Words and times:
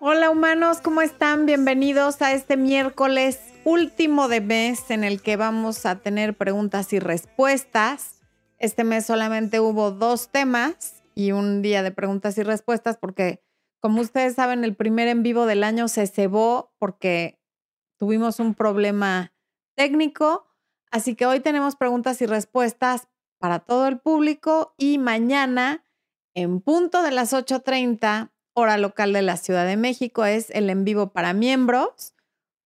Hola 0.00 0.30
humanos, 0.30 0.80
¿cómo 0.80 1.00
están? 1.02 1.44
Bienvenidos 1.44 2.22
a 2.22 2.32
este 2.32 2.56
miércoles 2.56 3.40
último 3.64 4.28
de 4.28 4.40
mes 4.40 4.92
en 4.92 5.02
el 5.02 5.20
que 5.20 5.36
vamos 5.36 5.84
a 5.86 5.96
tener 5.96 6.36
preguntas 6.36 6.92
y 6.92 7.00
respuestas. 7.00 8.20
Este 8.58 8.84
mes 8.84 9.06
solamente 9.06 9.58
hubo 9.58 9.90
dos 9.90 10.28
temas 10.28 11.02
y 11.16 11.32
un 11.32 11.62
día 11.62 11.82
de 11.82 11.90
preguntas 11.90 12.38
y 12.38 12.44
respuestas 12.44 12.96
porque, 12.96 13.42
como 13.80 14.00
ustedes 14.00 14.36
saben, 14.36 14.62
el 14.62 14.76
primer 14.76 15.08
en 15.08 15.24
vivo 15.24 15.46
del 15.46 15.64
año 15.64 15.88
se 15.88 16.06
cebó 16.06 16.72
porque 16.78 17.40
tuvimos 17.96 18.38
un 18.38 18.54
problema 18.54 19.32
técnico. 19.74 20.46
Así 20.92 21.16
que 21.16 21.26
hoy 21.26 21.40
tenemos 21.40 21.74
preguntas 21.74 22.22
y 22.22 22.26
respuestas 22.26 23.08
para 23.38 23.58
todo 23.58 23.88
el 23.88 23.98
público 23.98 24.76
y 24.78 24.98
mañana 24.98 25.84
en 26.34 26.60
punto 26.60 27.02
de 27.02 27.10
las 27.10 27.32
8.30 27.32 28.30
hora 28.58 28.76
local 28.76 29.12
de 29.12 29.22
la 29.22 29.36
Ciudad 29.36 29.66
de 29.66 29.76
México 29.76 30.24
es 30.24 30.50
el 30.50 30.68
en 30.70 30.84
vivo 30.84 31.12
para 31.12 31.32
miembros, 31.32 32.14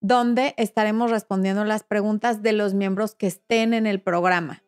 donde 0.01 0.55
estaremos 0.57 1.11
respondiendo 1.11 1.65
las 1.65 1.85
preguntas 1.85 2.43
de 2.43 2.53
los 2.53 2.75
miembros 2.75 3.15
que 3.15 3.29
estén 3.29 3.73
en 3.75 3.87
el 3.87 4.01
programa. 4.01 4.63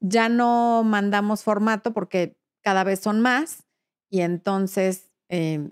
Ya 0.00 0.28
no 0.28 0.82
mandamos 0.84 1.42
formato 1.42 1.94
porque 1.94 2.36
cada 2.60 2.84
vez 2.84 3.00
son 3.00 3.20
más 3.20 3.64
y 4.10 4.20
entonces 4.20 5.10
eh, 5.28 5.70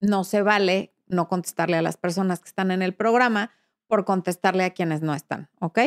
no 0.00 0.24
se 0.24 0.42
vale 0.42 0.94
no 1.08 1.28
contestarle 1.28 1.76
a 1.76 1.82
las 1.82 1.96
personas 1.96 2.40
que 2.40 2.48
están 2.48 2.70
en 2.70 2.82
el 2.82 2.94
programa 2.94 3.50
por 3.86 4.04
contestarle 4.04 4.64
a 4.64 4.70
quienes 4.70 5.02
no 5.02 5.14
están, 5.14 5.50
¿ok? 5.60 5.78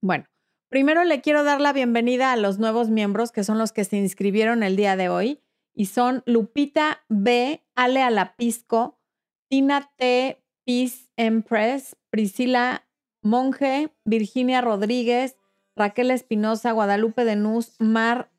Bueno, 0.00 0.26
primero 0.68 1.04
le 1.04 1.20
quiero 1.20 1.44
dar 1.44 1.60
la 1.60 1.72
bienvenida 1.72 2.32
a 2.32 2.36
los 2.36 2.58
nuevos 2.58 2.88
miembros 2.88 3.32
que 3.32 3.44
son 3.44 3.58
los 3.58 3.72
que 3.72 3.84
se 3.84 3.96
inscribieron 3.96 4.62
el 4.62 4.76
día 4.76 4.96
de 4.96 5.08
hoy 5.08 5.41
y 5.74 5.86
son 5.86 6.22
Lupita 6.26 7.02
B, 7.08 7.62
Ale 7.74 8.02
Alapisco, 8.02 8.98
Tina 9.48 9.90
T, 9.96 10.42
Peace 10.64 11.10
Empress, 11.16 11.96
Priscila 12.10 12.84
Monge, 13.22 13.90
Virginia 14.04 14.60
Rodríguez, 14.60 15.36
Raquel 15.76 16.10
Espinosa, 16.10 16.72
Guadalupe 16.72 17.24
Denuz, 17.24 17.74
Mar 17.78 18.30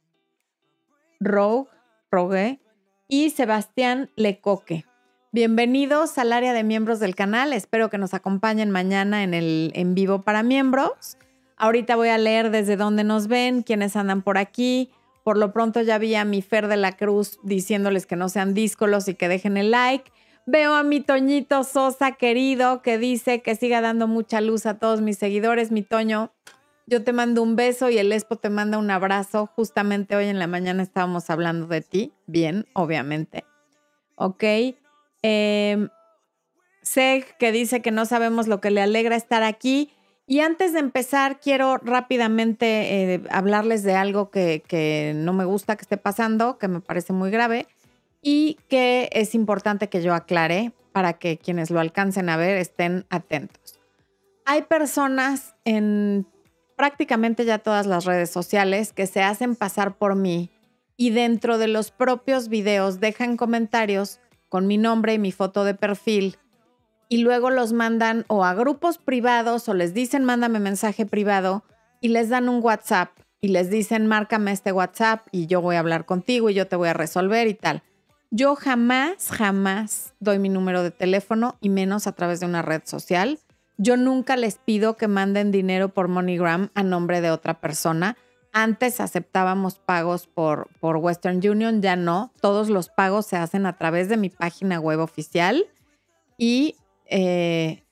Rogue, 1.20 1.70
Rogue 2.12 2.60
y 3.08 3.30
Sebastián 3.32 4.12
Lecoque. 4.16 4.86
Bienvenidos 5.32 6.18
al 6.20 6.32
área 6.32 6.54
de 6.54 6.64
miembros 6.64 7.00
del 7.00 7.16
canal. 7.16 7.54
Espero 7.54 7.90
que 7.90 7.98
nos 7.98 8.14
acompañen 8.14 8.70
mañana 8.70 9.24
en 9.24 9.34
el 9.34 9.72
en 9.74 9.96
vivo 9.96 10.22
para 10.22 10.44
miembros. 10.44 11.18
Ahorita 11.58 11.96
voy 11.96 12.10
a 12.10 12.18
leer 12.18 12.52
desde 12.52 12.76
dónde 12.76 13.04
nos 13.04 13.28
ven, 13.28 13.64
quiénes 13.64 13.96
andan 13.96 14.22
por 14.22 14.38
aquí, 14.38 14.92
por 15.24 15.38
lo 15.38 15.54
pronto 15.54 15.82
ya 15.82 15.98
vi 15.98 16.16
a 16.16 16.26
mi 16.26 16.42
Fer 16.42 16.68
de 16.68 16.78
la 16.78 16.92
Cruz 16.94 17.40
diciéndoles 17.44 18.06
que 18.06 18.16
no 18.16 18.30
sean 18.30 18.54
díscolos 18.54 19.08
y 19.08 19.16
que 19.16 19.28
dejen 19.28 19.58
el 19.58 19.72
like. 19.72 20.12
Veo 20.46 20.74
a 20.74 20.84
mi 20.84 21.00
Toñito 21.00 21.64
Sosa 21.64 22.14
querido 22.14 22.82
que 22.82 22.98
dice 22.98 23.42
que 23.42 23.56
siga 23.56 23.80
dando 23.80 24.08
mucha 24.08 24.42
luz 24.42 24.66
a 24.66 24.78
todos 24.78 25.02
mis 25.02 25.18
seguidores. 25.18 25.72
Mi 25.72 25.84
Toño, 25.84 26.32
yo 26.86 27.04
te 27.04 27.14
mando 27.14 27.42
un 27.42 27.56
beso 27.56 27.90
y 27.90 27.98
el 27.98 28.12
Expo 28.12 28.36
te 28.36 28.50
manda 28.50 28.78
un 28.78 28.92
abrazo. 28.92 29.50
Justamente 29.56 30.18
hoy 30.18 30.26
en 30.26 30.40
la 30.40 30.48
mañana 30.48 30.84
estábamos 30.84 31.30
hablando 31.30 31.68
de 31.68 31.82
ti. 31.82 32.12
Bien, 32.28 32.66
obviamente. 32.74 33.46
Ok. 34.16 34.44
Eh, 35.24 35.88
Seg 36.82 37.38
que 37.38 37.54
dice 37.54 37.82
que 37.82 37.92
no 37.92 38.06
sabemos 38.06 38.48
lo 38.48 38.60
que 38.60 38.70
le 38.70 38.82
alegra 38.82 39.16
estar 39.16 39.44
aquí. 39.44 39.94
Y 40.26 40.40
antes 40.40 40.72
de 40.72 40.80
empezar, 40.80 41.40
quiero 41.40 41.78
rápidamente 41.78 43.16
eh, 43.16 43.24
hablarles 43.30 43.84
de 43.84 43.96
algo 43.96 44.32
que, 44.32 45.14
no 45.16 45.34
me 45.34 45.46
gusta 45.46 45.76
que 45.76 45.82
esté 45.82 45.98
pasando, 45.98 46.58
que 46.58 46.70
me 46.70 46.80
parece 46.80 47.12
muy 47.12 47.30
grave 47.30 47.68
y 48.22 48.58
que 48.70 49.10
es 49.12 49.36
importante 49.36 49.90
que 49.90 50.02
yo 50.02 50.14
aclare 50.14 50.72
para 50.94 51.14
que 51.14 51.38
quienes 51.38 51.72
lo 51.72 51.82
alcancen 51.82 52.30
a 52.30 52.38
ver 52.38 52.58
estén 52.58 53.06
atentos. 53.10 53.80
Hay 54.46 54.62
personas 54.62 55.56
en 55.66 56.26
prácticamente 56.78 57.44
ya 57.44 57.60
todas 57.60 57.86
las 57.86 58.06
redes 58.06 58.30
sociales 58.30 58.94
que 58.94 59.08
se 59.08 59.22
hacen 59.22 59.56
pasar 59.56 59.98
por 59.98 60.16
mí 60.16 60.52
y 60.96 61.10
dentro 61.10 61.58
de 61.58 61.68
los 61.68 61.92
propios 61.92 62.48
videos 62.48 63.00
dejan 63.00 63.36
comentarios 63.36 64.20
con 64.48 64.68
mi 64.68 64.78
nombre 64.78 65.14
y 65.14 65.20
mi 65.20 65.32
foto 65.32 65.66
de 65.66 65.74
perfil 65.74 66.38
y 67.10 67.18
luego 67.18 67.50
los 67.50 67.74
mandan 67.74 68.26
o 68.28 68.44
a 68.44 68.54
grupos 68.54 68.98
privados 68.98 69.68
o 69.70 69.74
les 69.74 69.94
dicen 69.94 70.24
mándame 70.24 70.60
mensaje 70.60 71.06
privado 71.06 71.64
y 72.02 72.10
les 72.10 72.30
dan 72.30 72.50
un 72.50 72.64
WhatsApp 72.64 73.12
y 73.42 73.50
les 73.50 73.70
dicen 73.70 74.08
márcame 74.08 74.52
este 74.52 74.72
WhatsApp 74.72 75.28
y 75.32 75.48
yo 75.48 75.62
voy 75.62 75.76
a 75.76 75.80
hablar 75.80 76.06
contigo 76.06 76.50
y 76.50 76.54
yo 76.54 76.68
te 76.68 76.76
voy 76.76 76.90
a 76.90 76.94
resolver 76.94 77.48
y 77.48 77.54
tal. 77.54 77.84
Yo 78.36 78.56
jamás, 78.56 79.30
jamás 79.30 80.16
doy 80.20 80.40
mi 80.40 80.50
número 80.50 80.82
de 80.82 80.90
teléfono 80.90 81.56
y 81.62 81.70
menos 81.70 82.08
a 82.08 82.14
través 82.14 82.40
de 82.40 82.48
una 82.48 82.64
red 82.64 82.82
social. 82.86 83.38
Yo 83.78 83.96
nunca 83.96 84.38
les 84.38 84.58
pido 84.58 84.98
que 84.98 85.08
manden 85.08 85.52
dinero 85.52 85.90
por 85.90 86.08
MoneyGram 86.08 86.70
a 86.74 86.82
nombre 86.82 87.22
de 87.22 87.30
otra 87.30 87.60
persona. 87.60 88.18
Antes 88.52 89.00
aceptábamos 89.00 89.80
pagos 89.80 90.26
por, 90.26 90.68
por 90.80 90.98
Western 90.98 91.48
Union, 91.48 91.82
ya 91.82 91.96
no. 91.96 92.32
Todos 92.42 92.70
los 92.70 92.90
pagos 92.90 93.28
se 93.28 93.38
hacen 93.38 93.66
a 93.66 93.78
través 93.78 94.10
de 94.10 94.18
mi 94.18 94.30
página 94.30 94.80
web 94.80 95.00
oficial 95.00 95.66
y 96.38 96.76
eh, 97.16 97.84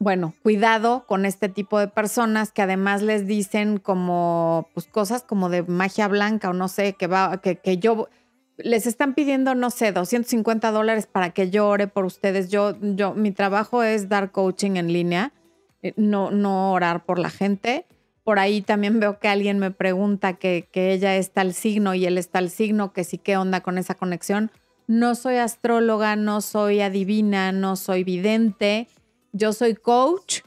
bueno, 0.00 0.34
cuidado 0.42 1.06
con 1.06 1.24
este 1.24 1.48
tipo 1.48 1.78
de 1.78 1.86
personas 1.86 2.50
que 2.50 2.62
además 2.62 3.00
les 3.00 3.28
dicen 3.28 3.78
como, 3.78 4.68
pues 4.74 4.86
cosas 4.88 5.22
como 5.22 5.48
de 5.48 5.62
magia 5.62 6.08
blanca 6.08 6.50
o 6.50 6.52
no 6.52 6.66
sé, 6.66 6.94
que 6.94 7.06
va, 7.06 7.40
que, 7.40 7.56
que 7.56 7.78
yo, 7.78 8.08
les 8.58 8.88
están 8.88 9.14
pidiendo, 9.14 9.54
no 9.54 9.70
sé, 9.70 9.92
250 9.92 10.72
dólares 10.72 11.06
para 11.06 11.30
que 11.30 11.48
yo 11.48 11.68
ore 11.68 11.86
por 11.86 12.04
ustedes. 12.04 12.50
Yo, 12.50 12.76
yo, 12.80 13.14
mi 13.14 13.30
trabajo 13.30 13.84
es 13.84 14.08
dar 14.08 14.32
coaching 14.32 14.72
en 14.76 14.92
línea, 14.92 15.32
eh, 15.82 15.94
no, 15.96 16.32
no 16.32 16.72
orar 16.72 17.04
por 17.04 17.20
la 17.20 17.30
gente. 17.30 17.86
Por 18.24 18.40
ahí 18.40 18.62
también 18.62 18.98
veo 18.98 19.20
que 19.20 19.28
alguien 19.28 19.60
me 19.60 19.70
pregunta 19.70 20.32
que, 20.34 20.68
que 20.72 20.92
ella 20.92 21.14
está 21.14 21.42
el 21.42 21.54
signo 21.54 21.94
y 21.94 22.04
él 22.04 22.18
está 22.18 22.40
el 22.40 22.50
signo, 22.50 22.92
que 22.92 23.04
sí, 23.04 23.16
qué 23.16 23.36
onda 23.36 23.60
con 23.60 23.78
esa 23.78 23.94
conexión. 23.94 24.50
No 24.86 25.14
soy 25.14 25.36
astróloga, 25.36 26.14
no 26.14 26.40
soy 26.40 26.80
adivina, 26.80 27.52
no 27.52 27.76
soy 27.76 28.04
vidente. 28.04 28.88
Yo 29.32 29.52
soy 29.52 29.74
coach 29.74 30.40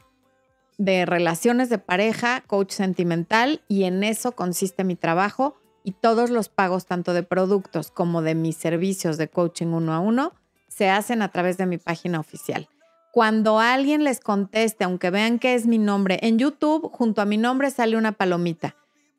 de 0.78 1.04
relaciones 1.06 1.68
de 1.70 1.78
pareja, 1.78 2.42
coach 2.46 2.70
sentimental 2.70 3.62
y 3.66 3.84
en 3.84 4.04
eso 4.04 4.32
consiste 4.32 4.84
mi 4.84 4.94
trabajo 4.94 5.56
y 5.82 5.92
todos 5.92 6.30
los 6.30 6.48
pagos 6.48 6.86
tanto 6.86 7.14
de 7.14 7.24
productos 7.24 7.90
como 7.90 8.22
de 8.22 8.36
mis 8.36 8.56
servicios 8.56 9.16
de 9.16 9.28
coaching 9.28 9.68
uno 9.68 9.92
a 9.92 9.98
uno 9.98 10.32
se 10.68 10.88
hacen 10.88 11.22
a 11.22 11.30
través 11.32 11.56
de 11.56 11.66
mi 11.66 11.78
página 11.78 12.20
oficial. 12.20 12.68
Cuando 13.12 13.58
alguien 13.58 14.04
les 14.04 14.20
conteste, 14.20 14.84
aunque 14.84 15.10
vean 15.10 15.40
que 15.40 15.54
es 15.54 15.66
mi 15.66 15.78
nombre, 15.78 16.20
en 16.22 16.38
YouTube 16.38 16.90
junto 16.92 17.20
a 17.22 17.24
mi 17.24 17.38
nombre 17.38 17.70
sale 17.70 17.96
una 17.96 18.12
palomita. 18.12 18.76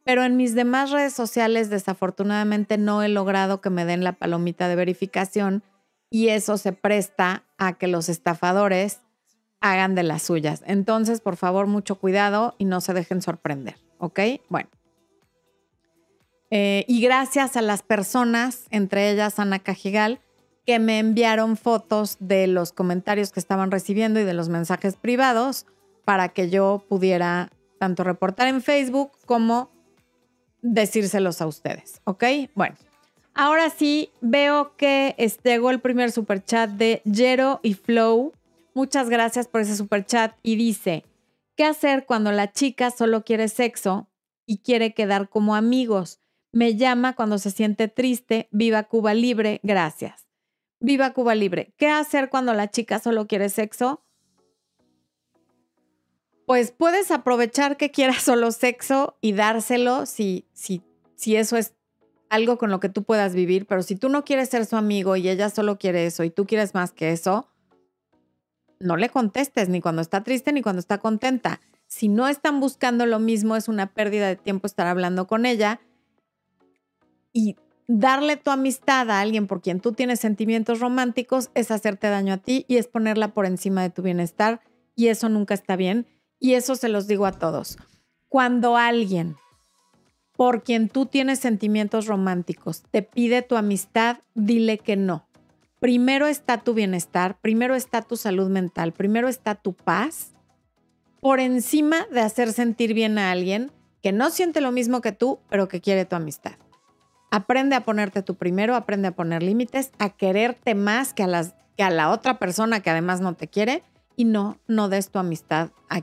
Pero 0.09 0.23
en 0.23 0.37
mis 0.37 0.55
demás 0.55 0.89
redes 0.89 1.13
sociales 1.13 1.69
desafortunadamente 1.69 2.79
no 2.79 3.03
he 3.03 3.09
logrado 3.09 3.61
que 3.61 3.69
me 3.69 3.85
den 3.85 4.03
la 4.03 4.13
palomita 4.13 4.67
de 4.67 4.75
verificación 4.75 5.61
y 6.09 6.29
eso 6.29 6.57
se 6.57 6.73
presta 6.73 7.43
a 7.59 7.77
que 7.77 7.87
los 7.87 8.09
estafadores 8.09 9.01
hagan 9.61 9.93
de 9.93 10.01
las 10.01 10.23
suyas. 10.23 10.63
Entonces, 10.65 11.21
por 11.21 11.35
favor, 11.35 11.67
mucho 11.67 11.99
cuidado 11.99 12.55
y 12.57 12.65
no 12.65 12.81
se 12.81 12.95
dejen 12.95 13.21
sorprender, 13.21 13.75
¿ok? 13.99 14.19
Bueno. 14.49 14.67
Eh, 16.49 16.85
y 16.87 17.01
gracias 17.01 17.55
a 17.55 17.61
las 17.61 17.83
personas, 17.83 18.65
entre 18.71 19.11
ellas 19.11 19.37
Ana 19.37 19.59
Cajigal, 19.59 20.21
que 20.65 20.79
me 20.79 20.97
enviaron 20.97 21.55
fotos 21.55 22.17
de 22.19 22.47
los 22.47 22.73
comentarios 22.73 23.31
que 23.31 23.39
estaban 23.39 23.69
recibiendo 23.69 24.19
y 24.19 24.23
de 24.23 24.33
los 24.33 24.49
mensajes 24.49 24.95
privados 24.95 25.67
para 26.03 26.29
que 26.29 26.49
yo 26.49 26.83
pudiera 26.89 27.51
tanto 27.79 28.03
reportar 28.03 28.47
en 28.47 28.63
Facebook 28.63 29.11
como 29.27 29.77
decírselos 30.61 31.41
a 31.41 31.47
ustedes, 31.47 32.01
¿ok? 32.03 32.23
Bueno, 32.55 32.75
ahora 33.33 33.69
sí 33.69 34.11
veo 34.21 34.75
que 34.75 35.15
llegó 35.43 35.71
el 35.71 35.79
primer 35.79 36.11
super 36.11 36.43
chat 36.43 36.69
de 36.71 37.01
Jero 37.11 37.59
y 37.63 37.73
Flow. 37.73 38.33
Muchas 38.73 39.09
gracias 39.09 39.47
por 39.47 39.61
ese 39.61 39.75
super 39.75 40.05
chat 40.05 40.35
y 40.43 40.55
dice, 40.55 41.05
¿qué 41.55 41.65
hacer 41.65 42.05
cuando 42.05 42.31
la 42.31 42.51
chica 42.51 42.91
solo 42.91 43.23
quiere 43.23 43.47
sexo 43.47 44.09
y 44.45 44.59
quiere 44.59 44.93
quedar 44.93 45.29
como 45.29 45.55
amigos? 45.55 46.19
Me 46.51 46.75
llama 46.75 47.15
cuando 47.15 47.37
se 47.37 47.51
siente 47.51 47.87
triste. 47.87 48.47
Viva 48.51 48.83
Cuba 48.83 49.13
Libre, 49.13 49.59
gracias. 49.63 50.27
Viva 50.79 51.13
Cuba 51.13 51.35
Libre. 51.35 51.73
¿Qué 51.77 51.87
hacer 51.87 52.29
cuando 52.29 52.53
la 52.53 52.71
chica 52.71 52.99
solo 52.99 53.27
quiere 53.27 53.49
sexo? 53.49 54.03
Pues 56.49 56.71
puedes 56.71 57.11
aprovechar 57.11 57.77
que 57.77 57.91
quieras 57.91 58.23
solo 58.23 58.51
sexo 58.51 59.15
y 59.21 59.33
dárselo 59.33 60.07
si, 60.07 60.47
si, 60.51 60.81
si 61.13 61.35
eso 61.35 61.57
es 61.57 61.75
algo 62.27 62.57
con 62.57 62.71
lo 62.71 62.79
que 62.79 62.89
tú 62.89 63.03
puedas 63.03 63.35
vivir, 63.35 63.67
pero 63.67 63.83
si 63.83 63.95
tú 63.95 64.09
no 64.09 64.25
quieres 64.25 64.49
ser 64.49 64.65
su 64.65 64.75
amigo 64.75 65.15
y 65.15 65.29
ella 65.29 65.51
solo 65.51 65.77
quiere 65.77 66.07
eso 66.07 66.23
y 66.23 66.31
tú 66.31 66.47
quieres 66.47 66.73
más 66.73 66.91
que 66.91 67.11
eso, 67.11 67.47
no 68.79 68.97
le 68.97 69.09
contestes 69.09 69.69
ni 69.69 69.79
cuando 69.79 70.01
está 70.01 70.23
triste 70.23 70.51
ni 70.51 70.63
cuando 70.63 70.79
está 70.79 70.97
contenta. 70.97 71.61
Si 71.85 72.07
no 72.07 72.27
están 72.27 72.59
buscando 72.59 73.05
lo 73.05 73.19
mismo, 73.19 73.55
es 73.55 73.67
una 73.67 73.93
pérdida 73.93 74.27
de 74.27 74.35
tiempo 74.35 74.65
estar 74.65 74.87
hablando 74.87 75.27
con 75.27 75.45
ella. 75.45 75.79
Y 77.31 77.57
darle 77.87 78.37
tu 78.37 78.49
amistad 78.49 79.11
a 79.11 79.19
alguien 79.19 79.45
por 79.45 79.61
quien 79.61 79.81
tú 79.81 79.91
tienes 79.91 80.19
sentimientos 80.19 80.79
románticos 80.79 81.51
es 81.53 81.69
hacerte 81.69 82.07
daño 82.09 82.33
a 82.33 82.37
ti 82.37 82.65
y 82.67 82.77
es 82.77 82.87
ponerla 82.87 83.35
por 83.35 83.45
encima 83.45 83.83
de 83.83 83.91
tu 83.91 84.01
bienestar 84.01 84.61
y 84.95 85.09
eso 85.09 85.29
nunca 85.29 85.53
está 85.53 85.75
bien 85.75 86.07
y 86.39 86.53
eso 86.53 86.75
se 86.75 86.89
los 86.89 87.07
digo 87.07 87.25
a 87.25 87.31
todos. 87.31 87.77
Cuando 88.27 88.77
alguien 88.77 89.35
por 90.35 90.63
quien 90.63 90.87
tú 90.87 91.05
tienes 91.05 91.39
sentimientos 91.39 92.05
románticos 92.05 92.83
te 92.91 93.01
pide 93.01 93.41
tu 93.41 93.57
amistad, 93.57 94.19
dile 94.35 94.77
que 94.77 94.95
no. 94.95 95.27
Primero 95.79 96.27
está 96.27 96.59
tu 96.59 96.73
bienestar, 96.73 97.37
primero 97.41 97.75
está 97.75 98.01
tu 98.01 98.15
salud 98.15 98.49
mental, 98.49 98.93
primero 98.93 99.27
está 99.27 99.55
tu 99.55 99.73
paz, 99.73 100.31
por 101.19 101.39
encima 101.39 102.05
de 102.11 102.21
hacer 102.21 102.53
sentir 102.53 102.93
bien 102.93 103.17
a 103.17 103.31
alguien 103.31 103.71
que 104.01 104.11
no 104.11 104.29
siente 104.29 104.61
lo 104.61 104.71
mismo 104.71 105.01
que 105.01 105.11
tú, 105.11 105.39
pero 105.49 105.67
que 105.67 105.81
quiere 105.81 106.05
tu 106.05 106.15
amistad. 106.15 106.53
Aprende 107.31 107.75
a 107.75 107.83
ponerte 107.83 108.23
tú 108.23 108.35
primero, 108.35 108.75
aprende 108.75 109.09
a 109.09 109.15
poner 109.15 109.43
límites, 109.43 109.91
a 109.99 110.09
quererte 110.09 110.73
más 110.73 111.13
que 111.13 111.23
a, 111.23 111.43
que 111.75 111.83
a 111.83 111.89
la 111.89 112.09
otra 112.11 112.39
persona 112.39 112.79
que 112.79 112.89
además 112.89 113.19
no 113.19 113.33
te 113.35 113.47
quiere 113.47 113.83
y 114.15 114.25
no, 114.25 114.57
no 114.67 114.89
des 114.89 115.11
tu 115.11 115.19
amistad 115.19 115.71
a, 115.89 116.01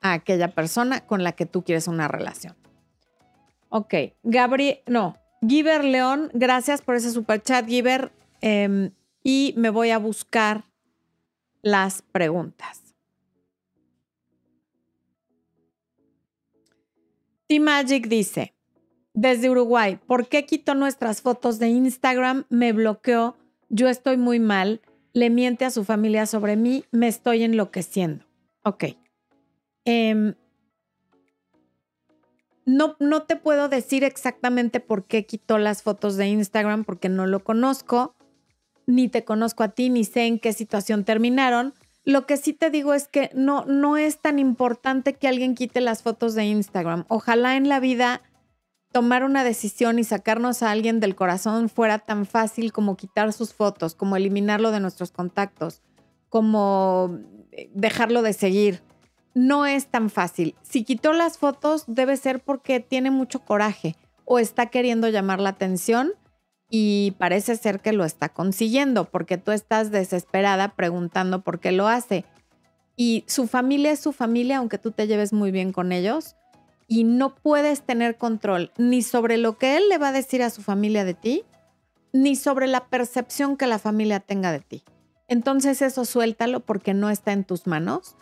aquella 0.00 0.54
persona 0.54 1.06
con 1.06 1.22
la 1.22 1.32
que 1.32 1.46
tú 1.46 1.62
quieres 1.62 1.88
una 1.88 2.08
relación. 2.08 2.56
Ok, 3.68 3.94
Gabriel, 4.22 4.80
no, 4.86 5.16
Giver 5.46 5.84
León, 5.84 6.30
gracias 6.34 6.82
por 6.82 6.96
ese 6.96 7.10
super 7.10 7.42
chat, 7.42 7.66
Giver. 7.66 8.12
Em, 8.40 8.92
y 9.22 9.54
me 9.56 9.70
voy 9.70 9.90
a 9.90 9.98
buscar 9.98 10.64
las 11.62 12.02
preguntas. 12.02 12.94
T-Magic 17.46 18.06
dice, 18.06 18.54
desde 19.12 19.50
Uruguay, 19.50 19.98
¿por 20.06 20.28
qué 20.28 20.46
quitó 20.46 20.74
nuestras 20.74 21.20
fotos 21.20 21.58
de 21.58 21.68
Instagram? 21.68 22.44
Me 22.48 22.72
bloqueó, 22.72 23.36
yo 23.68 23.88
estoy 23.88 24.16
muy 24.16 24.38
mal, 24.38 24.80
le 25.12 25.30
miente 25.30 25.64
a 25.64 25.70
su 25.70 25.84
familia 25.84 26.26
sobre 26.26 26.56
mí, 26.56 26.84
me 26.92 27.08
estoy 27.08 27.42
enloqueciendo. 27.42 28.24
Ok. 28.62 28.84
Em, 29.90 30.34
no, 32.64 32.94
no 33.00 33.24
te 33.24 33.34
puedo 33.34 33.68
decir 33.68 34.04
exactamente 34.04 34.78
por 34.78 35.04
qué 35.04 35.26
quitó 35.26 35.58
las 35.58 35.82
fotos 35.82 36.16
de 36.16 36.28
Instagram 36.28 36.84
porque 36.84 37.08
no 37.08 37.26
lo 37.26 37.42
conozco, 37.42 38.14
ni 38.86 39.08
te 39.08 39.24
conozco 39.24 39.64
a 39.64 39.70
ti, 39.70 39.90
ni 39.90 40.04
sé 40.04 40.26
en 40.26 40.38
qué 40.38 40.52
situación 40.52 41.02
terminaron. 41.04 41.74
Lo 42.04 42.24
que 42.24 42.36
sí 42.36 42.52
te 42.52 42.70
digo 42.70 42.94
es 42.94 43.08
que 43.08 43.30
no, 43.34 43.64
no 43.64 43.96
es 43.96 44.20
tan 44.20 44.38
importante 44.38 45.14
que 45.14 45.26
alguien 45.26 45.56
quite 45.56 45.80
las 45.80 46.04
fotos 46.04 46.36
de 46.36 46.44
Instagram. 46.44 47.04
Ojalá 47.08 47.56
en 47.56 47.68
la 47.68 47.80
vida 47.80 48.22
tomar 48.92 49.24
una 49.24 49.42
decisión 49.42 49.98
y 49.98 50.04
sacarnos 50.04 50.62
a 50.62 50.70
alguien 50.70 51.00
del 51.00 51.16
corazón 51.16 51.68
fuera 51.68 51.98
tan 51.98 52.26
fácil 52.26 52.72
como 52.72 52.96
quitar 52.96 53.32
sus 53.32 53.54
fotos, 53.54 53.96
como 53.96 54.16
eliminarlo 54.16 54.70
de 54.70 54.78
nuestros 54.78 55.10
contactos, 55.10 55.82
como 56.28 57.18
eh, 57.50 57.70
dejarlo 57.74 58.22
de 58.22 58.34
seguir. 58.34 58.82
No 59.34 59.66
es 59.66 59.86
tan 59.86 60.10
fácil. 60.10 60.56
Si 60.62 60.84
quitó 60.84 61.12
las 61.12 61.38
fotos 61.38 61.84
debe 61.86 62.16
ser 62.16 62.40
porque 62.40 62.80
tiene 62.80 63.10
mucho 63.10 63.40
coraje 63.40 63.96
o 64.24 64.38
está 64.38 64.66
queriendo 64.66 65.08
llamar 65.08 65.40
la 65.40 65.50
atención 65.50 66.12
y 66.68 67.16
parece 67.18 67.56
ser 67.56 67.80
que 67.80 67.92
lo 67.92 68.04
está 68.04 68.28
consiguiendo 68.28 69.04
porque 69.04 69.38
tú 69.38 69.50
estás 69.52 69.90
desesperada 69.90 70.74
preguntando 70.74 71.42
por 71.42 71.60
qué 71.60 71.72
lo 71.72 71.88
hace. 71.88 72.24
Y 72.96 73.24
su 73.26 73.46
familia 73.46 73.92
es 73.92 74.00
su 74.00 74.12
familia, 74.12 74.58
aunque 74.58 74.78
tú 74.78 74.90
te 74.90 75.06
lleves 75.06 75.32
muy 75.32 75.50
bien 75.50 75.72
con 75.72 75.90
ellos 75.90 76.36
y 76.86 77.04
no 77.04 77.36
puedes 77.36 77.82
tener 77.82 78.18
control 78.18 78.72
ni 78.76 79.02
sobre 79.02 79.36
lo 79.36 79.58
que 79.58 79.76
él 79.76 79.88
le 79.88 79.98
va 79.98 80.08
a 80.08 80.12
decir 80.12 80.42
a 80.42 80.50
su 80.50 80.60
familia 80.60 81.04
de 81.04 81.14
ti, 81.14 81.44
ni 82.12 82.34
sobre 82.34 82.66
la 82.66 82.86
percepción 82.88 83.56
que 83.56 83.68
la 83.68 83.78
familia 83.78 84.18
tenga 84.18 84.50
de 84.50 84.58
ti. 84.58 84.82
Entonces 85.28 85.82
eso 85.82 86.04
suéltalo 86.04 86.60
porque 86.60 86.92
no 86.92 87.08
está 87.08 87.32
en 87.32 87.44
tus 87.44 87.68
manos. 87.68 88.16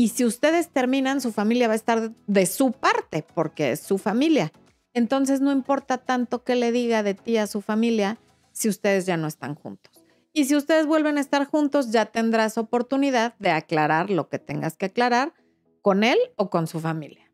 Y 0.00 0.08
si 0.08 0.24
ustedes 0.24 0.70
terminan, 0.70 1.20
su 1.20 1.30
familia 1.30 1.66
va 1.66 1.74
a 1.74 1.76
estar 1.76 2.12
de 2.26 2.46
su 2.46 2.72
parte 2.72 3.22
porque 3.34 3.72
es 3.72 3.80
su 3.80 3.98
familia. 3.98 4.50
Entonces 4.94 5.42
no 5.42 5.52
importa 5.52 5.98
tanto 5.98 6.42
que 6.42 6.54
le 6.54 6.72
diga 6.72 7.02
de 7.02 7.12
ti 7.12 7.36
a 7.36 7.46
su 7.46 7.60
familia 7.60 8.16
si 8.50 8.70
ustedes 8.70 9.04
ya 9.04 9.18
no 9.18 9.26
están 9.26 9.56
juntos. 9.56 10.02
Y 10.32 10.46
si 10.46 10.56
ustedes 10.56 10.86
vuelven 10.86 11.18
a 11.18 11.20
estar 11.20 11.44
juntos, 11.44 11.90
ya 11.92 12.06
tendrás 12.06 12.56
oportunidad 12.56 13.34
de 13.40 13.50
aclarar 13.50 14.08
lo 14.08 14.30
que 14.30 14.38
tengas 14.38 14.78
que 14.78 14.86
aclarar 14.86 15.34
con 15.82 16.02
él 16.02 16.16
o 16.36 16.48
con 16.48 16.66
su 16.66 16.80
familia. 16.80 17.30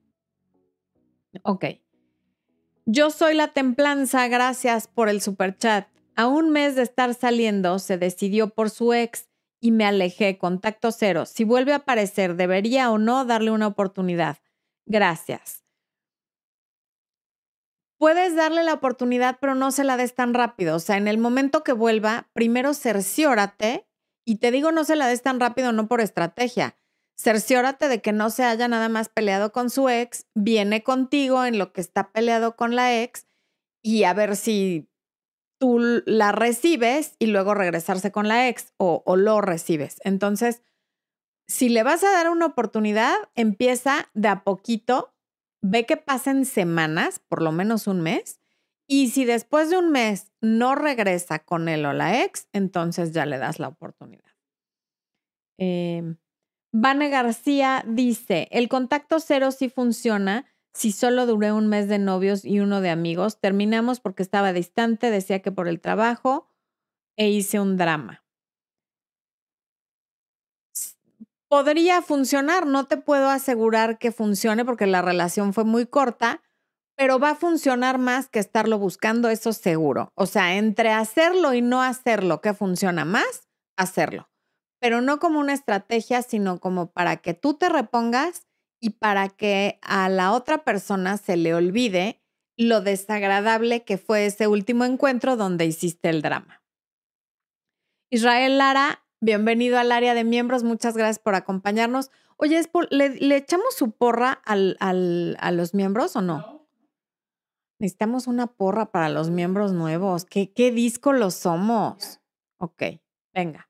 Ok. 1.44 1.66
Yo 2.84 3.10
soy 3.10 3.34
la 3.34 3.52
templanza, 3.52 4.26
gracias 4.26 4.88
por 4.88 5.08
el 5.08 5.20
super 5.20 5.56
chat. 5.56 5.86
A 6.16 6.26
un 6.26 6.50
mes 6.50 6.74
de 6.74 6.82
estar 6.82 7.14
saliendo, 7.14 7.78
se 7.78 7.96
decidió 7.96 8.48
por 8.48 8.70
su 8.70 8.92
ex 8.92 9.28
y 9.60 9.70
me 9.70 9.84
alejé, 9.84 10.38
contacto 10.38 10.92
cero. 10.92 11.26
Si 11.26 11.44
vuelve 11.44 11.72
a 11.72 11.76
aparecer, 11.76 12.36
¿debería 12.36 12.90
o 12.90 12.98
no 12.98 13.24
darle 13.24 13.50
una 13.50 13.66
oportunidad? 13.66 14.38
Gracias. 14.86 15.64
Puedes 17.98 18.36
darle 18.36 18.62
la 18.62 18.74
oportunidad, 18.74 19.38
pero 19.40 19.54
no 19.54 19.70
se 19.70 19.82
la 19.82 19.96
des 19.96 20.14
tan 20.14 20.34
rápido. 20.34 20.76
O 20.76 20.80
sea, 20.80 20.98
en 20.98 21.08
el 21.08 21.18
momento 21.18 21.64
que 21.64 21.72
vuelva, 21.72 22.28
primero 22.34 22.74
cerciórate, 22.74 23.86
y 24.26 24.36
te 24.36 24.50
digo 24.50 24.72
no 24.72 24.84
se 24.84 24.96
la 24.96 25.06
des 25.06 25.22
tan 25.22 25.40
rápido, 25.40 25.72
no 25.72 25.88
por 25.88 26.00
estrategia, 26.00 26.76
cerciórate 27.16 27.88
de 27.88 28.02
que 28.02 28.12
no 28.12 28.28
se 28.30 28.44
haya 28.44 28.68
nada 28.68 28.88
más 28.88 29.08
peleado 29.08 29.52
con 29.52 29.70
su 29.70 29.88
ex, 29.88 30.26
viene 30.34 30.82
contigo 30.82 31.44
en 31.44 31.58
lo 31.58 31.72
que 31.72 31.80
está 31.80 32.12
peleado 32.12 32.56
con 32.56 32.74
la 32.74 33.02
ex 33.02 33.26
y 33.82 34.04
a 34.04 34.12
ver 34.12 34.36
si 34.36 34.90
tú 35.58 35.78
la 36.06 36.32
recibes 36.32 37.16
y 37.18 37.26
luego 37.26 37.54
regresarse 37.54 38.12
con 38.12 38.28
la 38.28 38.48
ex 38.48 38.72
o, 38.76 39.02
o 39.06 39.16
lo 39.16 39.40
recibes. 39.40 40.00
Entonces, 40.04 40.62
si 41.48 41.68
le 41.68 41.82
vas 41.82 42.02
a 42.04 42.10
dar 42.10 42.30
una 42.30 42.46
oportunidad, 42.46 43.14
empieza 43.34 44.08
de 44.14 44.28
a 44.28 44.42
poquito, 44.42 45.14
ve 45.62 45.86
que 45.86 45.96
pasen 45.96 46.44
semanas, 46.44 47.20
por 47.28 47.42
lo 47.42 47.52
menos 47.52 47.86
un 47.86 48.00
mes, 48.00 48.40
y 48.88 49.10
si 49.10 49.24
después 49.24 49.70
de 49.70 49.78
un 49.78 49.90
mes 49.90 50.32
no 50.40 50.74
regresa 50.74 51.40
con 51.40 51.68
él 51.68 51.84
o 51.86 51.92
la 51.92 52.22
ex, 52.22 52.48
entonces 52.52 53.12
ya 53.12 53.26
le 53.26 53.38
das 53.38 53.58
la 53.58 53.68
oportunidad. 53.68 54.22
Eh, 55.58 56.16
Vane 56.72 57.08
García 57.08 57.84
dice, 57.86 58.48
el 58.50 58.68
contacto 58.68 59.18
cero 59.18 59.50
sí 59.50 59.68
funciona 59.68 60.46
si 60.76 60.92
solo 60.92 61.24
duré 61.24 61.52
un 61.52 61.68
mes 61.68 61.88
de 61.88 61.98
novios 61.98 62.44
y 62.44 62.60
uno 62.60 62.82
de 62.82 62.90
amigos. 62.90 63.40
Terminamos 63.40 64.00
porque 64.00 64.22
estaba 64.22 64.52
distante, 64.52 65.10
decía 65.10 65.40
que 65.40 65.50
por 65.50 65.68
el 65.68 65.80
trabajo 65.80 66.50
e 67.16 67.30
hice 67.30 67.58
un 67.58 67.78
drama. 67.78 68.24
Podría 71.48 72.02
funcionar, 72.02 72.66
no 72.66 72.86
te 72.86 72.98
puedo 72.98 73.30
asegurar 73.30 73.98
que 73.98 74.12
funcione 74.12 74.64
porque 74.64 74.86
la 74.86 75.00
relación 75.00 75.54
fue 75.54 75.64
muy 75.64 75.86
corta, 75.86 76.42
pero 76.94 77.18
va 77.18 77.30
a 77.30 77.36
funcionar 77.36 77.98
más 77.98 78.28
que 78.28 78.38
estarlo 78.38 78.78
buscando, 78.78 79.30
eso 79.30 79.52
seguro. 79.54 80.12
O 80.14 80.26
sea, 80.26 80.56
entre 80.56 80.92
hacerlo 80.92 81.54
y 81.54 81.62
no 81.62 81.82
hacerlo, 81.82 82.40
¿qué 82.42 82.52
funciona 82.52 83.04
más? 83.04 83.48
Hacerlo 83.76 84.28
pero 84.80 85.00
no 85.00 85.18
como 85.18 85.40
una 85.40 85.52
estrategia, 85.52 86.22
sino 86.22 86.60
como 86.60 86.92
para 86.92 87.16
que 87.16 87.34
tú 87.34 87.54
te 87.54 87.68
repongas 87.68 88.46
y 88.80 88.90
para 88.90 89.28
que 89.28 89.78
a 89.82 90.08
la 90.08 90.32
otra 90.32 90.64
persona 90.64 91.16
se 91.16 91.36
le 91.36 91.54
olvide 91.54 92.20
lo 92.56 92.80
desagradable 92.80 93.84
que 93.84 93.98
fue 93.98 94.26
ese 94.26 94.46
último 94.46 94.84
encuentro 94.84 95.36
donde 95.36 95.66
hiciste 95.66 96.08
el 96.08 96.22
drama. 96.22 96.62
Israel 98.10 98.58
Lara, 98.58 99.04
bienvenido 99.20 99.78
al 99.78 99.92
área 99.92 100.14
de 100.14 100.24
miembros, 100.24 100.64
muchas 100.64 100.96
gracias 100.96 101.18
por 101.18 101.34
acompañarnos. 101.34 102.10
Oye, 102.38 102.60
¿le, 102.90 103.36
echamos 103.36 103.74
su 103.74 103.90
porra 103.92 104.40
a 104.44 105.52
los 105.52 105.74
miembros 105.74 106.16
o 106.16 106.22
no? 106.22 106.66
Necesitamos 107.78 108.26
una 108.26 108.46
porra 108.46 108.90
para 108.90 109.08
los 109.08 109.30
miembros 109.30 109.72
nuevos. 109.72 110.24
¿Qué, 110.24 110.52
qué 110.52 110.70
disco 110.70 111.12
los 111.12 111.34
somos? 111.34 112.20
Ok, 112.58 112.82
venga. 113.34 113.68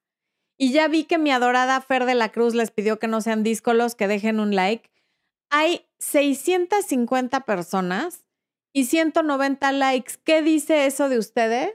Y 0.58 0.72
ya 0.72 0.88
vi 0.88 1.04
que 1.04 1.18
mi 1.18 1.30
adorada 1.32 1.80
Fer 1.80 2.06
de 2.06 2.14
la 2.14 2.30
Cruz 2.30 2.54
les 2.54 2.70
pidió 2.70 2.98
que 2.98 3.08
no 3.08 3.20
sean 3.20 3.42
díscolos, 3.42 3.94
que 3.94 4.08
dejen 4.08 4.40
un 4.40 4.54
like. 4.54 4.90
Hay 5.50 5.86
650 5.98 7.40
personas 7.40 8.24
y 8.72 8.84
190 8.84 9.72
likes. 9.72 10.14
¿Qué 10.24 10.42
dice 10.42 10.86
eso 10.86 11.08
de 11.08 11.18
ustedes? 11.18 11.74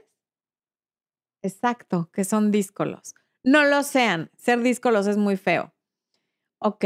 Exacto, 1.42 2.10
que 2.12 2.24
son 2.24 2.50
díscolos. 2.50 3.14
No 3.42 3.64
lo 3.64 3.82
sean. 3.82 4.30
Ser 4.36 4.60
díscolos 4.60 5.06
es 5.06 5.16
muy 5.16 5.36
feo. 5.36 5.74
Ok. 6.58 6.84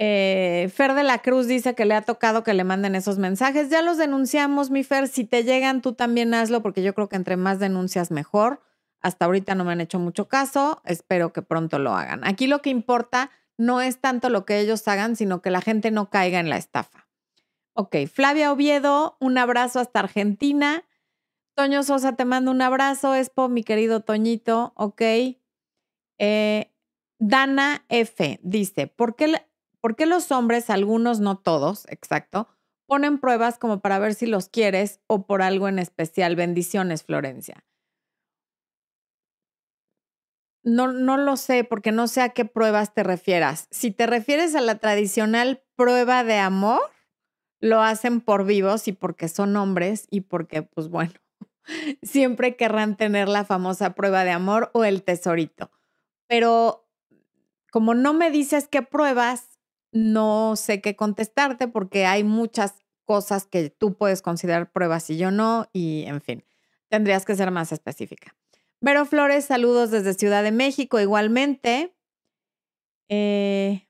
Eh, 0.00 0.70
Fer 0.72 0.94
de 0.94 1.02
la 1.02 1.18
Cruz 1.18 1.46
dice 1.46 1.74
que 1.74 1.84
le 1.84 1.94
ha 1.94 2.02
tocado 2.02 2.44
que 2.44 2.54
le 2.54 2.64
manden 2.64 2.94
esos 2.94 3.18
mensajes. 3.18 3.70
Ya 3.70 3.82
los 3.82 3.96
denunciamos, 3.96 4.70
mi 4.70 4.84
Fer. 4.84 5.08
Si 5.08 5.24
te 5.24 5.42
llegan, 5.42 5.80
tú 5.80 5.94
también 5.94 6.34
hazlo, 6.34 6.62
porque 6.62 6.82
yo 6.82 6.94
creo 6.94 7.08
que 7.08 7.16
entre 7.16 7.36
más 7.36 7.58
denuncias, 7.58 8.10
mejor. 8.10 8.60
Hasta 9.00 9.26
ahorita 9.26 9.54
no 9.54 9.64
me 9.64 9.72
han 9.72 9.80
hecho 9.80 9.98
mucho 9.98 10.28
caso, 10.28 10.82
espero 10.84 11.32
que 11.32 11.42
pronto 11.42 11.78
lo 11.78 11.94
hagan. 11.94 12.26
Aquí 12.26 12.46
lo 12.48 12.62
que 12.62 12.70
importa 12.70 13.30
no 13.58 13.80
es 13.80 14.00
tanto 14.00 14.30
lo 14.30 14.46
que 14.46 14.60
ellos 14.60 14.86
hagan, 14.88 15.16
sino 15.16 15.42
que 15.42 15.50
la 15.50 15.60
gente 15.60 15.90
no 15.90 16.08
caiga 16.08 16.40
en 16.40 16.48
la 16.48 16.56
estafa. 16.56 17.08
Ok, 17.74 17.96
Flavia 18.12 18.52
Oviedo, 18.52 19.16
un 19.20 19.36
abrazo 19.36 19.80
hasta 19.80 20.00
Argentina. 20.00 20.84
Toño 21.54 21.82
Sosa, 21.82 22.16
te 22.16 22.24
mando 22.24 22.50
un 22.50 22.62
abrazo. 22.62 23.14
Expo, 23.14 23.48
mi 23.48 23.64
querido 23.64 24.00
Toñito. 24.00 24.72
Ok. 24.76 25.02
Eh, 26.18 26.72
Dana 27.18 27.84
F 27.88 28.38
dice, 28.42 28.86
¿por 28.86 29.16
qué, 29.16 29.42
¿por 29.80 29.96
qué 29.96 30.06
los 30.06 30.30
hombres, 30.30 30.70
algunos, 30.70 31.20
no 31.20 31.36
todos, 31.36 31.86
exacto, 31.88 32.48
ponen 32.86 33.18
pruebas 33.18 33.58
como 33.58 33.80
para 33.80 33.98
ver 33.98 34.14
si 34.14 34.26
los 34.26 34.48
quieres 34.48 35.00
o 35.08 35.26
por 35.26 35.42
algo 35.42 35.68
en 35.68 35.78
especial? 35.78 36.36
Bendiciones, 36.36 37.02
Florencia. 37.02 37.64
No, 40.68 40.92
no 40.92 41.16
lo 41.16 41.38
sé 41.38 41.64
porque 41.64 41.92
no 41.92 42.08
sé 42.08 42.20
a 42.20 42.28
qué 42.28 42.44
pruebas 42.44 42.92
te 42.92 43.02
refieras. 43.02 43.68
Si 43.70 43.90
te 43.90 44.06
refieres 44.06 44.54
a 44.54 44.60
la 44.60 44.74
tradicional 44.74 45.62
prueba 45.76 46.24
de 46.24 46.36
amor, 46.36 46.82
lo 47.58 47.80
hacen 47.80 48.20
por 48.20 48.44
vivos 48.44 48.86
y 48.86 48.92
porque 48.92 49.28
son 49.28 49.56
hombres 49.56 50.06
y 50.10 50.20
porque, 50.20 50.62
pues 50.62 50.90
bueno, 50.90 51.14
siempre 52.02 52.56
querrán 52.56 52.98
tener 52.98 53.30
la 53.30 53.46
famosa 53.46 53.94
prueba 53.94 54.24
de 54.24 54.32
amor 54.32 54.70
o 54.74 54.84
el 54.84 55.04
tesorito. 55.04 55.70
Pero 56.26 56.86
como 57.70 57.94
no 57.94 58.12
me 58.12 58.30
dices 58.30 58.68
qué 58.68 58.82
pruebas, 58.82 59.58
no 59.90 60.54
sé 60.54 60.82
qué 60.82 60.96
contestarte 60.96 61.68
porque 61.68 62.04
hay 62.04 62.24
muchas 62.24 62.74
cosas 63.06 63.46
que 63.46 63.70
tú 63.70 63.96
puedes 63.96 64.20
considerar 64.20 64.70
pruebas 64.70 65.08
y 65.08 65.16
yo 65.16 65.30
no, 65.30 65.70
y 65.72 66.04
en 66.04 66.20
fin, 66.20 66.44
tendrías 66.88 67.24
que 67.24 67.36
ser 67.36 67.50
más 67.50 67.72
específica. 67.72 68.36
Vero 68.80 69.04
Flores, 69.06 69.44
saludos 69.44 69.90
desde 69.90 70.14
Ciudad 70.14 70.44
de 70.44 70.52
México 70.52 71.00
igualmente. 71.00 71.96
Eh, 73.08 73.88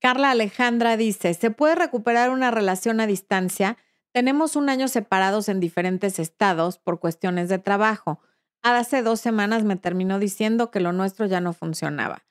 Carla 0.00 0.30
Alejandra 0.30 0.96
dice, 0.96 1.34
¿se 1.34 1.50
puede 1.50 1.74
recuperar 1.74 2.30
una 2.30 2.52
relación 2.52 3.00
a 3.00 3.08
distancia? 3.08 3.76
Tenemos 4.12 4.54
un 4.54 4.68
año 4.68 4.86
separados 4.86 5.48
en 5.48 5.58
diferentes 5.58 6.20
estados 6.20 6.78
por 6.78 7.00
cuestiones 7.00 7.48
de 7.48 7.58
trabajo. 7.58 8.20
Hace 8.62 9.02
dos 9.02 9.18
semanas 9.18 9.64
me 9.64 9.74
terminó 9.74 10.20
diciendo 10.20 10.70
que 10.70 10.78
lo 10.78 10.92
nuestro 10.92 11.26
ya 11.26 11.40
no 11.40 11.54
funcionaba. 11.54 12.24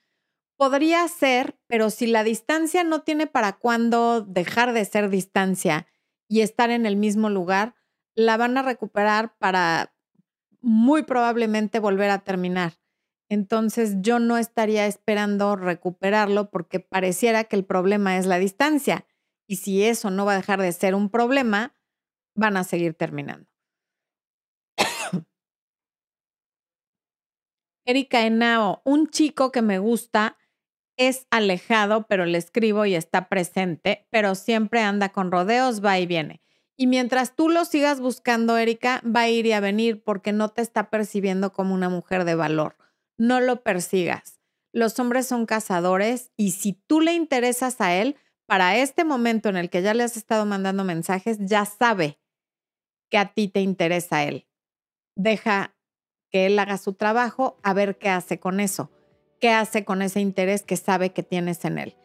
Podría 0.55 1.05
ser, 1.09 1.59
pero 1.67 1.89
si 1.89 2.07
la 2.07 2.23
distancia 2.23 2.85
no 2.85 3.01
tiene 3.01 3.27
para 3.27 3.53
cuándo 3.53 4.21
dejar 4.21 4.71
de 4.71 4.85
ser 4.85 5.09
distancia 5.09 5.87
y 6.29 6.41
estar 6.41 6.69
en 6.69 6.85
el 6.85 6.95
mismo 6.95 7.29
lugar, 7.29 7.75
la 8.15 8.37
van 8.37 8.57
a 8.57 8.61
recuperar 8.61 9.35
para 9.37 9.92
muy 10.63 11.03
probablemente 11.03 11.79
volver 11.79 12.09
a 12.09 12.23
terminar. 12.23 12.79
Entonces 13.29 13.97
yo 13.99 14.17
no 14.19 14.37
estaría 14.37 14.87
esperando 14.87 15.55
recuperarlo 15.55 16.49
porque 16.49 16.79
pareciera 16.79 17.43
que 17.43 17.55
el 17.55 17.65
problema 17.65 18.17
es 18.17 18.25
la 18.25 18.39
distancia 18.39 19.05
y 19.47 19.57
si 19.57 19.83
eso 19.83 20.09
no 20.09 20.25
va 20.25 20.33
a 20.33 20.37
dejar 20.37 20.61
de 20.61 20.71
ser 20.71 20.95
un 20.95 21.09
problema, 21.09 21.75
van 22.35 22.57
a 22.57 22.63
seguir 22.63 22.95
terminando. 22.95 23.47
Erika 27.85 28.25
Enao, 28.25 28.81
un 28.85 29.09
chico 29.09 29.51
que 29.51 29.61
me 29.61 29.77
gusta 29.79 30.37
es 30.97 31.27
alejado, 31.31 32.07
pero 32.07 32.25
le 32.25 32.37
escribo 32.37 32.85
y 32.85 32.95
está 32.95 33.27
presente, 33.27 34.07
pero 34.09 34.35
siempre 34.35 34.81
anda 34.81 35.09
con 35.09 35.31
rodeos, 35.31 35.83
va 35.83 35.99
y 35.99 36.05
viene. 36.05 36.41
Y 36.75 36.87
mientras 36.87 37.35
tú 37.35 37.49
lo 37.49 37.65
sigas 37.65 37.99
buscando, 37.99 38.57
Erika, 38.57 39.01
va 39.05 39.21
a 39.21 39.29
ir 39.29 39.45
y 39.45 39.51
a 39.51 39.59
venir 39.59 40.03
porque 40.03 40.31
no 40.33 40.49
te 40.49 40.61
está 40.61 40.89
percibiendo 40.89 41.53
como 41.53 41.73
una 41.73 41.89
mujer 41.89 42.25
de 42.25 42.35
valor. 42.35 42.75
No 43.17 43.39
lo 43.39 43.61
persigas. 43.61 44.39
Los 44.71 44.97
hombres 44.97 45.27
son 45.27 45.45
cazadores 45.45 46.31
y 46.35 46.51
si 46.51 46.73
tú 46.73 46.99
le 46.99 47.13
interesas 47.13 47.79
a 47.79 47.93
él, 47.93 48.17
para 48.47 48.77
este 48.77 49.03
momento 49.03 49.49
en 49.49 49.57
el 49.57 49.69
que 49.69 49.81
ya 49.81 49.93
le 49.93 50.03
has 50.03 50.17
estado 50.17 50.45
mandando 50.45 50.83
mensajes, 50.83 51.37
ya 51.39 51.65
sabe 51.65 52.19
que 53.09 53.17
a 53.17 53.33
ti 53.33 53.47
te 53.47 53.61
interesa 53.61 54.23
él. 54.23 54.47
Deja 55.15 55.75
que 56.31 56.47
él 56.47 56.57
haga 56.57 56.77
su 56.77 56.93
trabajo 56.93 57.59
a 57.61 57.73
ver 57.73 57.97
qué 57.99 58.09
hace 58.09 58.39
con 58.39 58.59
eso, 58.59 58.89
qué 59.39 59.49
hace 59.49 59.85
con 59.85 60.01
ese 60.01 60.19
interés 60.19 60.63
que 60.63 60.77
sabe 60.77 61.11
que 61.11 61.21
tienes 61.21 61.63
en 61.65 61.77
él. 61.77 61.95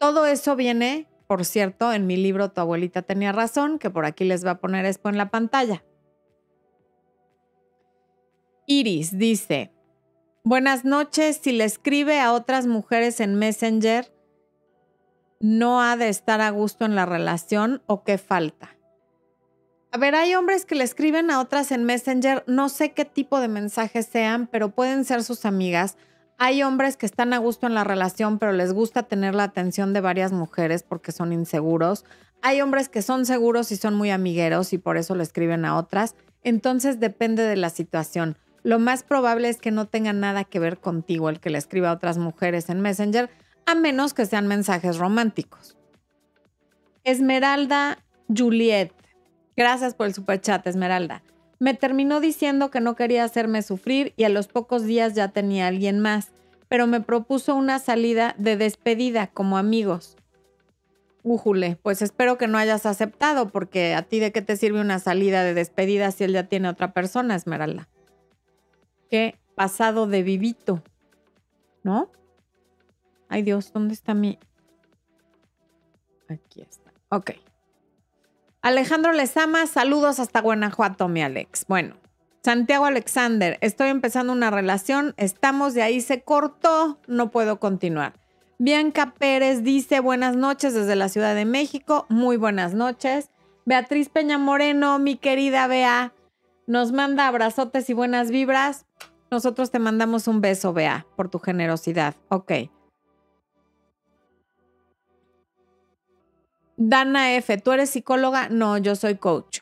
Todo 0.00 0.26
eso 0.26 0.56
viene, 0.56 1.06
por 1.26 1.44
cierto, 1.44 1.92
en 1.92 2.06
mi 2.06 2.16
libro 2.16 2.50
Tu 2.50 2.60
abuelita 2.60 3.02
tenía 3.02 3.32
razón, 3.32 3.78
que 3.78 3.90
por 3.90 4.04
aquí 4.04 4.24
les 4.24 4.44
va 4.44 4.52
a 4.52 4.58
poner 4.60 4.84
esto 4.84 5.08
en 5.08 5.16
la 5.16 5.30
pantalla. 5.30 5.84
Iris 8.66 9.18
dice, 9.18 9.72
buenas 10.42 10.84
noches, 10.84 11.40
si 11.42 11.52
le 11.52 11.64
escribe 11.64 12.20
a 12.20 12.32
otras 12.32 12.66
mujeres 12.66 13.20
en 13.20 13.34
Messenger, 13.34 14.12
no 15.40 15.82
ha 15.82 15.96
de 15.96 16.08
estar 16.08 16.40
a 16.40 16.50
gusto 16.50 16.84
en 16.86 16.94
la 16.94 17.04
relación 17.04 17.82
o 17.86 18.04
qué 18.04 18.16
falta. 18.16 18.74
A 19.92 19.98
ver, 19.98 20.14
hay 20.14 20.34
hombres 20.34 20.64
que 20.64 20.74
le 20.74 20.82
escriben 20.82 21.30
a 21.30 21.40
otras 21.40 21.70
en 21.70 21.84
Messenger, 21.84 22.42
no 22.46 22.68
sé 22.68 22.92
qué 22.92 23.04
tipo 23.04 23.38
de 23.38 23.48
mensajes 23.48 24.06
sean, 24.06 24.48
pero 24.48 24.70
pueden 24.70 25.04
ser 25.04 25.22
sus 25.22 25.44
amigas. 25.44 25.96
Hay 26.38 26.62
hombres 26.62 26.96
que 26.96 27.06
están 27.06 27.32
a 27.32 27.38
gusto 27.38 27.66
en 27.66 27.74
la 27.74 27.84
relación, 27.84 28.38
pero 28.38 28.52
les 28.52 28.72
gusta 28.72 29.04
tener 29.04 29.34
la 29.34 29.44
atención 29.44 29.92
de 29.92 30.00
varias 30.00 30.32
mujeres 30.32 30.82
porque 30.82 31.12
son 31.12 31.32
inseguros. 31.32 32.04
Hay 32.42 32.60
hombres 32.60 32.88
que 32.88 33.02
son 33.02 33.24
seguros 33.24 33.70
y 33.72 33.76
son 33.76 33.94
muy 33.94 34.10
amigueros 34.10 34.72
y 34.72 34.78
por 34.78 34.96
eso 34.96 35.14
le 35.14 35.22
escriben 35.22 35.64
a 35.64 35.76
otras. 35.76 36.16
Entonces 36.42 37.00
depende 37.00 37.44
de 37.44 37.56
la 37.56 37.70
situación. 37.70 38.36
Lo 38.62 38.78
más 38.78 39.02
probable 39.02 39.48
es 39.48 39.60
que 39.60 39.70
no 39.70 39.86
tenga 39.86 40.12
nada 40.12 40.44
que 40.44 40.58
ver 40.58 40.78
contigo 40.78 41.28
el 41.28 41.38
que 41.38 41.50
le 41.50 41.58
escriba 41.58 41.90
a 41.90 41.94
otras 41.94 42.18
mujeres 42.18 42.68
en 42.68 42.80
Messenger, 42.80 43.30
a 43.66 43.74
menos 43.74 44.12
que 44.12 44.26
sean 44.26 44.46
mensajes 44.46 44.98
románticos. 44.98 45.76
Esmeralda 47.04 47.98
Juliet. 48.34 48.92
Gracias 49.56 49.94
por 49.94 50.06
el 50.06 50.14
superchat, 50.14 50.66
Esmeralda. 50.66 51.22
Me 51.58 51.74
terminó 51.74 52.20
diciendo 52.20 52.70
que 52.70 52.80
no 52.80 52.96
quería 52.96 53.24
hacerme 53.24 53.62
sufrir 53.62 54.12
y 54.16 54.24
a 54.24 54.28
los 54.28 54.48
pocos 54.48 54.84
días 54.84 55.14
ya 55.14 55.28
tenía 55.28 55.68
alguien 55.68 56.00
más, 56.00 56.32
pero 56.68 56.86
me 56.86 57.00
propuso 57.00 57.54
una 57.54 57.78
salida 57.78 58.34
de 58.38 58.56
despedida 58.56 59.28
como 59.28 59.56
amigos. 59.56 60.16
Újule, 61.22 61.78
pues 61.82 62.02
espero 62.02 62.36
que 62.36 62.48
no 62.48 62.58
hayas 62.58 62.84
aceptado, 62.84 63.48
porque 63.48 63.94
a 63.94 64.02
ti 64.02 64.18
de 64.18 64.30
qué 64.30 64.42
te 64.42 64.56
sirve 64.56 64.80
una 64.80 64.98
salida 64.98 65.42
de 65.42 65.54
despedida 65.54 66.10
si 66.10 66.24
él 66.24 66.32
ya 66.32 66.48
tiene 66.48 66.68
otra 66.68 66.92
persona, 66.92 67.34
Esmeralda. 67.34 67.88
Qué 69.08 69.38
pasado 69.54 70.06
de 70.06 70.22
vivito, 70.22 70.82
¿no? 71.82 72.10
Ay 73.28 73.42
Dios, 73.42 73.72
¿dónde 73.72 73.94
está 73.94 74.12
mi...? 74.12 74.38
Aquí 76.28 76.60
está. 76.60 76.92
Ok. 77.08 77.32
Alejandro 78.64 79.12
Lezama, 79.12 79.66
saludos 79.66 80.18
hasta 80.18 80.40
Guanajuato, 80.40 81.06
mi 81.06 81.20
Alex. 81.22 81.66
Bueno, 81.68 81.96
Santiago 82.42 82.86
Alexander, 82.86 83.58
estoy 83.60 83.90
empezando 83.90 84.32
una 84.32 84.50
relación, 84.50 85.12
estamos 85.18 85.74
de 85.74 85.82
ahí, 85.82 86.00
se 86.00 86.22
cortó, 86.22 86.98
no 87.06 87.30
puedo 87.30 87.60
continuar. 87.60 88.14
Bianca 88.58 89.12
Pérez 89.18 89.64
dice 89.64 90.00
buenas 90.00 90.34
noches 90.34 90.72
desde 90.72 90.96
la 90.96 91.10
Ciudad 91.10 91.34
de 91.34 91.44
México, 91.44 92.06
muy 92.08 92.38
buenas 92.38 92.72
noches. 92.72 93.28
Beatriz 93.66 94.08
Peña 94.08 94.38
Moreno, 94.38 94.98
mi 94.98 95.16
querida 95.16 95.66
Bea, 95.66 96.14
nos 96.66 96.90
manda 96.90 97.28
abrazotes 97.28 97.90
y 97.90 97.92
buenas 97.92 98.30
vibras. 98.30 98.86
Nosotros 99.30 99.72
te 99.72 99.78
mandamos 99.78 100.26
un 100.26 100.40
beso, 100.40 100.72
Bea, 100.72 101.04
por 101.16 101.28
tu 101.28 101.38
generosidad. 101.38 102.14
Ok. 102.30 102.52
Dana 106.76 107.34
F, 107.34 107.58
¿tú 107.58 107.72
eres 107.72 107.90
psicóloga? 107.90 108.48
No, 108.48 108.78
yo 108.78 108.96
soy 108.96 109.16
coach. 109.16 109.60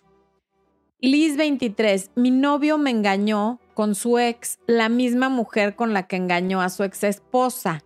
Liz 1.00 1.36
23, 1.36 2.12
mi 2.14 2.30
novio 2.30 2.78
me 2.78 2.90
engañó 2.90 3.58
con 3.74 3.94
su 3.94 4.18
ex, 4.18 4.58
la 4.66 4.88
misma 4.88 5.28
mujer 5.28 5.74
con 5.74 5.92
la 5.92 6.06
que 6.06 6.16
engañó 6.16 6.62
a 6.62 6.68
su 6.68 6.84
ex 6.84 7.04
esposa, 7.04 7.82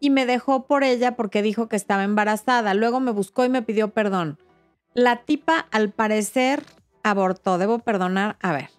y 0.00 0.10
me 0.10 0.26
dejó 0.26 0.66
por 0.66 0.84
ella 0.84 1.16
porque 1.16 1.42
dijo 1.42 1.68
que 1.68 1.76
estaba 1.76 2.04
embarazada. 2.04 2.74
Luego 2.74 3.00
me 3.00 3.12
buscó 3.12 3.44
y 3.44 3.48
me 3.48 3.62
pidió 3.62 3.92
perdón. 3.92 4.38
La 4.94 5.22
tipa, 5.24 5.66
al 5.70 5.90
parecer, 5.90 6.64
abortó. 7.02 7.58
Debo 7.58 7.78
perdonar. 7.78 8.36
A 8.40 8.52
ver. 8.52 8.70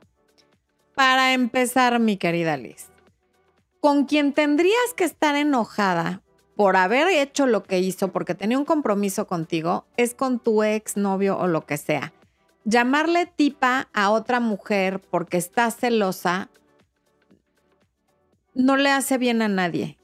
Para 0.96 1.34
empezar, 1.34 2.00
mi 2.00 2.18
querida 2.18 2.58
Liz, 2.58 2.88
con 3.80 4.06
quien 4.06 4.34
tendrías 4.34 4.94
que 4.96 5.04
estar 5.04 5.36
enojada 5.36 6.22
por 6.58 6.76
haber 6.76 7.08
hecho 7.08 7.46
lo 7.46 7.64
que 7.64 7.80
hizo, 7.80 8.12
porque 8.12 8.34
tenía 8.34 8.58
un 8.58 8.66
compromiso 8.66 9.28
contigo, 9.28 9.86
es 9.96 10.16
con 10.16 10.40
tu 10.40 10.64
ex 10.64 10.98
novio 10.98 11.38
o 11.38 11.48
lo 11.48 11.66
que 11.66 11.78
sea. 11.78 12.14
Llamarle 12.66 13.28
tipa 13.28 13.88
a 13.94 14.10
otra 14.10 14.40
mujer 14.40 15.00
porque 15.00 15.38
está 15.38 15.72
celosa 15.72 16.50
no 18.56 18.76
le 18.76 18.90
hace 18.90 19.20
bien 19.20 19.44
a 19.44 19.48
nadie. 19.48 20.00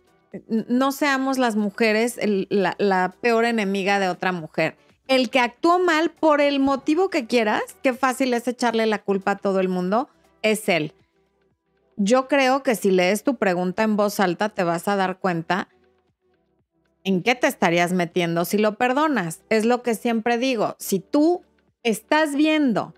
No 0.47 0.91
seamos 0.91 1.39
las 1.39 1.55
mujeres 1.55 2.19
la, 2.49 2.75
la 2.77 3.15
peor 3.19 3.45
enemiga 3.45 3.97
de 3.99 4.09
otra 4.09 4.31
mujer. 4.31 4.77
El 5.07 5.31
que 5.31 5.39
actuó 5.39 5.79
mal 5.79 6.11
por 6.11 6.39
el 6.39 6.59
motivo 6.59 7.09
que 7.09 7.25
quieras, 7.25 7.63
qué 7.81 7.93
fácil 7.93 8.33
es 8.35 8.47
echarle 8.47 8.85
la 8.85 9.01
culpa 9.01 9.31
a 9.31 9.37
todo 9.37 9.59
el 9.59 9.69
mundo, 9.69 10.07
es 10.43 10.69
él. 10.69 10.93
Yo 11.97 12.27
creo 12.27 12.61
que 12.61 12.75
si 12.75 12.91
lees 12.91 13.23
tu 13.23 13.37
pregunta 13.37 13.81
en 13.81 13.97
voz 13.97 14.19
alta 14.19 14.49
te 14.49 14.63
vas 14.63 14.87
a 14.87 14.95
dar 14.95 15.17
cuenta 15.17 15.67
¿en 17.03 17.23
qué 17.23 17.35
te 17.35 17.47
estarías 17.47 17.93
metiendo 17.93 18.45
si 18.45 18.57
lo 18.57 18.75
perdonas? 18.77 19.41
Es 19.49 19.65
lo 19.65 19.83
que 19.83 19.95
siempre 19.95 20.37
digo. 20.37 20.75
Si 20.79 20.99
tú 20.99 21.43
estás 21.83 22.35
viendo 22.35 22.93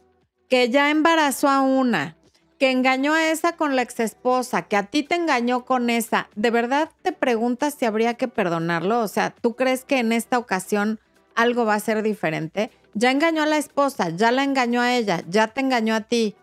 que 0.49 0.69
ya 0.69 0.91
embarazó 0.91 1.49
a 1.49 1.61
una, 1.61 2.17
que 2.59 2.71
engañó 2.71 3.13
a 3.13 3.29
esa 3.29 3.57
con 3.57 3.75
la 3.75 3.81
exesposa, 3.81 4.63
que 4.63 4.77
a 4.77 4.83
ti 4.83 5.03
te 5.03 5.15
engañó 5.15 5.65
con 5.65 5.89
esa, 5.89 6.29
¿de 6.35 6.51
verdad 6.51 6.89
te 7.01 7.11
preguntas 7.11 7.75
si 7.77 7.85
habría 7.85 8.13
que 8.13 8.27
perdonarlo? 8.27 9.01
O 9.01 9.07
sea, 9.07 9.31
¿tú 9.31 9.55
crees 9.55 9.83
que 9.83 9.99
en 9.99 10.11
esta 10.11 10.37
ocasión 10.37 10.99
algo 11.35 11.65
va 11.65 11.75
a 11.75 11.79
ser 11.79 12.01
diferente? 12.01 12.71
Ya 12.93 13.11
engañó 13.11 13.43
a 13.43 13.47
la 13.47 13.57
esposa, 13.57 14.09
ya 14.09 14.31
la 14.31 14.43
engañó 14.43 14.81
a 14.81 14.95
ella, 14.95 15.23
ya 15.27 15.47
te 15.47 15.61
engañó 15.61 15.95
a 15.95 16.01
ti. 16.01 16.35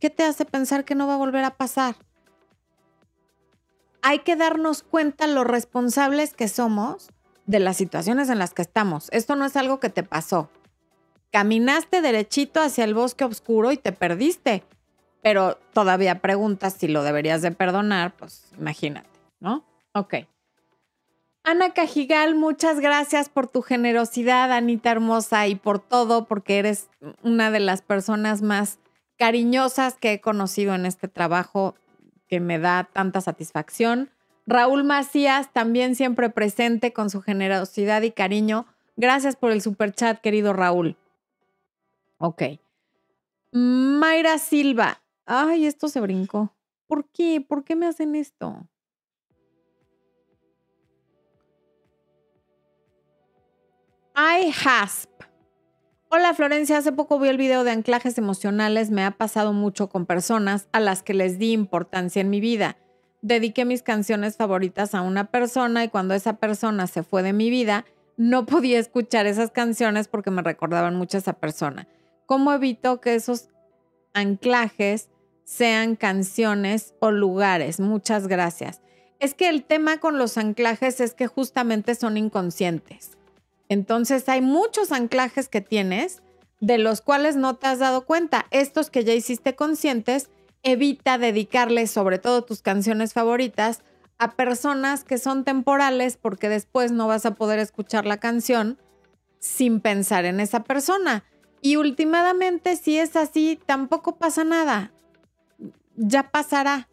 ¿Qué 0.00 0.08
te 0.08 0.24
hace 0.24 0.44
pensar 0.44 0.84
que 0.84 0.94
no 0.94 1.06
va 1.06 1.14
a 1.14 1.18
volver 1.18 1.44
a 1.44 1.56
pasar? 1.56 1.96
Hay 4.02 4.20
que 4.20 4.36
darnos 4.36 4.82
cuenta 4.82 5.26
lo 5.26 5.44
responsables 5.44 6.34
que 6.34 6.48
somos 6.48 7.08
de 7.46 7.60
las 7.60 7.76
situaciones 7.76 8.28
en 8.28 8.38
las 8.38 8.52
que 8.52 8.62
estamos. 8.62 9.08
Esto 9.12 9.36
no 9.36 9.44
es 9.44 9.56
algo 9.56 9.80
que 9.80 9.90
te 9.90 10.02
pasó. 10.02 10.50
Caminaste 11.30 12.02
derechito 12.02 12.60
hacia 12.60 12.84
el 12.84 12.94
bosque 12.94 13.24
oscuro 13.24 13.72
y 13.72 13.76
te 13.78 13.92
perdiste 13.92 14.64
pero 15.22 15.56
todavía 15.72 16.20
preguntas 16.20 16.74
si 16.74 16.88
lo 16.88 17.02
deberías 17.04 17.40
de 17.42 17.52
perdonar, 17.52 18.14
pues 18.16 18.44
imagínate, 18.58 19.08
¿no? 19.40 19.64
Ok. 19.94 20.14
Ana 21.44 21.72
Cajigal, 21.72 22.34
muchas 22.34 22.80
gracias 22.80 23.28
por 23.28 23.48
tu 23.48 23.62
generosidad, 23.62 24.52
Anita 24.52 24.90
hermosa, 24.90 25.46
y 25.46 25.54
por 25.54 25.78
todo, 25.78 26.26
porque 26.26 26.58
eres 26.58 26.88
una 27.22 27.50
de 27.50 27.60
las 27.60 27.82
personas 27.82 28.42
más 28.42 28.78
cariñosas 29.16 29.94
que 29.94 30.12
he 30.12 30.20
conocido 30.20 30.74
en 30.74 30.86
este 30.86 31.08
trabajo 31.08 31.74
que 32.32 32.40
me 32.40 32.58
da 32.58 32.88
tanta 32.90 33.20
satisfacción. 33.20 34.08
Raúl 34.46 34.84
Macías, 34.84 35.52
también 35.52 35.94
siempre 35.94 36.30
presente 36.30 36.94
con 36.94 37.10
su 37.10 37.20
generosidad 37.20 38.00
y 38.00 38.10
cariño. 38.10 38.64
Gracias 38.96 39.36
por 39.36 39.50
el 39.50 39.60
super 39.60 39.92
chat, 39.92 40.18
querido 40.22 40.54
Raúl. 40.54 40.96
Ok. 42.16 42.42
Mayra 43.50 44.38
Silva, 44.38 45.02
Ay, 45.26 45.66
esto 45.66 45.88
se 45.88 46.00
brincó. 46.00 46.54
¿Por 46.86 47.04
qué? 47.10 47.44
¿Por 47.46 47.64
qué 47.64 47.76
me 47.76 47.84
hacen 47.84 48.14
esto? 48.14 48.66
I 54.16 54.50
hasp. 54.64 55.10
Hola 56.14 56.34
Florencia, 56.34 56.76
hace 56.76 56.92
poco 56.92 57.18
vi 57.18 57.30
el 57.30 57.38
video 57.38 57.64
de 57.64 57.70
anclajes 57.70 58.18
emocionales. 58.18 58.90
Me 58.90 59.02
ha 59.02 59.12
pasado 59.12 59.54
mucho 59.54 59.88
con 59.88 60.04
personas 60.04 60.68
a 60.70 60.78
las 60.78 61.02
que 61.02 61.14
les 61.14 61.38
di 61.38 61.52
importancia 61.52 62.20
en 62.20 62.28
mi 62.28 62.38
vida. 62.38 62.76
Dediqué 63.22 63.64
mis 63.64 63.80
canciones 63.80 64.36
favoritas 64.36 64.94
a 64.94 65.00
una 65.00 65.30
persona 65.30 65.84
y 65.84 65.88
cuando 65.88 66.12
esa 66.12 66.34
persona 66.34 66.86
se 66.86 67.02
fue 67.02 67.22
de 67.22 67.32
mi 67.32 67.48
vida, 67.48 67.86
no 68.18 68.44
podía 68.46 68.78
escuchar 68.78 69.24
esas 69.24 69.52
canciones 69.52 70.06
porque 70.06 70.30
me 70.30 70.42
recordaban 70.42 70.96
mucho 70.96 71.16
a 71.16 71.20
esa 71.20 71.32
persona. 71.32 71.88
¿Cómo 72.26 72.52
evito 72.52 73.00
que 73.00 73.14
esos 73.14 73.48
anclajes 74.12 75.08
sean 75.44 75.96
canciones 75.96 76.92
o 77.00 77.10
lugares. 77.10 77.80
Muchas 77.80 78.28
gracias. 78.28 78.82
Es 79.18 79.32
que 79.32 79.48
el 79.48 79.64
tema 79.64 79.96
con 79.98 80.18
los 80.18 80.36
anclajes 80.36 81.00
es 81.00 81.14
que 81.14 81.26
justamente 81.26 81.94
son 81.94 82.18
inconscientes. 82.18 83.16
Entonces 83.72 84.28
hay 84.28 84.40
muchos 84.40 84.92
anclajes 84.92 85.48
que 85.48 85.60
tienes 85.60 86.22
de 86.60 86.78
los 86.78 87.00
cuales 87.00 87.36
no 87.36 87.56
te 87.56 87.66
has 87.66 87.78
dado 87.78 88.04
cuenta. 88.06 88.46
Estos 88.50 88.90
que 88.90 89.04
ya 89.04 89.14
hiciste 89.14 89.56
conscientes, 89.56 90.30
evita 90.62 91.18
dedicarles 91.18 91.90
sobre 91.90 92.18
todo 92.18 92.44
tus 92.44 92.62
canciones 92.62 93.12
favoritas 93.12 93.80
a 94.18 94.32
personas 94.32 95.02
que 95.02 95.18
son 95.18 95.44
temporales 95.44 96.16
porque 96.16 96.48
después 96.48 96.92
no 96.92 97.08
vas 97.08 97.26
a 97.26 97.34
poder 97.34 97.58
escuchar 97.58 98.06
la 98.06 98.18
canción 98.18 98.78
sin 99.40 99.80
pensar 99.80 100.24
en 100.24 100.38
esa 100.38 100.62
persona. 100.62 101.24
Y 101.60 101.76
últimamente, 101.76 102.76
si 102.76 102.98
es 102.98 103.16
así, 103.16 103.58
tampoco 103.66 104.16
pasa 104.16 104.44
nada 104.44 104.92
ya 105.96 106.30
pasará. 106.30 106.88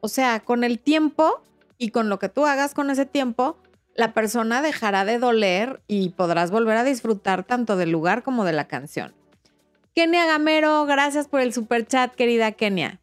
O 0.00 0.08
sea, 0.08 0.40
con 0.40 0.64
el 0.64 0.78
tiempo 0.78 1.42
y 1.78 1.90
con 1.90 2.08
lo 2.08 2.18
que 2.18 2.28
tú 2.28 2.46
hagas 2.46 2.74
con 2.74 2.90
ese 2.90 3.06
tiempo, 3.06 3.56
la 3.94 4.14
persona 4.14 4.62
dejará 4.62 5.04
de 5.04 5.18
doler 5.18 5.82
y 5.86 6.10
podrás 6.10 6.50
volver 6.50 6.76
a 6.76 6.84
disfrutar 6.84 7.44
tanto 7.44 7.76
del 7.76 7.90
lugar 7.90 8.22
como 8.22 8.44
de 8.44 8.52
la 8.52 8.66
canción. 8.66 9.14
Kenia 9.94 10.26
Gamero, 10.26 10.86
gracias 10.86 11.28
por 11.28 11.40
el 11.40 11.52
super 11.52 11.86
chat, 11.86 12.14
querida 12.14 12.52
Kenia. 12.52 13.00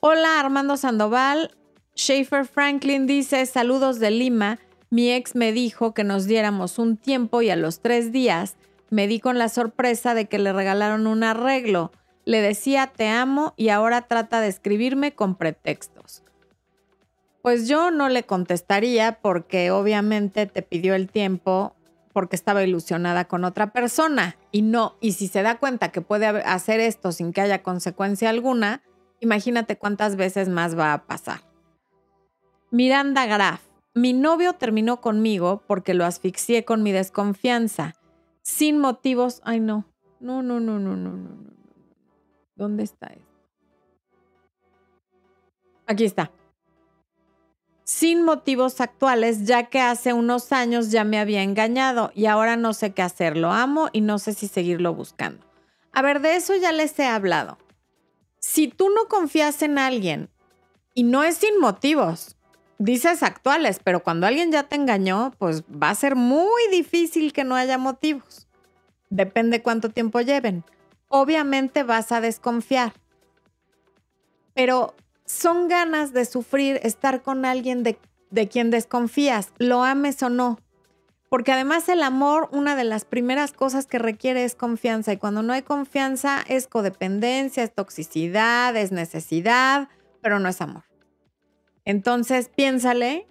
Hola 0.00 0.40
Armando 0.40 0.76
Sandoval. 0.76 1.56
Schaefer 1.96 2.46
Franklin 2.46 3.06
dice, 3.06 3.44
saludos 3.46 3.98
de 3.98 4.10
Lima. 4.10 4.58
Mi 4.90 5.12
ex 5.12 5.34
me 5.34 5.52
dijo 5.52 5.94
que 5.94 6.04
nos 6.04 6.26
diéramos 6.26 6.78
un 6.78 6.96
tiempo 6.96 7.42
y 7.42 7.50
a 7.50 7.56
los 7.56 7.80
tres 7.80 8.12
días 8.12 8.56
me 8.90 9.06
di 9.06 9.20
con 9.20 9.38
la 9.38 9.48
sorpresa 9.48 10.14
de 10.14 10.26
que 10.26 10.38
le 10.38 10.52
regalaron 10.52 11.06
un 11.06 11.24
arreglo. 11.24 11.92
Le 12.24 12.40
decía 12.40 12.92
te 12.94 13.08
amo 13.08 13.54
y 13.56 13.70
ahora 13.70 14.02
trata 14.02 14.40
de 14.40 14.48
escribirme 14.48 15.12
con 15.12 15.34
pretextos. 15.34 16.01
Pues 17.42 17.66
yo 17.66 17.90
no 17.90 18.08
le 18.08 18.22
contestaría 18.22 19.18
porque 19.20 19.72
obviamente 19.72 20.46
te 20.46 20.62
pidió 20.62 20.94
el 20.94 21.10
tiempo 21.10 21.74
porque 22.12 22.36
estaba 22.36 22.62
ilusionada 22.62 23.26
con 23.26 23.44
otra 23.44 23.72
persona 23.72 24.36
y 24.52 24.62
no, 24.62 24.96
y 25.00 25.12
si 25.12 25.26
se 25.26 25.42
da 25.42 25.58
cuenta 25.58 25.90
que 25.90 26.02
puede 26.02 26.26
hacer 26.26 26.78
esto 26.78 27.10
sin 27.10 27.32
que 27.32 27.40
haya 27.40 27.62
consecuencia 27.62 28.30
alguna, 28.30 28.82
imagínate 29.20 29.76
cuántas 29.76 30.14
veces 30.16 30.48
más 30.48 30.78
va 30.78 30.92
a 30.92 31.06
pasar. 31.06 31.40
Miranda 32.70 33.26
Graf, 33.26 33.60
mi 33.94 34.12
novio 34.12 34.52
terminó 34.52 35.00
conmigo 35.00 35.62
porque 35.66 35.94
lo 35.94 36.04
asfixié 36.04 36.64
con 36.64 36.82
mi 36.82 36.92
desconfianza, 36.92 37.94
sin 38.42 38.78
motivos, 38.78 39.40
ay 39.44 39.58
no, 39.58 39.86
no, 40.20 40.42
no, 40.42 40.60
no, 40.60 40.78
no, 40.78 40.96
no, 40.96 41.10
no. 41.16 41.52
¿Dónde 42.54 42.84
está 42.84 43.08
esto? 43.08 43.26
Aquí 45.86 46.04
está. 46.04 46.30
Sin 47.94 48.22
motivos 48.22 48.80
actuales, 48.80 49.44
ya 49.44 49.64
que 49.64 49.80
hace 49.80 50.12
unos 50.12 50.50
años 50.52 50.90
ya 50.90 51.04
me 51.04 51.18
había 51.18 51.42
engañado 51.42 52.10
y 52.14 52.26
ahora 52.26 52.56
no 52.56 52.72
sé 52.72 52.94
qué 52.94 53.02
hacer. 53.02 53.36
Lo 53.36 53.52
amo 53.52 53.90
y 53.92 54.00
no 54.00 54.18
sé 54.18 54.32
si 54.32 54.48
seguirlo 54.48 54.94
buscando. 54.94 55.44
A 55.92 56.00
ver, 56.00 56.20
de 56.20 56.36
eso 56.36 56.56
ya 56.56 56.72
les 56.72 56.98
he 56.98 57.06
hablado. 57.06 57.58
Si 58.38 58.68
tú 58.68 58.88
no 58.88 59.08
confías 59.08 59.60
en 59.60 59.78
alguien 59.78 60.30
y 60.94 61.02
no 61.02 61.22
es 61.22 61.36
sin 61.36 61.60
motivos, 61.60 62.36
dices 62.78 63.22
actuales, 63.22 63.78
pero 63.84 64.02
cuando 64.02 64.26
alguien 64.26 64.50
ya 64.50 64.62
te 64.62 64.76
engañó, 64.76 65.32
pues 65.38 65.62
va 65.62 65.90
a 65.90 65.94
ser 65.94 66.16
muy 66.16 66.62
difícil 66.70 67.32
que 67.32 67.44
no 67.44 67.56
haya 67.56 67.76
motivos. 67.76 68.48
Depende 69.10 69.62
cuánto 69.62 69.90
tiempo 69.90 70.20
lleven 70.20 70.64
obviamente 71.12 71.82
vas 71.82 72.10
a 72.10 72.22
desconfiar. 72.22 72.94
Pero 74.54 74.94
son 75.32 75.68
ganas 75.68 76.12
de 76.12 76.26
sufrir 76.26 76.78
estar 76.82 77.22
con 77.22 77.44
alguien 77.44 77.82
de, 77.82 77.98
quien 78.48 78.70
desconfías, 78.70 79.52
lo 79.58 79.82
ames 79.82 80.22
o 80.22 80.28
no. 80.28 80.58
Porque 81.30 81.52
además 81.52 81.88
el 81.88 82.02
amor, 82.02 82.50
una 82.52 82.76
de 82.76 82.84
las 82.84 83.06
primeras 83.06 83.52
cosas 83.52 83.86
que 83.86 83.98
requiere 83.98 84.44
es 84.44 84.54
confianza. 84.54 85.14
Y 85.14 85.16
cuando 85.16 85.42
no 85.42 85.54
hay 85.54 85.62
confianza 85.62 86.44
es 86.46 86.66
codependencia, 86.66 87.62
es 87.62 87.74
toxicidad, 87.74 88.76
es 88.76 88.92
necesidad, 88.92 89.88
pero 90.20 90.38
no 90.38 90.50
es 90.50 90.60
amor. 90.60 90.84
Entonces 91.86 92.50
piénsale, 92.54 93.26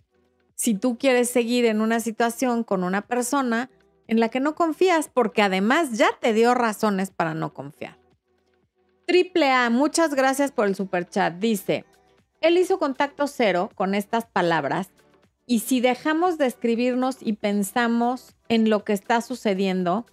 si 0.55 0.73
tú 0.73 0.97
quieres 0.97 1.29
seguir 1.29 1.65
en 1.65 1.81
una 1.81 1.99
situación 1.99 2.63
con 2.63 2.83
una 2.83 3.01
persona, 3.01 3.69
en 4.07 4.19
la 4.19 4.29
que 4.29 4.39
no 4.39 4.55
confías 4.55 5.07
porque 5.07 5.43
además 5.43 5.91
ya 5.97 6.09
te 6.19 6.33
dio 6.33 6.55
razones 6.55 7.11
para 7.11 7.35
no 7.35 7.53
confiar. 7.53 8.01
Triple 9.05 9.51
A, 9.51 9.69
muchas 9.69 10.15
gracias 10.15 10.51
por 10.51 10.67
el 10.67 10.75
super 10.75 11.07
chat. 11.07 11.35
Dice, 11.35 11.85
él 12.41 12.58
hizo 12.58 12.80
contacto 12.80 13.27
cero 13.27 13.69
con 13.75 13.95
estas 13.95 14.25
palabras 14.25 14.89
y 15.45 15.60
si 15.60 15.80
dejamos 15.80 16.38
de 16.38 16.47
escribirnos 16.47 17.17
y 17.21 17.34
pensamos 17.34 18.36
en 18.49 18.69
lo 18.69 18.84
que 18.84 18.93
está 18.93 19.21
sucediendo, 19.21 20.06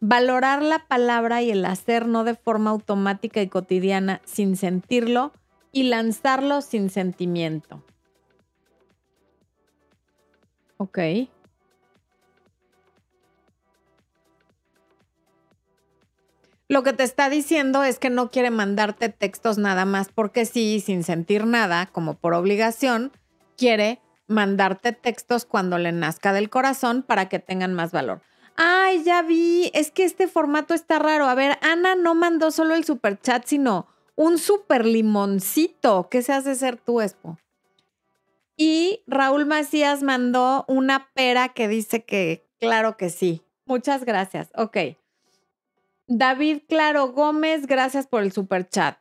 valorar 0.00 0.62
la 0.62 0.86
palabra 0.86 1.42
y 1.42 1.50
el 1.50 1.64
hacer 1.64 2.06
no 2.06 2.24
de 2.24 2.34
forma 2.34 2.70
automática 2.70 3.40
y 3.42 3.48
cotidiana 3.48 4.20
sin 4.24 4.56
sentirlo 4.56 5.32
y 5.72 5.84
lanzarlo 5.84 6.60
sin 6.60 6.90
sentimiento. 6.90 7.82
Ok. 10.76 10.98
Lo 16.68 16.82
que 16.82 16.94
te 16.94 17.02
está 17.02 17.28
diciendo 17.28 17.84
es 17.84 17.98
que 17.98 18.08
no 18.08 18.30
quiere 18.30 18.50
mandarte 18.50 19.10
textos 19.10 19.58
nada 19.58 19.84
más 19.84 20.08
porque 20.08 20.46
sí, 20.46 20.82
sin 20.84 21.04
sentir 21.04 21.46
nada, 21.46 21.86
como 21.86 22.14
por 22.14 22.32
obligación, 22.32 23.12
quiere 23.56 24.00
mandarte 24.26 24.92
textos 24.92 25.44
cuando 25.44 25.76
le 25.76 25.92
nazca 25.92 26.32
del 26.32 26.48
corazón 26.48 27.02
para 27.02 27.28
que 27.28 27.38
tengan 27.38 27.74
más 27.74 27.92
valor. 27.92 28.22
Ay, 28.56 29.02
ya 29.02 29.20
vi, 29.22 29.70
es 29.74 29.90
que 29.90 30.04
este 30.04 30.26
formato 30.26 30.74
está 30.74 30.98
raro. 30.98 31.26
A 31.26 31.34
ver, 31.34 31.58
Ana 31.60 31.96
no 31.96 32.14
mandó 32.14 32.50
solo 32.50 32.74
el 32.74 32.84
super 32.84 33.20
chat, 33.20 33.44
sino 33.44 33.88
un 34.14 34.38
super 34.38 34.86
limoncito. 34.86 36.08
¿Qué 36.08 36.22
se 36.22 36.32
hace 36.32 36.54
ser 36.54 36.76
tu 36.76 37.00
Expo? 37.00 37.36
Y 38.56 39.02
Raúl 39.06 39.46
Macías 39.46 40.02
mandó 40.02 40.64
una 40.68 41.10
pera 41.14 41.48
que 41.50 41.66
dice 41.66 42.04
que 42.04 42.48
claro 42.60 42.96
que 42.96 43.10
sí. 43.10 43.42
Muchas 43.66 44.04
gracias. 44.04 44.50
Ok. 44.54 44.76
David 46.06 46.62
Claro 46.68 47.12
Gómez, 47.12 47.66
gracias 47.66 48.06
por 48.06 48.22
el 48.22 48.32
super 48.32 48.68
chat. 48.68 48.98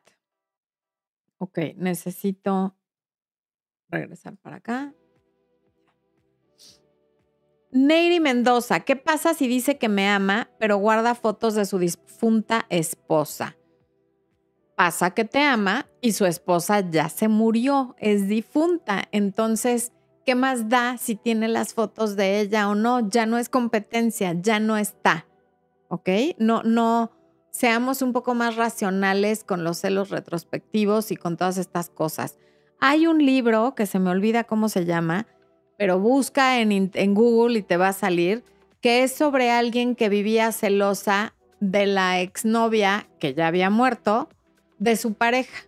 Ok, 1.38 1.60
necesito 1.76 2.78
regresar 3.90 4.38
para 4.38 4.58
acá. 4.58 4.94
Neyri 7.72 8.20
Mendoza, 8.20 8.82
¿qué 8.82 8.96
pasa 8.96 9.34
si 9.34 9.48
dice 9.48 9.78
que 9.78 9.90
me 9.90 10.08
ama, 10.08 10.50
pero 10.60 10.78
guarda 10.78 11.16
fotos 11.16 11.56
de 11.56 11.66
su 11.66 11.80
difunta 11.80 12.66
esposa? 12.70 13.58
Pasa 14.76 15.12
que 15.12 15.26
te 15.26 15.40
ama 15.40 15.88
y 16.00 16.14
su 16.14 16.26
esposa 16.26 16.90
ya 16.90 17.10
se 17.10 17.28
murió, 17.28 17.96
es 17.98 18.28
difunta. 18.28 19.10
Entonces, 19.12 19.92
¿qué 20.26 20.36
más 20.36 20.70
da 20.70 20.98
si 20.98 21.16
tiene 21.16 21.48
las 21.48 21.74
fotos 21.74 22.16
de 22.16 22.40
ella 22.40 22.70
o 22.70 22.76
no? 22.76 23.10
Ya 23.10 23.26
no 23.26 23.38
es 23.38 23.50
competencia, 23.50 24.34
ya 24.40 24.60
no 24.60 24.78
está. 24.78 25.26
¿Ok? 25.94 26.10
No, 26.40 26.64
no, 26.64 27.12
seamos 27.52 28.02
un 28.02 28.14
poco 28.14 28.34
más 28.34 28.56
racionales 28.56 29.44
con 29.44 29.64
los 29.64 29.78
celos 29.78 30.10
retrospectivos 30.10 31.12
y 31.12 31.16
con 31.16 31.38
todas 31.38 31.60
estas 31.60 31.92
cosas. 31.92 32.40
Hay 32.80 33.06
un 33.06 33.24
libro 33.24 33.76
que 33.76 33.86
se 33.86 34.00
me 34.00 34.10
olvida 34.10 34.44
cómo 34.44 34.70
se 34.70 34.86
llama, 34.86 35.28
pero 35.78 36.00
busca 36.00 36.60
en, 36.60 36.90
en 36.92 37.14
Google 37.14 37.60
y 37.60 37.62
te 37.62 37.78
va 37.78 37.90
a 37.90 37.94
salir, 37.94 38.44
que 38.82 39.04
es 39.04 39.14
sobre 39.14 39.52
alguien 39.52 39.96
que 39.96 40.10
vivía 40.10 40.52
celosa 40.52 41.36
de 41.60 41.86
la 41.86 42.22
exnovia 42.22 43.08
que 43.20 43.36
ya 43.36 43.46
había 43.46 43.70
muerto 43.70 44.30
de 44.80 44.96
su 44.96 45.14
pareja. 45.14 45.68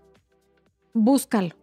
Búscalo. 0.95 1.53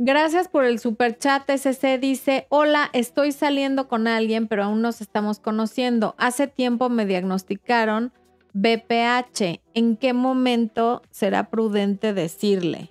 Gracias 0.00 0.46
por 0.46 0.64
el 0.64 0.78
super 0.78 1.18
chat. 1.18 1.50
SC 1.50 1.98
dice: 1.98 2.46
Hola, 2.50 2.88
estoy 2.92 3.32
saliendo 3.32 3.88
con 3.88 4.06
alguien, 4.06 4.46
pero 4.46 4.62
aún 4.62 4.80
nos 4.80 5.00
estamos 5.00 5.40
conociendo. 5.40 6.14
Hace 6.18 6.46
tiempo 6.46 6.88
me 6.88 7.04
diagnosticaron 7.04 8.12
BPH. 8.52 9.60
¿En 9.74 9.96
qué 9.96 10.12
momento 10.12 11.02
será 11.10 11.50
prudente 11.50 12.14
decirle? 12.14 12.90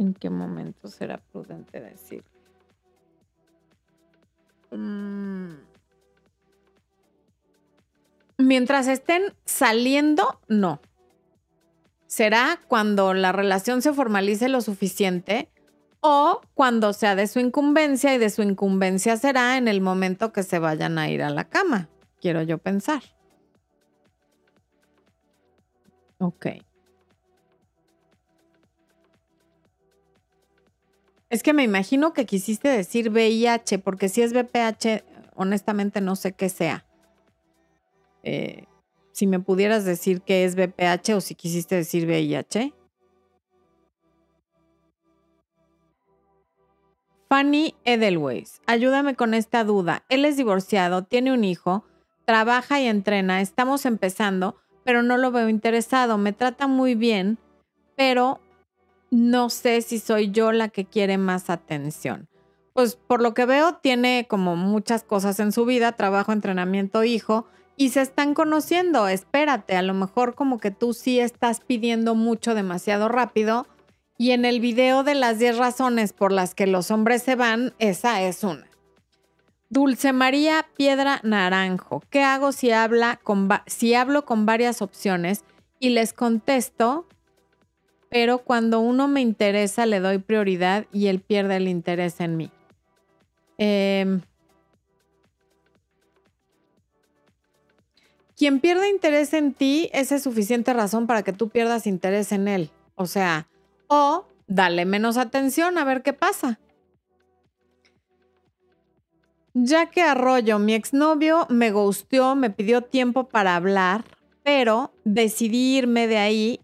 ¿En 0.00 0.12
qué 0.14 0.28
momento 0.28 0.88
será 0.88 1.18
prudente 1.18 1.80
decirle? 1.80 2.24
Mm. 4.72 5.52
Mientras 8.38 8.88
estén 8.88 9.22
saliendo, 9.44 10.40
no. 10.48 10.80
Será 12.14 12.60
cuando 12.68 13.12
la 13.12 13.32
relación 13.32 13.82
se 13.82 13.92
formalice 13.92 14.48
lo 14.48 14.60
suficiente 14.60 15.48
o 15.98 16.42
cuando 16.54 16.92
sea 16.92 17.16
de 17.16 17.26
su 17.26 17.40
incumbencia 17.40 18.14
y 18.14 18.18
de 18.18 18.30
su 18.30 18.42
incumbencia 18.42 19.16
será 19.16 19.56
en 19.56 19.66
el 19.66 19.80
momento 19.80 20.32
que 20.32 20.44
se 20.44 20.60
vayan 20.60 20.96
a 20.96 21.10
ir 21.10 21.24
a 21.24 21.30
la 21.30 21.48
cama, 21.48 21.88
quiero 22.20 22.42
yo 22.42 22.58
pensar. 22.58 23.02
Ok. 26.18 26.46
Es 31.30 31.42
que 31.42 31.52
me 31.52 31.64
imagino 31.64 32.12
que 32.12 32.26
quisiste 32.26 32.68
decir 32.68 33.10
VIH, 33.10 33.80
porque 33.80 34.08
si 34.08 34.22
es 34.22 34.32
VPH, 34.32 35.02
honestamente 35.34 36.00
no 36.00 36.14
sé 36.14 36.30
qué 36.30 36.48
sea. 36.48 36.86
Eh, 38.22 38.66
si 39.14 39.28
me 39.28 39.38
pudieras 39.38 39.84
decir 39.84 40.22
qué 40.22 40.44
es 40.44 40.56
VPH 40.56 41.14
o 41.14 41.20
si 41.20 41.36
quisiste 41.36 41.76
decir 41.76 42.04
VIH. 42.04 42.74
Fanny 47.28 47.76
Edelweiss, 47.84 48.60
ayúdame 48.66 49.14
con 49.14 49.32
esta 49.32 49.62
duda. 49.62 50.02
Él 50.08 50.24
es 50.24 50.36
divorciado, 50.36 51.04
tiene 51.04 51.32
un 51.32 51.44
hijo, 51.44 51.84
trabaja 52.24 52.80
y 52.80 52.88
entrena, 52.88 53.40
estamos 53.40 53.86
empezando, 53.86 54.56
pero 54.82 55.04
no 55.04 55.16
lo 55.16 55.30
veo 55.30 55.48
interesado. 55.48 56.18
Me 56.18 56.32
trata 56.32 56.66
muy 56.66 56.96
bien, 56.96 57.38
pero 57.94 58.40
no 59.12 59.48
sé 59.48 59.80
si 59.82 60.00
soy 60.00 60.32
yo 60.32 60.50
la 60.50 60.70
que 60.70 60.86
quiere 60.86 61.18
más 61.18 61.50
atención. 61.50 62.28
Pues 62.72 62.96
por 62.96 63.22
lo 63.22 63.32
que 63.32 63.46
veo, 63.46 63.76
tiene 63.76 64.26
como 64.28 64.56
muchas 64.56 65.04
cosas 65.04 65.38
en 65.38 65.52
su 65.52 65.64
vida, 65.66 65.92
trabajo, 65.92 66.32
entrenamiento, 66.32 67.04
hijo, 67.04 67.46
y 67.76 67.90
se 67.90 68.02
están 68.02 68.34
conociendo. 68.34 69.08
Espérate, 69.08 69.76
a 69.76 69.82
lo 69.82 69.94
mejor 69.94 70.34
como 70.34 70.58
que 70.58 70.70
tú 70.70 70.94
sí 70.94 71.20
estás 71.20 71.60
pidiendo 71.60 72.14
mucho 72.14 72.54
demasiado 72.54 73.08
rápido. 73.08 73.66
Y 74.16 74.30
en 74.30 74.44
el 74.44 74.60
video 74.60 75.02
de 75.02 75.14
las 75.14 75.38
10 75.38 75.58
razones 75.58 76.12
por 76.12 76.30
las 76.30 76.54
que 76.54 76.66
los 76.66 76.90
hombres 76.90 77.22
se 77.22 77.34
van, 77.34 77.74
esa 77.80 78.22
es 78.22 78.44
una. 78.44 78.66
Dulce 79.70 80.12
María 80.12 80.66
Piedra 80.76 81.20
Naranjo. 81.24 82.00
¿Qué 82.10 82.22
hago 82.22 82.52
si, 82.52 82.70
habla 82.70 83.18
con 83.22 83.48
si 83.66 83.94
hablo 83.94 84.24
con 84.24 84.46
varias 84.46 84.82
opciones 84.82 85.42
y 85.80 85.88
les 85.88 86.12
contesto, 86.12 87.08
pero 88.08 88.38
cuando 88.38 88.78
uno 88.78 89.08
me 89.08 89.20
interesa 89.20 89.84
le 89.84 89.98
doy 89.98 90.18
prioridad 90.18 90.86
y 90.92 91.08
él 91.08 91.18
pierde 91.18 91.56
el 91.56 91.66
interés 91.66 92.20
en 92.20 92.36
mí? 92.36 92.52
Eh, 93.58 94.20
quien 98.36 98.60
pierde 98.60 98.88
interés 98.88 99.32
en 99.32 99.52
ti, 99.54 99.90
esa 99.92 100.16
es 100.16 100.22
suficiente 100.22 100.72
razón 100.72 101.06
para 101.06 101.22
que 101.22 101.32
tú 101.32 101.48
pierdas 101.48 101.86
interés 101.86 102.32
en 102.32 102.48
él. 102.48 102.70
O 102.96 103.06
sea, 103.06 103.48
o 103.86 104.26
dale 104.46 104.84
menos 104.84 105.16
atención 105.16 105.78
a 105.78 105.84
ver 105.84 106.02
qué 106.02 106.12
pasa. 106.12 106.58
Ya 109.54 109.86
que 109.86 110.02
Arroyo, 110.02 110.58
mi 110.58 110.74
exnovio, 110.74 111.46
me 111.48 111.70
gusteó, 111.70 112.34
me 112.34 112.50
pidió 112.50 112.82
tiempo 112.82 113.28
para 113.28 113.54
hablar, 113.54 114.04
pero 114.42 114.92
decidí 115.04 115.76
irme 115.76 116.08
de 116.08 116.18
ahí, 116.18 116.60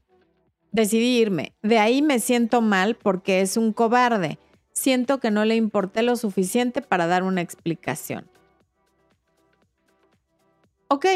decidí 0.72 1.18
irme. 1.18 1.54
De 1.62 1.78
ahí 1.78 2.02
me 2.02 2.18
siento 2.18 2.62
mal 2.62 2.96
porque 2.96 3.42
es 3.42 3.56
un 3.56 3.72
cobarde. 3.72 4.38
Siento 4.72 5.20
que 5.20 5.30
no 5.30 5.44
le 5.44 5.54
importé 5.54 6.02
lo 6.02 6.16
suficiente 6.16 6.82
para 6.82 7.06
dar 7.06 7.22
una 7.22 7.42
explicación. 7.42 8.28
Ok, 10.88 11.06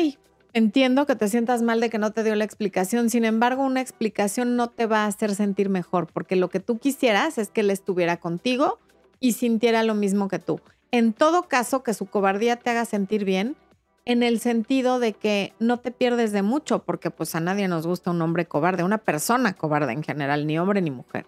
Entiendo 0.57 1.05
que 1.05 1.17
te 1.17 1.27
sientas 1.27 1.63
mal 1.63 1.81
de 1.81 1.91
que 1.91 1.99
no 1.99 2.13
te 2.13 2.23
dio 2.23 2.37
la 2.37 2.45
explicación, 2.45 3.11
sin 3.11 3.25
embargo, 3.25 3.65
una 3.65 3.81
explicación 3.81 4.55
no 4.55 4.71
te 4.71 4.87
va 4.87 4.99
a 4.99 5.07
hacer 5.09 5.35
sentir 5.35 5.69
mejor, 5.69 6.07
porque 6.13 6.37
lo 6.37 6.49
que 6.49 6.61
tú 6.61 6.79
quisieras 6.79 7.39
es 7.39 7.51
que 7.51 7.63
él 7.63 7.71
estuviera 7.71 8.19
contigo 8.19 8.79
y 9.19 9.33
sintiera 9.33 9.83
lo 9.83 9.97
mismo 9.97 10.29
que 10.29 10.39
tú. 10.39 10.61
En 10.93 11.13
todo 11.13 11.49
caso, 11.49 11.83
que 11.83 11.93
su 11.93 12.07
cobardía 12.07 12.55
te 12.55 12.71
haga 12.71 12.85
sentir 12.85 13.25
bien, 13.25 13.57
en 14.05 14.23
el 14.23 14.39
sentido 14.39 15.01
de 15.01 15.13
que 15.13 15.55
no 15.59 15.81
te 15.81 15.91
pierdes 15.91 16.31
de 16.31 16.43
mucho, 16.43 16.85
porque 16.85 17.11
pues 17.11 17.35
a 17.35 17.41
nadie 17.41 17.67
nos 17.67 17.85
gusta 17.85 18.13
un 18.13 18.23
hombre 18.23 18.47
cobarde, 18.47 18.85
una 18.85 18.99
persona 18.99 19.55
cobarde 19.55 19.93
en 19.93 20.05
general, 20.05 20.47
ni 20.47 20.57
hombre 20.57 20.81
ni 20.83 20.93
mujer. 20.93 21.27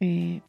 Eh, 0.00 0.40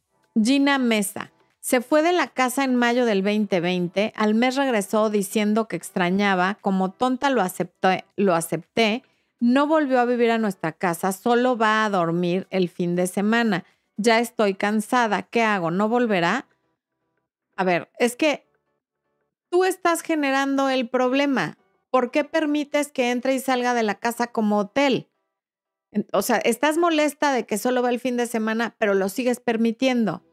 Gina 0.41 0.78
Mesa. 0.78 1.33
Se 1.63 1.80
fue 1.80 2.02
de 2.02 2.12
la 2.12 2.28
casa 2.28 2.65
en 2.65 2.76
mayo 2.76 3.06
del 3.06 3.23
2020, 3.23 4.12
al 4.17 4.36
mes 4.36 4.58
regresó 4.58 5.10
diciendo 5.10 5.69
que 5.69 5.78
extrañaba, 5.78 6.58
como 6.60 6.91
tonta 6.91 7.30
lo 7.30 7.41
acepté, 7.41 8.04
lo 8.17 8.36
acepté, 8.36 9.04
no 9.39 9.65
volvió 9.65 10.02
a 10.02 10.06
vivir 10.06 10.32
a 10.32 10.38
nuestra 10.38 10.73
casa, 10.73 11.13
solo 11.13 11.56
va 11.56 11.86
a 11.86 11.89
dormir 11.89 12.47
el 12.49 12.67
fin 12.67 12.97
de 12.97 13.08
semana. 13.08 13.63
Ya 13.95 14.19
estoy 14.19 14.56
cansada, 14.56 15.21
¿qué 15.23 15.41
hago? 15.41 15.71
¿No 15.71 15.88
volverá? 15.88 16.49
A 17.56 17.63
ver, 17.63 17.89
es 17.97 18.17
que 18.17 18.45
tú 19.49 19.63
estás 19.63 20.02
generando 20.02 20.69
el 20.69 20.89
problema. 20.89 21.58
¿Por 21.89 22.12
qué 22.12 22.26
permites 22.26 22.91
que 22.91 23.10
entre 23.10 23.36
y 23.36 23.39
salga 23.39 23.73
de 23.73 23.84
la 23.84 23.95
casa 23.95 24.28
como 24.28 24.58
hotel? 24.58 25.08
O 26.12 26.23
sea, 26.23 26.39
estás 26.39 26.78
molesta 26.78 27.32
de 27.32 27.45
que 27.45 27.58
solo 27.58 27.82
va 27.82 27.89
el 27.89 28.02
fin 28.02 28.17
de 28.17 28.28
semana, 28.28 28.76
pero 28.80 28.95
lo 28.95 29.08
sigues 29.08 29.39
permitiendo. 29.39 30.23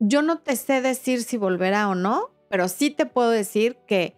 Yo 0.00 0.22
no 0.22 0.38
te 0.38 0.54
sé 0.54 0.80
decir 0.80 1.24
si 1.24 1.36
volverá 1.36 1.88
o 1.88 1.94
no, 1.96 2.30
pero 2.48 2.68
sí 2.68 2.90
te 2.90 3.04
puedo 3.04 3.30
decir 3.30 3.76
que 3.86 4.16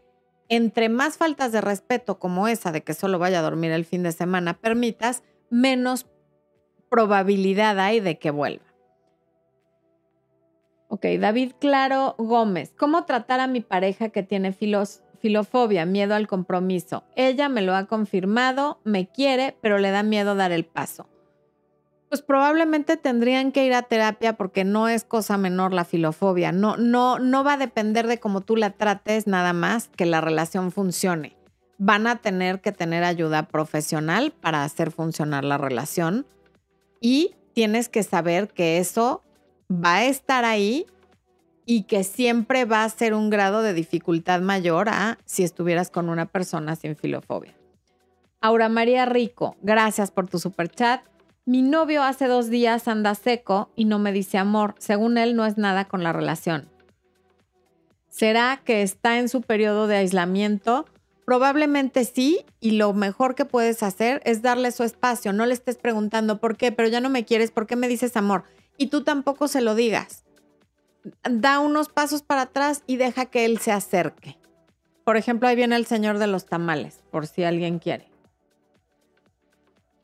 entre 0.48 0.88
más 0.88 1.16
faltas 1.16 1.52
de 1.52 1.60
respeto 1.60 2.18
como 2.18 2.48
esa 2.48 2.70
de 2.70 2.82
que 2.82 2.92
solo 2.92 3.18
vaya 3.18 3.38
a 3.38 3.42
dormir 3.42 3.72
el 3.72 3.86
fin 3.86 4.02
de 4.02 4.12
semana 4.12 4.54
permitas, 4.54 5.22
menos 5.48 6.06
probabilidad 6.90 7.78
hay 7.78 8.00
de 8.00 8.18
que 8.18 8.30
vuelva. 8.30 8.64
Ok, 10.88 11.06
David 11.18 11.52
Claro 11.60 12.14
Gómez. 12.18 12.74
¿Cómo 12.76 13.04
tratar 13.04 13.40
a 13.40 13.46
mi 13.46 13.60
pareja 13.60 14.10
que 14.10 14.24
tiene 14.24 14.52
filofobia, 14.52 15.86
miedo 15.86 16.14
al 16.14 16.26
compromiso? 16.26 17.04
Ella 17.14 17.48
me 17.48 17.62
lo 17.62 17.74
ha 17.74 17.86
confirmado, 17.86 18.80
me 18.84 19.08
quiere, 19.08 19.56
pero 19.62 19.78
le 19.78 19.92
da 19.92 20.02
miedo 20.02 20.34
dar 20.34 20.52
el 20.52 20.64
paso 20.66 21.08
pues 22.10 22.22
probablemente 22.22 22.96
tendrían 22.96 23.52
que 23.52 23.64
ir 23.64 23.72
a 23.72 23.82
terapia 23.82 24.32
porque 24.32 24.64
no 24.64 24.88
es 24.88 25.04
cosa 25.04 25.38
menor 25.38 25.72
la 25.72 25.84
filofobia. 25.84 26.50
No, 26.50 26.76
no, 26.76 27.20
no 27.20 27.44
va 27.44 27.52
a 27.52 27.56
depender 27.56 28.08
de 28.08 28.18
cómo 28.18 28.40
tú 28.40 28.56
la 28.56 28.70
trates 28.70 29.28
nada 29.28 29.52
más 29.52 29.86
que 29.86 30.06
la 30.06 30.20
relación 30.20 30.72
funcione. 30.72 31.36
Van 31.78 32.08
a 32.08 32.16
tener 32.16 32.60
que 32.60 32.72
tener 32.72 33.04
ayuda 33.04 33.46
profesional 33.46 34.32
para 34.32 34.64
hacer 34.64 34.90
funcionar 34.90 35.44
la 35.44 35.56
relación 35.56 36.26
y 37.00 37.36
tienes 37.54 37.88
que 37.88 38.02
saber 38.02 38.48
que 38.48 38.78
eso 38.78 39.22
va 39.70 39.98
a 39.98 40.04
estar 40.04 40.44
ahí 40.44 40.86
y 41.64 41.84
que 41.84 42.02
siempre 42.02 42.64
va 42.64 42.82
a 42.82 42.88
ser 42.88 43.14
un 43.14 43.30
grado 43.30 43.62
de 43.62 43.72
dificultad 43.72 44.40
mayor 44.40 44.88
a 44.88 45.16
si 45.26 45.44
estuvieras 45.44 45.90
con 45.90 46.08
una 46.08 46.26
persona 46.26 46.74
sin 46.74 46.96
filofobia. 46.96 47.54
Aura 48.40 48.68
María 48.68 49.06
Rico, 49.06 49.54
gracias 49.62 50.10
por 50.10 50.26
tu 50.26 50.40
super 50.40 50.68
chat. 50.68 51.02
Mi 51.50 51.62
novio 51.62 52.04
hace 52.04 52.28
dos 52.28 52.48
días 52.48 52.86
anda 52.86 53.12
seco 53.16 53.72
y 53.74 53.84
no 53.84 53.98
me 53.98 54.12
dice 54.12 54.38
amor. 54.38 54.76
Según 54.78 55.18
él, 55.18 55.34
no 55.34 55.44
es 55.44 55.58
nada 55.58 55.86
con 55.86 56.04
la 56.04 56.12
relación. 56.12 56.68
¿Será 58.08 58.60
que 58.64 58.82
está 58.82 59.18
en 59.18 59.28
su 59.28 59.42
periodo 59.42 59.88
de 59.88 59.96
aislamiento? 59.96 60.86
Probablemente 61.26 62.04
sí, 62.04 62.44
y 62.60 62.70
lo 62.70 62.92
mejor 62.92 63.34
que 63.34 63.46
puedes 63.46 63.82
hacer 63.82 64.22
es 64.24 64.42
darle 64.42 64.70
su 64.70 64.84
espacio. 64.84 65.32
No 65.32 65.44
le 65.44 65.54
estés 65.54 65.76
preguntando 65.76 66.38
por 66.38 66.56
qué, 66.56 66.70
pero 66.70 66.88
ya 66.88 67.00
no 67.00 67.10
me 67.10 67.24
quieres, 67.24 67.50
¿por 67.50 67.66
qué 67.66 67.74
me 67.74 67.88
dices 67.88 68.16
amor? 68.16 68.44
Y 68.76 68.86
tú 68.86 69.02
tampoco 69.02 69.48
se 69.48 69.60
lo 69.60 69.74
digas. 69.74 70.22
Da 71.28 71.58
unos 71.58 71.88
pasos 71.88 72.22
para 72.22 72.42
atrás 72.42 72.84
y 72.86 72.96
deja 72.96 73.26
que 73.26 73.44
él 73.44 73.58
se 73.58 73.72
acerque. 73.72 74.38
Por 75.02 75.16
ejemplo, 75.16 75.48
ahí 75.48 75.56
viene 75.56 75.74
el 75.74 75.86
señor 75.86 76.18
de 76.18 76.28
los 76.28 76.46
tamales, 76.46 77.02
por 77.10 77.26
si 77.26 77.42
alguien 77.42 77.80
quiere. 77.80 78.09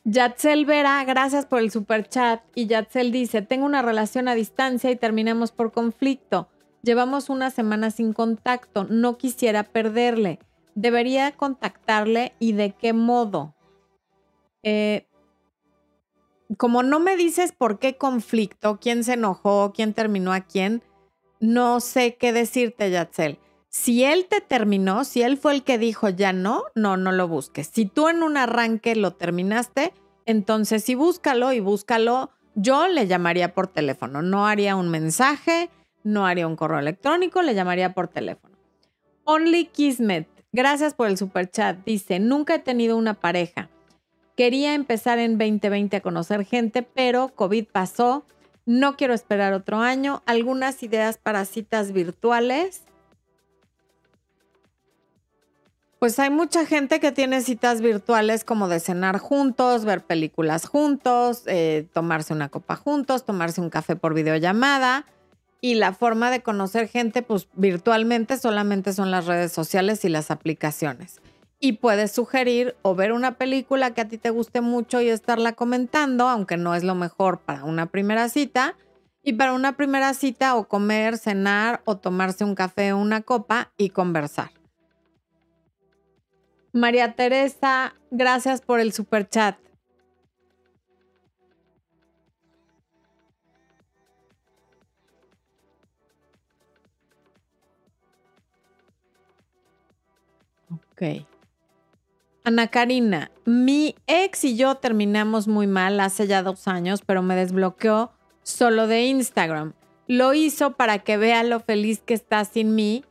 Yatzel 0.06 0.64
Vera, 0.64 1.04
gracias 1.04 1.44
por 1.44 1.58
el 1.60 1.70
super 1.70 2.08
chat. 2.08 2.42
Y 2.54 2.66
Yatzel 2.66 3.12
dice: 3.12 3.42
Tengo 3.42 3.66
una 3.66 3.82
relación 3.82 4.28
a 4.28 4.34
distancia 4.34 4.90
y 4.90 4.96
terminamos 4.96 5.52
por 5.52 5.72
conflicto. 5.72 6.48
Llevamos 6.82 7.28
una 7.28 7.50
semana 7.50 7.90
sin 7.90 8.14
contacto. 8.14 8.84
No 8.88 9.18
quisiera 9.18 9.64
perderle 9.64 10.38
debería 10.76 11.32
contactarle 11.32 12.34
y 12.38 12.52
de 12.52 12.72
qué 12.72 12.92
modo. 12.92 13.54
Eh, 14.62 15.08
como 16.56 16.84
no 16.84 17.00
me 17.00 17.16
dices 17.16 17.50
por 17.50 17.80
qué 17.80 17.96
conflicto, 17.96 18.78
quién 18.80 19.02
se 19.02 19.14
enojó, 19.14 19.72
quién 19.74 19.94
terminó 19.94 20.32
a 20.32 20.42
quién, 20.42 20.82
no 21.40 21.80
sé 21.80 22.16
qué 22.16 22.32
decirte, 22.32 22.90
Yatzel. 22.90 23.40
Si 23.76 24.04
él 24.04 24.26
te 24.28 24.40
terminó, 24.40 25.04
si 25.04 25.22
él 25.22 25.36
fue 25.36 25.54
el 25.54 25.62
que 25.62 25.76
dijo 25.78 26.08
ya 26.08 26.32
no, 26.32 26.64
no, 26.74 26.96
no 26.96 27.12
lo 27.12 27.28
busques. 27.28 27.68
Si 27.72 27.84
tú 27.84 28.08
en 28.08 28.22
un 28.22 28.36
arranque 28.36 28.96
lo 28.96 29.12
terminaste, 29.12 29.92
entonces 30.24 30.82
sí 30.82 30.94
búscalo 30.94 31.52
y 31.52 31.60
búscalo. 31.60 32.30
Yo 32.54 32.88
le 32.88 33.06
llamaría 33.06 33.52
por 33.54 33.66
teléfono, 33.66 34.22
no 34.22 34.46
haría 34.46 34.76
un 34.76 34.88
mensaje, 34.88 35.68
no 36.04 36.26
haría 36.26 36.46
un 36.46 36.56
correo 36.56 36.78
electrónico, 36.78 37.42
le 37.42 37.54
llamaría 37.54 37.92
por 37.92 38.08
teléfono. 38.08 38.56
Only 39.24 39.66
Kismet, 39.66 40.26
Gracias 40.56 40.94
por 40.94 41.08
el 41.08 41.18
super 41.18 41.50
chat. 41.50 41.84
Dice, 41.84 42.18
nunca 42.18 42.54
he 42.54 42.58
tenido 42.58 42.96
una 42.96 43.12
pareja. 43.12 43.68
Quería 44.38 44.72
empezar 44.72 45.18
en 45.18 45.36
2020 45.36 45.98
a 45.98 46.00
conocer 46.00 46.46
gente, 46.46 46.80
pero 46.80 47.28
COVID 47.34 47.66
pasó. 47.70 48.24
No 48.64 48.96
quiero 48.96 49.12
esperar 49.12 49.52
otro 49.52 49.80
año. 49.80 50.22
Algunas 50.24 50.82
ideas 50.82 51.18
para 51.18 51.44
citas 51.44 51.92
virtuales. 51.92 52.85
Pues 55.98 56.18
hay 56.18 56.28
mucha 56.28 56.66
gente 56.66 57.00
que 57.00 57.10
tiene 57.10 57.40
citas 57.40 57.80
virtuales 57.80 58.44
como 58.44 58.68
de 58.68 58.80
cenar 58.80 59.18
juntos, 59.18 59.86
ver 59.86 60.04
películas 60.04 60.66
juntos, 60.66 61.44
eh, 61.46 61.86
tomarse 61.94 62.34
una 62.34 62.50
copa 62.50 62.76
juntos, 62.76 63.24
tomarse 63.24 63.62
un 63.62 63.70
café 63.70 63.96
por 63.96 64.12
videollamada. 64.12 65.06
Y 65.62 65.76
la 65.76 65.94
forma 65.94 66.30
de 66.30 66.42
conocer 66.42 66.86
gente, 66.88 67.22
pues 67.22 67.48
virtualmente 67.54 68.36
solamente 68.36 68.92
son 68.92 69.10
las 69.10 69.24
redes 69.24 69.52
sociales 69.52 70.04
y 70.04 70.10
las 70.10 70.30
aplicaciones. 70.30 71.22
Y 71.60 71.72
puedes 71.74 72.12
sugerir 72.12 72.76
o 72.82 72.94
ver 72.94 73.12
una 73.12 73.38
película 73.38 73.94
que 73.94 74.02
a 74.02 74.08
ti 74.08 74.18
te 74.18 74.28
guste 74.28 74.60
mucho 74.60 75.00
y 75.00 75.08
estarla 75.08 75.52
comentando, 75.52 76.28
aunque 76.28 76.58
no 76.58 76.74
es 76.74 76.84
lo 76.84 76.94
mejor 76.94 77.38
para 77.38 77.64
una 77.64 77.86
primera 77.86 78.28
cita. 78.28 78.76
Y 79.22 79.32
para 79.32 79.54
una 79.54 79.78
primera 79.78 80.12
cita 80.12 80.56
o 80.56 80.68
comer, 80.68 81.16
cenar 81.16 81.80
o 81.86 81.96
tomarse 81.96 82.44
un 82.44 82.54
café 82.54 82.92
o 82.92 82.98
una 82.98 83.22
copa 83.22 83.72
y 83.78 83.88
conversar. 83.88 84.55
María 86.76 87.14
Teresa, 87.14 87.94
gracias 88.10 88.60
por 88.60 88.80
el 88.80 88.92
super 88.92 89.28
chat. 89.28 89.56
Ok. 100.70 101.26
Ana 102.44 102.68
Karina, 102.68 103.30
mi 103.44 103.96
ex 104.06 104.44
y 104.44 104.56
yo 104.56 104.76
terminamos 104.76 105.48
muy 105.48 105.66
mal 105.66 105.98
hace 105.98 106.26
ya 106.26 106.42
dos 106.42 106.68
años, 106.68 107.02
pero 107.04 107.22
me 107.22 107.34
desbloqueó 107.34 108.12
solo 108.42 108.86
de 108.86 109.06
Instagram. 109.06 109.72
¿Lo 110.06 110.34
hizo 110.34 110.72
para 110.72 111.00
que 111.00 111.16
vea 111.16 111.42
lo 111.42 111.60
feliz 111.60 112.00
que 112.00 112.14
está 112.14 112.44
sin 112.44 112.74
mí 112.74 113.04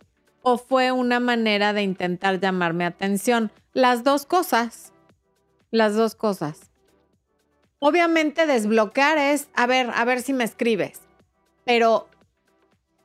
o 0.46 0.58
fue 0.58 0.92
una 0.92 1.20
manera 1.20 1.74
de 1.74 1.82
intentar 1.82 2.40
llamarme 2.40 2.86
atención? 2.86 3.52
Las 3.74 4.04
dos 4.04 4.26
cosas. 4.26 4.94
Las 5.72 5.96
dos 5.96 6.16
cosas. 6.16 6.72
Obviamente 7.80 8.46
desbloquear 8.46 9.18
es, 9.18 9.50
a 9.56 9.66
ver, 9.66 9.90
a 9.94 10.06
ver 10.06 10.22
si 10.22 10.34
me 10.34 10.44
escribes. 10.44 11.02
Pero 11.66 12.08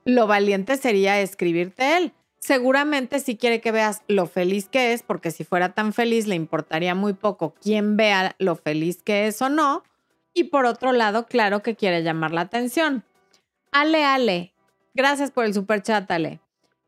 lo 0.04 0.26
valiente 0.26 0.76
sería 0.76 1.20
escribirte 1.20 1.96
él 1.96 2.12
seguramente 2.40 3.20
si 3.20 3.36
quiere 3.36 3.60
que 3.60 3.70
veas 3.70 4.02
lo 4.08 4.26
feliz 4.26 4.68
que 4.68 4.92
es, 4.92 5.02
porque 5.02 5.30
si 5.30 5.44
fuera 5.44 5.72
tan 5.72 5.92
feliz 5.92 6.26
le 6.26 6.34
importaría 6.34 6.94
muy 6.94 7.12
poco 7.12 7.54
quién 7.60 7.96
vea 7.96 8.34
lo 8.38 8.56
feliz 8.56 9.02
que 9.02 9.28
es 9.28 9.40
o 9.40 9.48
no. 9.48 9.84
Y 10.32 10.44
por 10.44 10.64
otro 10.64 10.92
lado, 10.92 11.26
claro 11.26 11.62
que 11.62 11.76
quiere 11.76 12.02
llamar 12.02 12.32
la 12.32 12.42
atención. 12.42 13.04
Ale, 13.72 14.04
Ale, 14.04 14.52
gracias 14.94 15.30
por 15.30 15.44
el 15.44 15.54
super 15.54 15.82
chat, 15.82 16.10
Ale. 16.10 16.40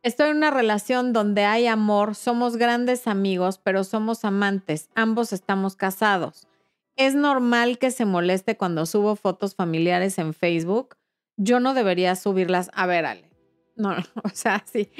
Estoy 0.03 0.31
en 0.31 0.39
una 0.39 0.51
relación 0.51 1.13
donde 1.13 1.45
hay 1.45 1.69
amor, 1.69 2.17
somos 2.17 2.57
grandes 2.57 3.07
amigos, 3.07 3.59
pero 3.63 3.85
somos 3.85 4.25
amantes, 4.25 4.91
ambos 4.97 5.33
estamos 5.33 5.77
casados. 5.77 6.49
¿Es 6.97 7.15
normal 7.15 7.79
que 7.79 7.93
se 7.93 8.05
moleste 8.05 8.57
cuando 8.57 8.85
subo 8.85 9.15
fotos 9.15 9.55
familiares 9.55 10.19
en 10.19 10.35
Facebook? 10.35 10.97
Yo 11.37 11.61
no 11.61 11.73
debería 11.73 12.17
subirlas. 12.17 12.69
A 12.75 12.87
ver, 12.87 13.07
Ale. 13.07 13.31
No, 13.77 13.95
no, 13.95 14.03
o 14.25 14.29
sea, 14.31 14.65
sí, 14.67 14.91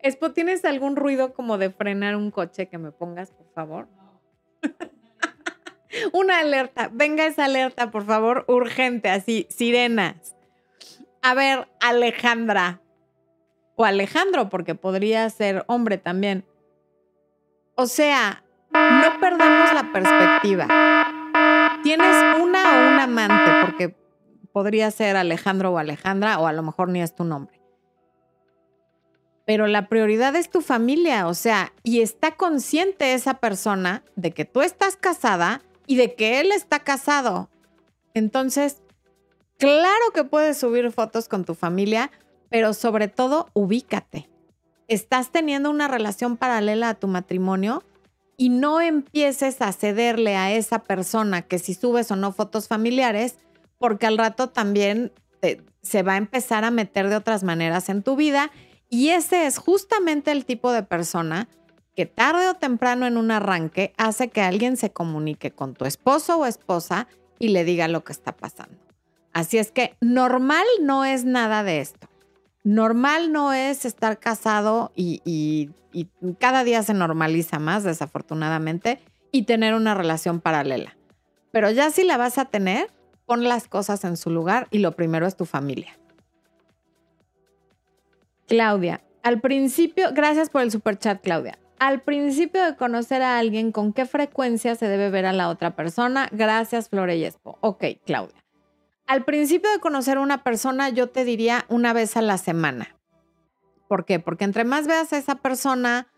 Espo, 0.00 0.32
¿tienes 0.32 0.64
algún 0.64 0.96
ruido 0.96 1.32
como 1.32 1.58
de 1.58 1.70
frenar 1.70 2.16
un 2.16 2.32
coche 2.32 2.66
que 2.66 2.76
me 2.76 2.90
pongas, 2.90 3.30
por 3.30 3.46
favor? 3.54 3.88
Una 6.12 6.40
alerta. 6.40 6.90
Venga 6.92 7.26
esa 7.26 7.44
alerta, 7.44 7.92
por 7.92 8.04
favor, 8.04 8.44
urgente, 8.48 9.08
así, 9.08 9.46
sirenas. 9.48 10.34
A 11.22 11.34
ver, 11.34 11.68
Alejandra. 11.80 12.80
O 13.82 13.84
Alejandro, 13.84 14.48
porque 14.48 14.76
podría 14.76 15.28
ser 15.28 15.64
hombre 15.66 15.98
también. 15.98 16.44
O 17.74 17.86
sea, 17.86 18.44
no 18.72 19.20
perdamos 19.20 19.74
la 19.74 19.92
perspectiva. 19.92 20.68
Tienes 21.82 22.16
una 22.40 22.60
o 22.60 22.92
un 22.92 23.00
amante, 23.00 23.50
porque 23.64 23.96
podría 24.52 24.88
ser 24.92 25.16
Alejandro 25.16 25.72
o 25.72 25.78
Alejandra, 25.78 26.38
o 26.38 26.46
a 26.46 26.52
lo 26.52 26.62
mejor 26.62 26.90
ni 26.90 27.02
es 27.02 27.12
tu 27.16 27.24
nombre 27.24 27.60
pero 29.44 29.66
la 29.66 29.88
prioridad 29.88 30.36
es 30.36 30.50
tu 30.50 30.60
familia, 30.60 31.26
o 31.26 31.34
sea, 31.34 31.72
y 31.82 32.00
está 32.00 32.36
consciente 32.36 33.14
esa 33.14 33.34
persona 33.34 34.04
de 34.14 34.30
que 34.30 34.44
tú 34.44 34.62
estás 34.62 34.96
casada 34.96 35.62
y 35.86 35.96
de 35.96 36.14
que 36.14 36.40
él 36.40 36.52
está 36.52 36.78
casado. 36.80 37.50
Entonces, 38.14 38.82
claro 39.58 40.12
que 40.14 40.24
puedes 40.24 40.58
subir 40.58 40.92
fotos 40.92 41.28
con 41.28 41.44
tu 41.44 41.54
familia, 41.54 42.10
pero 42.52 42.74
sobre 42.74 43.08
todo 43.08 43.48
ubícate. 43.54 44.28
Estás 44.86 45.30
teniendo 45.30 45.70
una 45.70 45.88
relación 45.88 46.36
paralela 46.36 46.90
a 46.90 46.94
tu 46.94 47.08
matrimonio 47.08 47.82
y 48.36 48.50
no 48.50 48.82
empieces 48.82 49.62
a 49.62 49.72
cederle 49.72 50.36
a 50.36 50.52
esa 50.52 50.80
persona 50.80 51.40
que 51.40 51.58
si 51.58 51.72
subes 51.72 52.10
o 52.10 52.16
no 52.16 52.30
fotos 52.30 52.68
familiares, 52.68 53.36
porque 53.78 54.06
al 54.06 54.18
rato 54.18 54.50
también 54.50 55.12
se 55.80 56.02
va 56.02 56.12
a 56.12 56.18
empezar 56.18 56.64
a 56.64 56.70
meter 56.70 57.08
de 57.08 57.16
otras 57.16 57.42
maneras 57.42 57.88
en 57.88 58.02
tu 58.02 58.16
vida 58.16 58.50
y 58.90 59.08
ese 59.08 59.46
es 59.46 59.56
justamente 59.56 60.30
el 60.30 60.44
tipo 60.44 60.72
de 60.72 60.82
persona 60.82 61.48
que 61.96 62.04
tarde 62.04 62.48
o 62.48 62.54
temprano 62.54 63.06
en 63.06 63.16
un 63.16 63.30
arranque 63.30 63.94
hace 63.96 64.28
que 64.28 64.42
alguien 64.42 64.76
se 64.76 64.92
comunique 64.92 65.52
con 65.52 65.72
tu 65.72 65.86
esposo 65.86 66.36
o 66.36 66.44
esposa 66.44 67.08
y 67.38 67.48
le 67.48 67.64
diga 67.64 67.88
lo 67.88 68.04
que 68.04 68.12
está 68.12 68.36
pasando. 68.36 68.76
Así 69.32 69.56
es 69.56 69.72
que 69.72 69.96
normal 70.02 70.66
no 70.82 71.06
es 71.06 71.24
nada 71.24 71.64
de 71.64 71.80
esto. 71.80 72.11
Normal 72.64 73.32
no 73.32 73.52
es 73.52 73.84
estar 73.84 74.18
casado 74.18 74.92
y, 74.94 75.70
cada 76.38 76.64
día 76.64 76.82
se 76.82 76.94
normaliza 76.94 77.58
más, 77.58 77.84
desafortunadamente, 77.84 79.00
y 79.30 79.42
tener 79.42 79.74
una 79.74 79.94
relación 79.94 80.40
paralela. 80.40 80.96
Pero 81.50 81.70
ya 81.70 81.90
si 81.90 82.02
la 82.02 82.16
vas 82.16 82.38
a 82.38 82.46
tener, 82.46 82.90
pon 83.26 83.44
las 83.44 83.68
cosas 83.68 84.04
en 84.04 84.16
su 84.16 84.30
lugar 84.30 84.68
y 84.70 84.78
lo 84.78 84.92
primero 84.92 85.26
es 85.26 85.36
tu 85.36 85.44
familia. 85.44 85.98
Claudia, 88.46 89.02
al 89.22 89.40
principio, 89.40 90.08
gracias 90.12 90.50
por 90.50 90.62
el 90.62 90.70
super 90.70 90.98
chat, 90.98 91.22
Claudia. 91.22 91.58
Al 91.78 92.00
principio 92.00 92.64
de 92.64 92.76
conocer 92.76 93.22
a 93.22 93.38
alguien, 93.38 93.72
¿con 93.72 93.92
qué 93.92 94.06
frecuencia 94.06 94.76
se 94.76 94.86
debe 94.86 95.10
ver 95.10 95.26
a 95.26 95.32
la 95.32 95.48
otra 95.48 95.74
persona? 95.74 96.28
Gracias, 96.30 96.88
Flore 96.88 97.18
Yespo. 97.18 97.58
Ok, 97.60 97.84
Claudia. 98.06 98.41
Al 99.06 99.24
principio 99.24 99.70
de 99.70 99.80
conocer 99.80 100.18
a 100.18 100.20
una 100.20 100.42
persona, 100.42 100.88
yo 100.88 101.10
te 101.10 101.24
diría 101.24 101.64
una 101.68 101.92
vez 101.92 102.16
a 102.16 102.22
la 102.22 102.38
semana. 102.38 102.96
¿Por 103.88 104.04
qué? 104.04 104.18
Porque 104.18 104.44
entre 104.44 104.64
más 104.64 104.86
veas 104.86 105.12
a 105.12 105.18
esa 105.18 105.34
persona, 105.34 106.08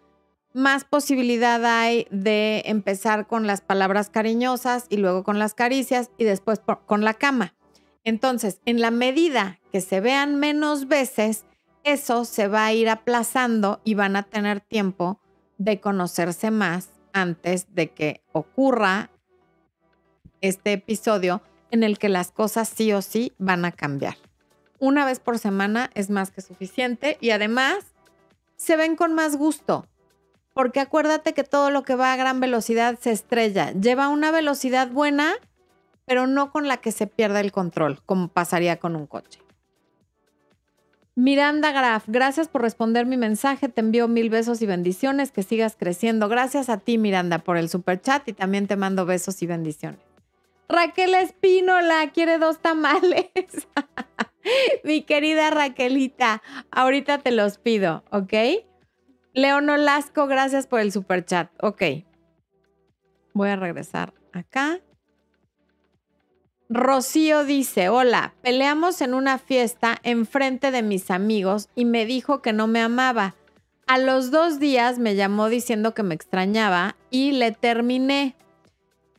más 0.53 0.85
posibilidad 0.85 1.65
hay 1.65 2.07
de 2.11 2.63
empezar 2.67 3.27
con 3.27 3.47
las 3.47 3.61
palabras 3.61 4.11
cariñosas 4.11 4.87
y 4.89 4.99
luego 4.99 5.25
con 5.25 5.41
las 5.41 5.55
caricias 5.55 6.11
y 6.17 6.25
después 6.25 6.61
con 6.87 7.03
la 7.03 7.15
cama. 7.15 7.55
Entonces, 8.05 8.61
en 8.65 8.81
la 8.81 8.93
medida 8.93 9.59
que 9.73 9.81
se 9.81 10.01
vean 10.01 10.37
menos 10.37 10.87
veces, 10.87 11.45
eso 11.83 12.25
se 12.25 12.49
va 12.49 12.67
a 12.67 12.73
ir 12.73 12.89
aplazando 12.89 13.81
y 13.83 13.95
van 13.95 14.15
a 14.15 14.23
tener 14.23 14.61
tiempo 14.61 15.21
de 15.59 15.81
conocerse 15.81 16.51
más 16.51 16.91
antes 17.13 17.75
de 17.75 17.91
que 17.91 18.23
ocurra 18.33 19.11
este 20.41 20.75
episodio 20.75 21.43
en 21.75 21.83
el 21.83 21.99
que 21.99 22.09
las 22.09 22.31
cosas 22.31 22.69
sí 22.69 22.93
o 22.93 23.03
sí 23.03 23.33
van 23.37 23.65
a 23.65 23.73
cambiar. 23.73 24.17
Una 24.79 25.05
vez 25.05 25.19
por 25.19 25.41
semana 25.41 25.91
es 25.95 26.09
más 26.09 26.31
que 26.31 26.41
suficiente 26.41 27.19
y 27.21 27.31
además 27.31 27.79
se 28.55 28.77
ven 28.77 28.95
con 28.95 29.13
más 29.13 29.35
gusto. 29.35 29.89
Porque 30.53 30.79
acuérdate 30.79 31.35
que 31.35 31.43
todo 31.43 31.71
lo 31.71 31.83
que 31.83 31.97
va 31.97 32.13
a 32.13 32.17
gran 32.17 32.39
velocidad 32.39 32.97
se 33.01 33.11
estrella. 33.11 33.73
Lleva 33.73 34.07
una 34.07 34.31
velocidad 34.31 34.89
buena, 34.89 35.35
pero 36.07 36.29
no 36.29 36.53
con 36.53 36.69
la 36.69 36.77
que 36.77 36.93
se 36.93 37.09
pierda 37.09 37.41
el 37.41 37.51
control, 37.51 38.01
como 38.07 38.29
pasaría 38.29 38.77
con 38.77 38.95
un 38.95 39.09
coche. 39.09 39.41
Miranda 41.17 41.73
Graf, 41.73 42.05
gracias 42.07 42.47
por 42.47 42.63
responder 42.63 43.05
mi 43.05 43.17
mensaje. 43.17 43.69
Te 43.69 43.81
envío 43.81 44.07
mil 44.07 44.31
besos 44.31 44.63
y 44.63 44.67
bendiciones. 44.67 45.33
Que 45.33 45.43
sigas 45.43 45.75
creciendo. 45.77 46.29
Gracias 46.29 46.69
a 46.69 46.79
ti, 46.79 46.99
Miranda, 46.99 47.41
por 47.41 47.57
el 47.57 47.69
super 47.69 48.01
chat 48.01 48.29
y 48.29 48.33
también 48.33 48.69
te 48.69 48.77
mando 48.77 49.07
besos 49.07 49.43
y 49.43 49.47
bendiciones. 49.49 50.14
Raquel 50.69 51.15
Espínola 51.15 52.11
quiere 52.13 52.39
dos 52.39 52.61
tamales. 52.61 53.31
Mi 54.85 55.03
querida 55.03 55.51
Raquelita, 55.51 56.43
ahorita 56.71 57.19
te 57.19 57.31
los 57.33 57.59
pido, 57.59 58.05
¿ok? 58.11 58.33
León 59.33 59.69
Olasco, 59.69 60.27
gracias 60.27 60.67
por 60.67 60.81
el 60.81 60.93
super 60.93 61.25
chat. 61.25 61.51
Ok. 61.61 61.83
Voy 63.33 63.49
a 63.49 63.57
regresar 63.57 64.15
acá. 64.33 64.81
Rocío 66.69 67.45
dice, 67.45 67.89
hola, 67.89 68.35
peleamos 68.43 69.01
en 69.01 69.13
una 69.13 69.39
fiesta 69.39 69.99
enfrente 70.03 70.71
de 70.71 70.83
mis 70.83 71.11
amigos 71.11 71.69
y 71.75 71.85
me 71.85 72.07
dijo 72.07 72.43
que 72.43 72.53
no 72.53 72.67
me 72.67 72.81
amaba. 72.81 73.35
A 73.87 73.99
los 73.99 74.31
dos 74.31 74.61
días 74.61 74.99
me 74.99 75.15
llamó 75.15 75.49
diciendo 75.49 75.95
que 75.95 76.03
me 76.03 76.15
extrañaba 76.15 76.97
y 77.11 77.33
le 77.33 77.53
terminé. 77.53 78.35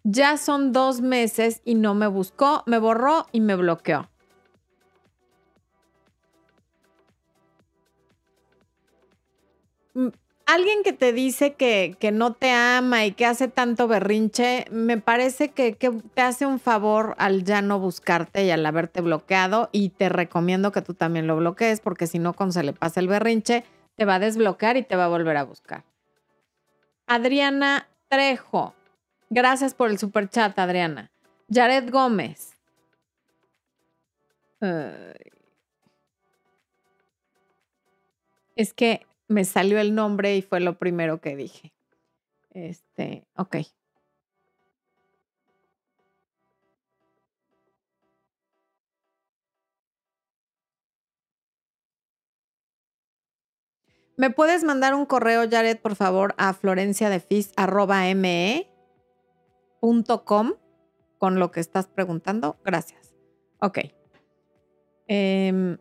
Ya 0.08 0.38
son 0.38 0.72
dos 0.72 1.02
meses 1.02 1.62
y 1.66 1.74
no 1.74 1.96
me 1.96 2.06
buscó, 2.06 2.62
me 2.68 2.78
borró 2.78 3.26
y 3.32 3.42
me 3.42 3.56
bloqueó. 3.56 4.08
Mm, 9.96 10.10
alguien 10.46 10.84
que 10.84 10.94
te 10.94 11.12
dice 11.12 11.56
que, 11.56 11.98
no 12.14 12.34
te 12.34 12.52
ama 12.52 13.04
y 13.08 13.14
que 13.14 13.26
hace 13.26 13.48
tanto 13.48 13.88
berrinche, 13.88 14.66
me 14.70 15.00
parece 15.00 15.50
que, 15.50 15.74
que, 15.74 15.90
te 15.90 16.22
hace 16.22 16.46
un 16.46 16.60
favor 16.60 17.16
al 17.18 17.44
ya 17.44 17.64
no 17.64 17.80
buscarte 17.80 18.46
y 18.46 18.52
al 18.52 18.64
haberte 18.64 19.02
bloqueado 19.02 19.70
y 19.72 19.90
te 19.90 20.10
recomiendo 20.10 20.72
que 20.72 20.84
tú 20.84 20.94
también 20.94 21.26
lo 21.26 21.36
bloquees 21.36 21.80
porque 21.80 22.06
si 22.06 22.20
no, 22.20 22.34
cuando 22.34 22.54
se 22.54 22.64
le 22.64 22.74
pasa 22.74 23.00
el 23.00 23.08
berrinche, 23.08 23.64
te 23.96 24.06
va 24.06 24.16
a 24.16 24.20
desbloquear 24.20 24.78
y 24.78 24.84
te 24.84 24.96
va 24.96 25.06
a 25.06 25.08
volver 25.10 25.38
a 25.38 25.46
buscar. 25.46 25.84
Adriana 27.08 27.88
Trejo, 28.08 28.76
Gracias 29.36 29.74
por 29.74 29.90
el 29.90 30.00
super 30.00 30.30
chat, 30.30 30.58
Adriana. 30.58 31.12
Jared 31.52 31.92
Gómez. 31.92 32.56
Es 38.56 38.74
que 38.74 39.06
me 39.28 39.44
salió 39.44 39.78
el 39.80 39.94
nombre 39.94 40.38
y 40.38 40.42
fue 40.42 40.62
lo 40.62 40.78
primero 40.78 41.20
que 41.20 41.36
dije. 41.36 41.74
Este, 42.52 43.28
ok. 43.36 43.58
¿Me 54.16 54.30
puedes 54.30 54.64
mandar 54.64 54.96
un 54.96 55.06
correo, 55.06 55.44
Jared, 55.52 55.78
por 55.78 55.98
favor, 55.98 56.36
a 56.38 56.54
florenciadefis.me? 56.54 58.75
.com 59.80 60.54
con 61.18 61.40
lo 61.40 61.52
que 61.52 61.60
estás 61.60 61.88
preguntando. 61.88 62.58
Gracias. 62.64 63.14
Ok. 63.60 63.80
Em, 65.08 65.78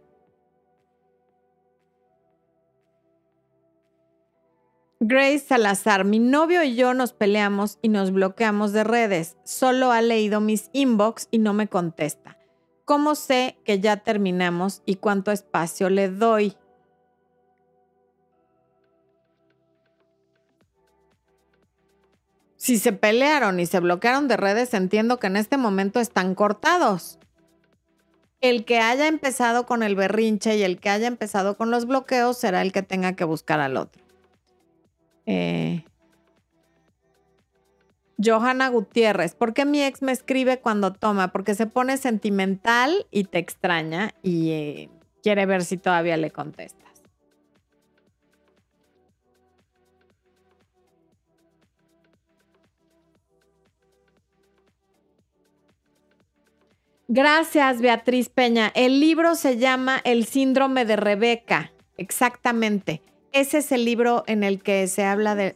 Grace 5.01 5.41
Salazar, 5.41 6.05
mi 6.05 6.19
novio 6.19 6.63
y 6.63 6.77
yo 6.77 6.95
nos 6.95 7.13
peleamos 7.13 7.79
y 7.83 7.89
nos 7.89 8.11
bloqueamos 8.11 8.73
de 8.73 8.85
redes. 8.85 9.37
Solo 9.45 9.93
ha 9.93 10.01
leído 10.01 10.41
mis 10.41 10.71
inbox 10.73 11.29
y 11.31 11.39
no 11.39 11.53
me 11.53 11.69
contesta. 11.69 12.39
¿Cómo 12.87 13.15
sé 13.15 13.59
que 13.65 13.81
ya 13.81 13.99
terminamos 13.99 14.83
y 14.87 14.97
cuánto 14.97 15.31
espacio 15.31 15.91
le 15.91 16.09
doy? 16.09 16.57
Si 22.65 22.79
se 22.79 22.95
pelearon 22.95 23.61
y 23.61 23.67
se 23.67 23.79
bloquearon 23.79 24.27
de 24.27 24.39
redes, 24.39 24.73
entiendo 24.73 25.19
que 25.19 25.27
en 25.27 25.37
este 25.37 25.59
momento 25.59 26.01
están 26.01 26.35
cortados. 26.35 27.19
El 28.41 28.65
que 28.65 28.79
haya 28.79 29.07
empezado 29.07 29.67
con 29.67 29.83
el 29.83 29.95
berrinche 29.95 30.57
y 30.57 30.63
el 30.63 30.81
que 30.81 30.89
haya 30.89 31.07
empezado 31.07 31.59
con 31.59 31.71
los 31.71 31.85
bloqueos 31.85 32.39
será 32.39 32.63
el 32.63 32.73
que 32.73 32.81
tenga 32.81 33.13
que 33.13 33.25
buscar 33.25 33.61
al 33.61 33.77
otro. 33.77 34.03
Eh, 35.27 35.85
Johanna 38.17 38.69
Gutiérrez, 38.71 39.35
¿por 39.35 39.53
qué 39.53 39.67
mi 39.67 39.83
ex 39.83 40.01
me 40.01 40.13
escribe 40.13 40.59
cuando 40.59 40.95
toma? 40.95 41.33
Porque 41.33 41.55
se 41.55 41.67
pone 41.67 41.99
sentimental 41.99 43.07
y 43.11 43.25
te 43.25 43.41
extraña 43.41 44.15
y 44.23 44.53
eh, 44.53 44.91
quiere 45.23 45.45
ver 45.45 45.67
si 45.67 45.77
todavía 45.77 46.17
le 46.17 46.31
contesta. 46.31 46.84
Gracias, 57.15 57.81
Beatriz 57.81 58.29
Peña. 58.29 58.73
El 58.75 58.99
libro 58.99 59.37
se 59.37 59.57
llama 59.57 60.01
El 60.03 60.27
síndrome 60.27 60.85
de 60.85 60.97
Rebeca. 60.97 61.71
Exactamente. 61.97 63.03
Ese 63.31 63.59
es 63.59 63.71
el 63.71 63.85
libro 63.85 64.25
en 64.27 64.43
el 64.43 64.61
que 64.61 64.89
se 64.89 65.05
habla 65.05 65.37
de... 65.37 65.55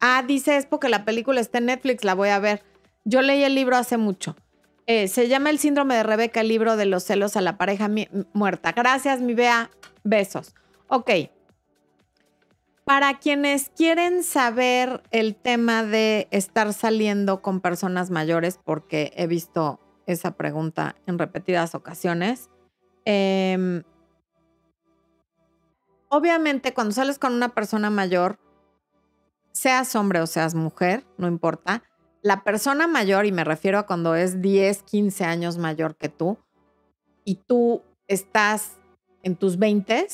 Ah, 0.00 0.24
dice 0.26 0.56
es 0.56 0.64
porque 0.64 0.88
la 0.88 1.04
película 1.04 1.42
está 1.42 1.58
en 1.58 1.66
Netflix, 1.66 2.02
la 2.02 2.14
voy 2.14 2.30
a 2.30 2.38
ver. 2.38 2.62
Yo 3.04 3.20
leí 3.20 3.44
el 3.44 3.54
libro 3.54 3.76
hace 3.76 3.98
mucho. 3.98 4.36
Eh, 4.86 5.06
se 5.08 5.28
llama 5.28 5.50
El 5.50 5.58
síndrome 5.58 5.96
de 5.96 6.02
Rebeca, 6.02 6.40
el 6.40 6.48
libro 6.48 6.78
de 6.78 6.86
los 6.86 7.04
celos 7.04 7.36
a 7.36 7.42
la 7.42 7.58
pareja 7.58 7.90
muerta. 8.32 8.72
Gracias, 8.72 9.20
mi 9.20 9.34
Bea. 9.34 9.70
Besos. 10.02 10.54
Ok. 10.88 11.10
Para 12.84 13.18
quienes 13.18 13.70
quieren 13.70 14.22
saber 14.22 15.02
el 15.10 15.36
tema 15.36 15.84
de 15.84 16.28
estar 16.30 16.74
saliendo 16.74 17.40
con 17.40 17.60
personas 17.60 18.10
mayores, 18.10 18.60
porque 18.62 19.10
he 19.16 19.26
visto 19.26 19.80
esa 20.06 20.32
pregunta 20.32 20.94
en 21.06 21.18
repetidas 21.18 21.74
ocasiones, 21.74 22.50
em, 23.06 23.84
obviamente 26.10 26.74
cuando 26.74 26.92
sales 26.92 27.18
con 27.18 27.32
una 27.32 27.54
persona 27.54 27.88
mayor, 27.88 28.38
seas 29.52 29.96
hombre 29.96 30.20
o 30.20 30.26
seas 30.26 30.54
mujer, 30.54 31.06
no 31.16 31.26
importa, 31.26 31.82
la 32.20 32.44
persona 32.44 32.86
mayor, 32.86 33.24
y 33.24 33.32
me 33.32 33.44
refiero 33.44 33.78
a 33.78 33.86
cuando 33.86 34.14
es 34.14 34.42
10, 34.42 34.82
15 34.82 35.24
años 35.24 35.56
mayor 35.56 35.96
que 35.96 36.10
tú, 36.10 36.36
y 37.24 37.36
tú 37.36 37.82
estás 38.08 38.72
en 39.22 39.36
tus 39.36 39.58
20, 39.58 40.06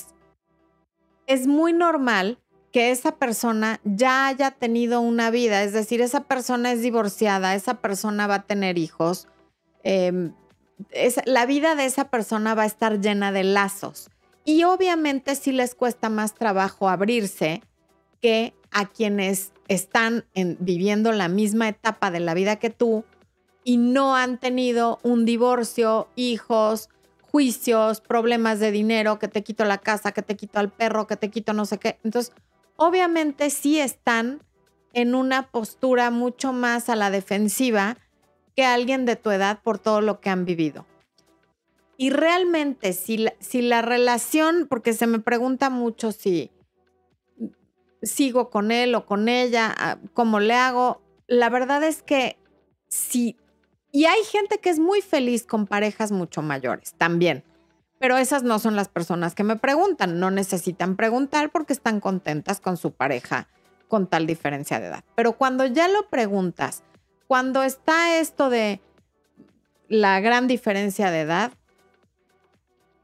es 1.26 1.46
muy 1.48 1.72
normal 1.72 2.38
que 2.72 2.90
esa 2.90 3.16
persona 3.16 3.80
ya 3.84 4.28
haya 4.28 4.52
tenido 4.52 5.00
una 5.00 5.30
vida, 5.30 5.62
es 5.62 5.72
decir, 5.72 6.00
esa 6.00 6.24
persona 6.24 6.72
es 6.72 6.82
divorciada, 6.82 7.54
esa 7.54 7.74
persona 7.74 8.26
va 8.26 8.36
a 8.36 8.42
tener 8.42 8.78
hijos, 8.78 9.26
em, 9.82 10.32
la 11.24 11.46
vida 11.46 11.74
de 11.74 11.84
esa 11.84 12.08
persona 12.08 12.54
va 12.54 12.62
a 12.62 12.66
estar 12.66 13.00
llena 13.00 13.32
de 13.32 13.44
lazos. 13.44 14.10
Y 14.44 14.64
obviamente 14.64 15.34
sí 15.34 15.52
les 15.52 15.74
cuesta 15.74 16.08
más 16.08 16.34
trabajo 16.34 16.88
abrirse 16.88 17.62
que 18.22 18.54
a 18.70 18.86
quienes 18.86 19.52
están 19.68 20.24
viviendo 20.34 21.12
la 21.12 21.28
misma 21.28 21.68
etapa 21.68 22.10
de 22.10 22.20
la 22.20 22.34
vida 22.34 22.56
que 22.56 22.70
tú 22.70 23.04
y 23.64 23.76
no 23.76 24.16
han 24.16 24.38
tenido 24.38 24.98
un 25.02 25.24
divorcio, 25.24 26.08
hijos, 26.16 26.88
juicios, 27.30 28.00
problemas 28.00 28.58
de 28.58 28.72
dinero, 28.72 29.18
que 29.18 29.28
te 29.28 29.42
quito 29.42 29.64
la 29.64 29.78
casa, 29.78 30.12
que 30.12 30.22
te 30.22 30.36
quito 30.36 30.58
al 30.58 30.70
perro, 30.70 31.06
que 31.06 31.16
te 31.16 31.30
quito 31.30 31.52
no 31.52 31.66
sé 31.66 31.78
qué. 31.78 31.98
Entonces, 32.02 32.32
obviamente 32.80 33.50
sí 33.50 33.78
están 33.78 34.42
en 34.94 35.14
una 35.14 35.50
postura 35.50 36.10
mucho 36.10 36.54
más 36.54 36.88
a 36.88 36.96
la 36.96 37.10
defensiva 37.10 37.98
que 38.56 38.64
alguien 38.64 39.04
de 39.04 39.16
tu 39.16 39.30
edad 39.30 39.60
por 39.62 39.78
todo 39.78 40.00
lo 40.00 40.20
que 40.20 40.30
han 40.30 40.46
vivido. 40.46 40.86
Y 41.98 42.08
realmente, 42.08 42.94
si 42.94 43.18
la, 43.18 43.34
si 43.38 43.60
la 43.60 43.82
relación, 43.82 44.66
porque 44.66 44.94
se 44.94 45.06
me 45.06 45.18
pregunta 45.18 45.68
mucho 45.68 46.10
si 46.10 46.50
sigo 48.02 48.48
con 48.48 48.72
él 48.72 48.94
o 48.94 49.04
con 49.04 49.28
ella, 49.28 49.74
ah, 49.76 49.98
cómo 50.14 50.40
le 50.40 50.54
hago, 50.54 51.02
la 51.26 51.50
verdad 51.50 51.84
es 51.84 52.02
que 52.02 52.38
sí. 52.88 53.36
Y 53.92 54.06
hay 54.06 54.24
gente 54.24 54.56
que 54.58 54.70
es 54.70 54.78
muy 54.78 55.02
feliz 55.02 55.44
con 55.46 55.66
parejas 55.66 56.12
mucho 56.12 56.40
mayores 56.40 56.94
también. 56.94 57.44
Pero 58.00 58.16
esas 58.16 58.42
no 58.42 58.58
son 58.58 58.76
las 58.76 58.88
personas 58.88 59.34
que 59.34 59.44
me 59.44 59.56
preguntan. 59.56 60.18
No 60.18 60.30
necesitan 60.30 60.96
preguntar 60.96 61.50
porque 61.50 61.74
están 61.74 62.00
contentas 62.00 62.58
con 62.58 62.78
su 62.78 62.92
pareja 62.92 63.46
con 63.88 64.06
tal 64.06 64.26
diferencia 64.26 64.80
de 64.80 64.86
edad. 64.86 65.04
Pero 65.16 65.34
cuando 65.34 65.66
ya 65.66 65.86
lo 65.86 66.08
preguntas, 66.08 66.82
cuando 67.26 67.62
está 67.62 68.18
esto 68.18 68.48
de 68.48 68.80
la 69.88 70.20
gran 70.20 70.46
diferencia 70.46 71.10
de 71.10 71.20
edad, 71.20 71.52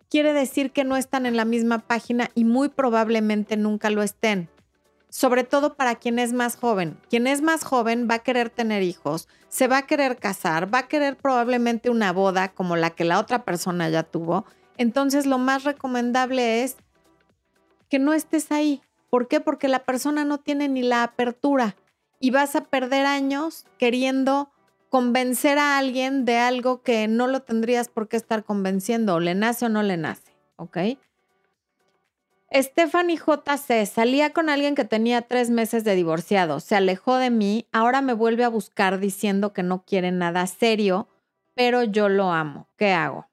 quiere 0.09 0.33
decir 0.33 0.71
que 0.71 0.85
no 0.85 0.97
están 0.97 1.27
en 1.27 1.37
la 1.37 1.45
misma 1.45 1.81
página 1.81 2.31
y 2.35 2.45
muy 2.45 2.71
probablemente 2.71 3.59
nunca 3.59 3.91
lo 3.91 4.03
estén. 4.03 4.49
Sobre 5.11 5.45
todo 5.45 5.75
para 5.75 5.97
quien 5.97 6.19
es 6.19 6.33
más 6.33 6.57
joven. 6.57 6.99
Quien 7.11 7.27
es 7.27 7.43
más 7.43 7.65
joven 7.65 8.09
va 8.11 8.15
a 8.15 8.23
querer 8.23 8.49
tener 8.49 8.83
hijos, 8.83 9.29
se 9.49 9.69
va 9.69 9.79
a 9.79 9.87
querer 9.87 10.17
casar, 10.17 10.73
va 10.73 10.81
a 10.81 10.89
querer 10.89 11.19
probablemente 11.19 11.91
una 11.91 12.13
boda 12.13 12.49
como 12.49 12.77
la 12.77 12.91
que 12.91 13.05
la 13.05 13.19
otra 13.19 13.45
persona 13.45 13.91
ya 13.91 14.05
tuvo. 14.05 14.47
Entonces 14.77 15.27
lo 15.27 15.39
más 15.39 15.64
recomendable 15.64 16.62
es 16.64 16.77
que 17.89 17.99
no 17.99 18.12
estés 18.12 18.51
ahí, 18.51 18.83
¿Por 19.11 19.29
qué? 19.29 19.41
Porque 19.41 19.68
la 19.68 19.85
persona 19.85 20.24
no 20.24 20.39
tiene 20.39 20.68
ni 20.68 20.83
la 20.83 21.03
apertura 21.03 21.77
y 22.20 22.31
vas 22.31 22.57
a 22.57 22.64
perder 22.64 23.07
años 23.07 23.64
queriendo 23.79 24.51
convencer 24.89 25.59
a 25.59 25.79
alguien 25.79 26.24
de 26.24 26.39
algo 26.39 26.83
que 26.83 27.09
no 27.09 27.27
lo 27.27 27.41
tendrías 27.41 27.89
por 27.89 28.09
qué 28.09 28.16
estar 28.16 28.45
convenciendo, 28.45 29.14
o 29.14 29.20
le 29.20 29.35
nace 29.35 29.66
o 29.66 29.68
no 29.68 29.83
le 29.83 29.97
nace, 29.97 30.33
¿ok? 30.57 30.79
Stephanie 32.53 33.16
JC 33.16 33.87
salía 33.87 34.33
con 34.33 34.49
alguien 34.49 34.74
que 34.74 34.85
tenía 34.85 35.22
tres 35.22 35.51
meses 35.51 35.83
de 35.83 35.95
divorciado, 35.95 36.61
se 36.61 36.77
alejó 36.77 37.16
de 37.16 37.31
mí, 37.31 37.66
ahora 37.72 38.03
me 38.03 38.12
vuelve 38.12 38.45
a 38.45 38.49
buscar 38.49 38.99
diciendo 38.99 39.53
que 39.53 39.62
no 39.62 39.85
quiere 39.85 40.12
nada 40.12 40.47
serio, 40.47 41.09
pero 41.55 41.83
yo 41.83 42.09
lo 42.09 42.33
amo. 42.33 42.68
¿Qué 42.77 42.93
hago? 42.93 43.29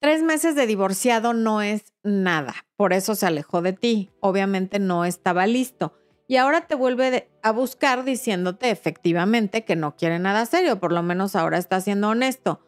Tres 0.00 0.22
meses 0.22 0.54
de 0.54 0.66
divorciado 0.66 1.34
no 1.34 1.60
es 1.60 1.92
nada, 2.02 2.54
por 2.76 2.94
eso 2.94 3.14
se 3.14 3.26
alejó 3.26 3.60
de 3.60 3.74
ti. 3.74 4.10
Obviamente 4.20 4.78
no 4.78 5.04
estaba 5.04 5.46
listo. 5.46 5.92
Y 6.26 6.36
ahora 6.36 6.66
te 6.66 6.74
vuelve 6.74 7.28
a 7.42 7.52
buscar 7.52 8.04
diciéndote 8.04 8.70
efectivamente 8.70 9.64
que 9.66 9.76
no 9.76 9.96
quiere 9.96 10.18
nada 10.18 10.46
serio, 10.46 10.80
por 10.80 10.92
lo 10.92 11.02
menos 11.02 11.36
ahora 11.36 11.58
está 11.58 11.82
siendo 11.82 12.08
honesto. 12.08 12.60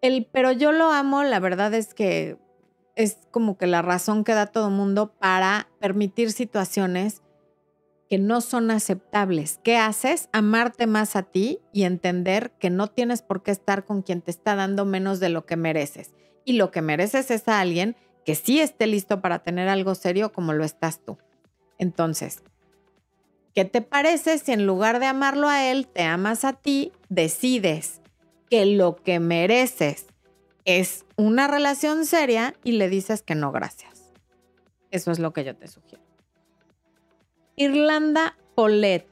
El 0.00 0.28
pero 0.30 0.52
yo 0.52 0.70
lo 0.70 0.92
amo, 0.92 1.24
la 1.24 1.40
verdad 1.40 1.74
es 1.74 1.94
que 1.94 2.38
es 2.94 3.18
como 3.32 3.58
que 3.58 3.66
la 3.66 3.82
razón 3.82 4.22
que 4.22 4.34
da 4.34 4.46
todo 4.46 4.70
mundo 4.70 5.14
para 5.18 5.66
permitir 5.80 6.30
situaciones 6.30 7.23
que 8.08 8.18
no 8.18 8.40
son 8.40 8.70
aceptables. 8.70 9.60
¿Qué 9.62 9.76
haces? 9.76 10.28
Amarte 10.32 10.86
más 10.86 11.16
a 11.16 11.22
ti 11.22 11.60
y 11.72 11.84
entender 11.84 12.52
que 12.58 12.70
no 12.70 12.88
tienes 12.88 13.22
por 13.22 13.42
qué 13.42 13.50
estar 13.50 13.84
con 13.84 14.02
quien 14.02 14.20
te 14.20 14.30
está 14.30 14.54
dando 14.54 14.84
menos 14.84 15.20
de 15.20 15.30
lo 15.30 15.46
que 15.46 15.56
mereces. 15.56 16.14
Y 16.44 16.54
lo 16.54 16.70
que 16.70 16.82
mereces 16.82 17.30
es 17.30 17.48
a 17.48 17.60
alguien 17.60 17.96
que 18.24 18.34
sí 18.34 18.60
esté 18.60 18.86
listo 18.86 19.20
para 19.20 19.40
tener 19.40 19.68
algo 19.68 19.94
serio 19.94 20.32
como 20.32 20.52
lo 20.52 20.64
estás 20.64 21.00
tú. 21.04 21.18
Entonces, 21.78 22.42
¿qué 23.54 23.64
te 23.64 23.82
parece 23.82 24.38
si 24.38 24.52
en 24.52 24.66
lugar 24.66 25.00
de 25.00 25.06
amarlo 25.06 25.48
a 25.48 25.70
él, 25.70 25.86
te 25.86 26.02
amas 26.02 26.44
a 26.44 26.52
ti, 26.52 26.92
decides 27.08 28.00
que 28.50 28.66
lo 28.66 28.96
que 28.96 29.20
mereces 29.20 30.06
es 30.64 31.04
una 31.16 31.48
relación 31.48 32.06
seria 32.06 32.54
y 32.64 32.72
le 32.72 32.88
dices 32.88 33.22
que 33.22 33.34
no, 33.34 33.52
gracias? 33.52 34.12
Eso 34.90 35.10
es 35.10 35.18
lo 35.18 35.32
que 35.32 35.44
yo 35.44 35.56
te 35.56 35.66
sugiero. 35.68 36.03
Irlanda 37.56 38.36
Polet. 38.54 39.06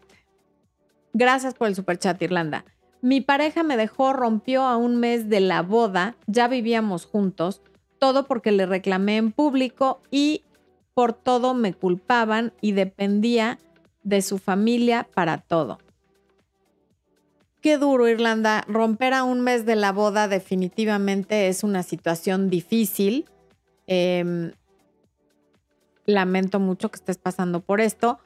Gracias 1.12 1.55
por 1.55 1.68
el 1.68 1.74
superchat, 1.74 2.20
Irlanda. 2.22 2.64
Mi 3.01 3.20
pareja 3.20 3.62
me 3.62 3.76
dejó, 3.76 4.12
rompió 4.12 4.62
a 4.62 4.76
un 4.76 4.97
mes 4.97 5.28
de 5.28 5.40
la 5.40 5.62
boda, 5.62 6.16
ya 6.26 6.49
vivíamos 6.49 7.05
juntos, 7.05 7.61
todo 7.99 8.26
porque 8.26 8.53
le 8.53 8.66
reclamé 8.66 9.16
en 9.16 9.32
público 9.32 10.01
y 10.11 10.45
por 10.95 11.12
todo 11.12 11.55
me 11.55 11.74
culpaban 11.74 12.53
y 12.61 12.72
dependía 12.72 13.59
de 14.03 14.22
su 14.22 14.38
familia 14.38 15.09
para 15.14 15.38
todo. 15.38 15.78
Qué 17.61 17.78
duro, 17.78 18.09
Irlanda. 18.09 18.64
Romper 18.66 19.14
a 19.14 19.22
un 19.22 19.40
mes 19.40 19.64
de 19.64 19.76
la 19.76 19.93
boda 19.93 20.26
definitivamente 20.26 21.49
es 21.49 21.62
una 21.62 21.84
situación 21.84 22.51
difícil. 22.51 23.26
Em, 23.86 24.53
lamento 26.07 26.59
mucho 26.59 26.90
que 26.90 26.97
estés 26.97 27.18
pasando 27.18 27.61
por 27.61 27.80
esto. 27.80 28.18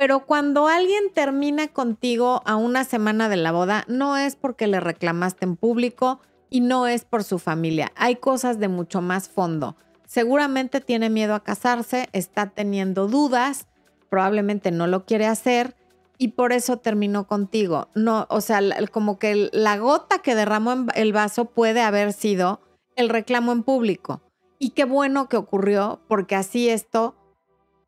Pero 0.00 0.24
cuando 0.24 0.66
alguien 0.66 1.12
termina 1.12 1.68
contigo 1.68 2.40
a 2.46 2.56
una 2.56 2.84
semana 2.84 3.28
de 3.28 3.36
la 3.36 3.52
boda, 3.52 3.84
no 3.86 4.16
es 4.16 4.34
porque 4.34 4.66
le 4.66 4.80
reclamaste 4.80 5.44
en 5.44 5.56
público 5.56 6.20
y 6.48 6.62
no 6.62 6.86
es 6.86 7.04
por 7.04 7.22
su 7.22 7.38
familia. 7.38 7.92
Hay 7.96 8.16
cosas 8.16 8.58
de 8.58 8.68
mucho 8.68 9.02
más 9.02 9.28
fondo. 9.28 9.76
Seguramente 10.06 10.80
tiene 10.80 11.10
miedo 11.10 11.34
a 11.34 11.44
casarse, 11.44 12.08
está 12.14 12.46
teniendo 12.46 13.08
dudas, 13.08 13.66
probablemente 14.08 14.70
no 14.70 14.86
lo 14.86 15.04
quiere 15.04 15.26
hacer 15.26 15.76
y 16.16 16.28
por 16.28 16.54
eso 16.54 16.78
terminó 16.78 17.26
contigo. 17.26 17.88
No, 17.94 18.26
o 18.30 18.40
sea, 18.40 18.62
como 18.90 19.18
que 19.18 19.50
la 19.52 19.76
gota 19.76 20.20
que 20.20 20.34
derramó 20.34 20.86
el 20.94 21.12
vaso 21.12 21.44
puede 21.44 21.82
haber 21.82 22.14
sido 22.14 22.62
el 22.96 23.10
reclamo 23.10 23.52
en 23.52 23.64
público. 23.64 24.22
Y 24.58 24.70
qué 24.70 24.86
bueno 24.86 25.28
que 25.28 25.36
ocurrió, 25.36 26.00
porque 26.08 26.36
así 26.36 26.70
esto 26.70 27.16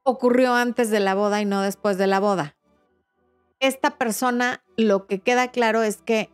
ocurrió 0.03 0.55
antes 0.55 0.91
de 0.91 1.01
la 1.01 1.15
boda 1.15 1.41
y 1.41 1.45
no 1.45 1.63
después 1.63 1.99
de 1.99 2.07
la 2.07 2.21
boda. 2.21 2.57
Esta 3.61 3.99
persona, 3.99 4.63
lo 4.77 5.07
que 5.07 5.21
queda 5.21 5.49
claro 5.51 5.83
es 5.83 6.03
que 6.03 6.31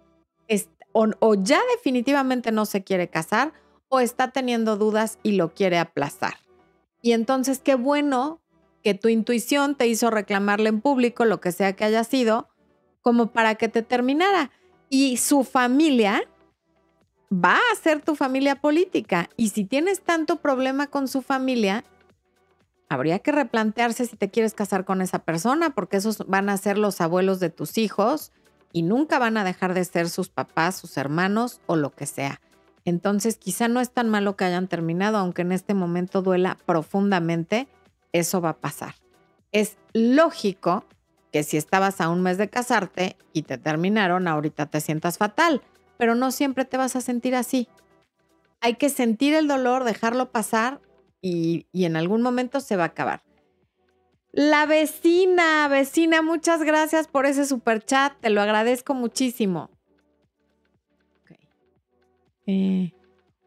o, 1.21 1.35
ya 1.35 1.61
definitivamente 1.77 2.53
no 2.53 2.67
se 2.67 2.83
quiere 2.83 3.09
casar 3.09 3.53
o 3.89 4.01
está 4.01 4.31
teniendo 4.31 4.77
dudas 4.77 5.19
y 5.23 5.33
lo 5.33 5.55
quiere 5.55 5.79
aplazar. 5.79 6.35
Y 7.03 7.13
entonces 7.13 7.61
qué 7.61 7.75
bueno 7.75 8.41
que 8.83 8.95
tu 8.95 9.09
intuición 9.09 9.77
te 9.77 9.87
hizo 9.87 10.11
reclamarle 10.11 10.69
en 10.69 10.81
público 10.81 11.25
lo 11.25 11.41
que 11.41 11.53
sea 11.53 11.75
que 11.75 11.85
haya 11.85 12.05
sido, 12.05 12.49
como 13.01 13.33
para 13.33 13.55
que 13.55 13.69
te 13.69 13.83
terminara. 13.83 14.51
Y 14.89 15.19
su 15.19 15.45
familia 15.45 16.23
va 17.33 17.57
a 17.57 17.77
ser 17.77 18.01
tu 18.01 18.15
familia 18.15 18.57
política. 18.57 19.31
Y 19.37 19.51
si 19.51 19.65
tienes 19.65 20.01
tanto 20.01 20.37
problema 20.37 20.89
con 20.89 21.09
su 21.09 21.23
familia, 21.23 21.85
habría 22.89 23.19
que 23.19 23.33
replantearse 23.33 24.07
si 24.07 24.17
te 24.17 24.31
quieres 24.31 24.55
casar 24.55 24.85
con 24.85 25.03
esa 25.03 25.21
persona, 25.21 25.71
porque 25.71 25.99
esos 25.99 26.27
van 26.27 26.49
a 26.49 26.57
ser 26.57 26.79
los 26.79 27.01
abuelos 27.01 27.41
de 27.41 27.51
tus 27.51 27.79
hijos 27.79 28.33
y 28.73 28.83
nunca 28.83 29.19
van 29.19 29.37
a 29.37 29.45
dejar 29.45 29.75
de 29.75 29.85
ser 29.85 30.09
sus 30.09 30.29
papás, 30.29 30.77
sus 30.77 30.97
hermanos 30.97 31.61
o 31.67 31.77
lo 31.77 31.91
que 31.91 32.07
sea. 32.07 32.41
Entonces 32.85 33.37
quizá 33.37 33.69
no 33.69 33.81
es 33.81 33.91
tan 33.91 34.09
malo 34.09 34.37
que 34.37 34.45
hayan 34.45 34.69
terminado, 34.69 35.19
aunque 35.19 35.43
en 35.43 35.53
este 35.53 35.75
momento 35.75 36.23
duela 36.23 36.57
profundamente, 36.65 37.69
eso 38.13 38.41
va 38.41 38.51
a 38.51 38.57
pasar. 38.59 38.95
Es 39.53 39.77
lógico 39.93 40.85
que 41.33 41.43
si 41.43 41.59
estabas 41.59 42.01
a 42.01 42.09
un 42.09 42.23
mes 42.23 42.39
de 42.39 42.49
casarte 42.49 43.17
y 43.35 43.43
te 43.43 43.59
terminaron, 43.59 44.27
ahorita 44.27 44.67
te 44.67 44.81
sientas 44.81 45.19
fatal, 45.19 45.63
pero 45.99 46.15
no 46.15 46.31
siempre 46.31 46.65
te 46.65 46.79
vas 46.79 46.97
a 46.97 47.03
sentir 47.03 47.35
así. 47.35 47.69
Hay 48.61 48.75
que 48.77 48.89
sentir 48.89 49.35
el 49.35 49.49
dolor, 49.49 49.85
dejarlo 49.85 50.31
pasar 50.31 50.81
y, 51.73 51.85
en 51.85 51.97
algún 51.97 52.23
momento 52.23 52.61
se 52.61 52.77
va 52.77 52.85
a 52.85 52.89
acabar. 52.89 53.23
La 54.33 54.67
vecina, 54.67 55.67
vecina, 55.69 56.23
muchas 56.23 56.63
gracias 56.63 57.09
por 57.09 57.27
ese 57.27 57.47
super 57.47 57.85
chat, 57.85 58.13
te 58.21 58.31
lo 58.31 58.41
agradezco 58.41 58.95
muchísimo. 58.95 59.71
Eh, 62.47 62.93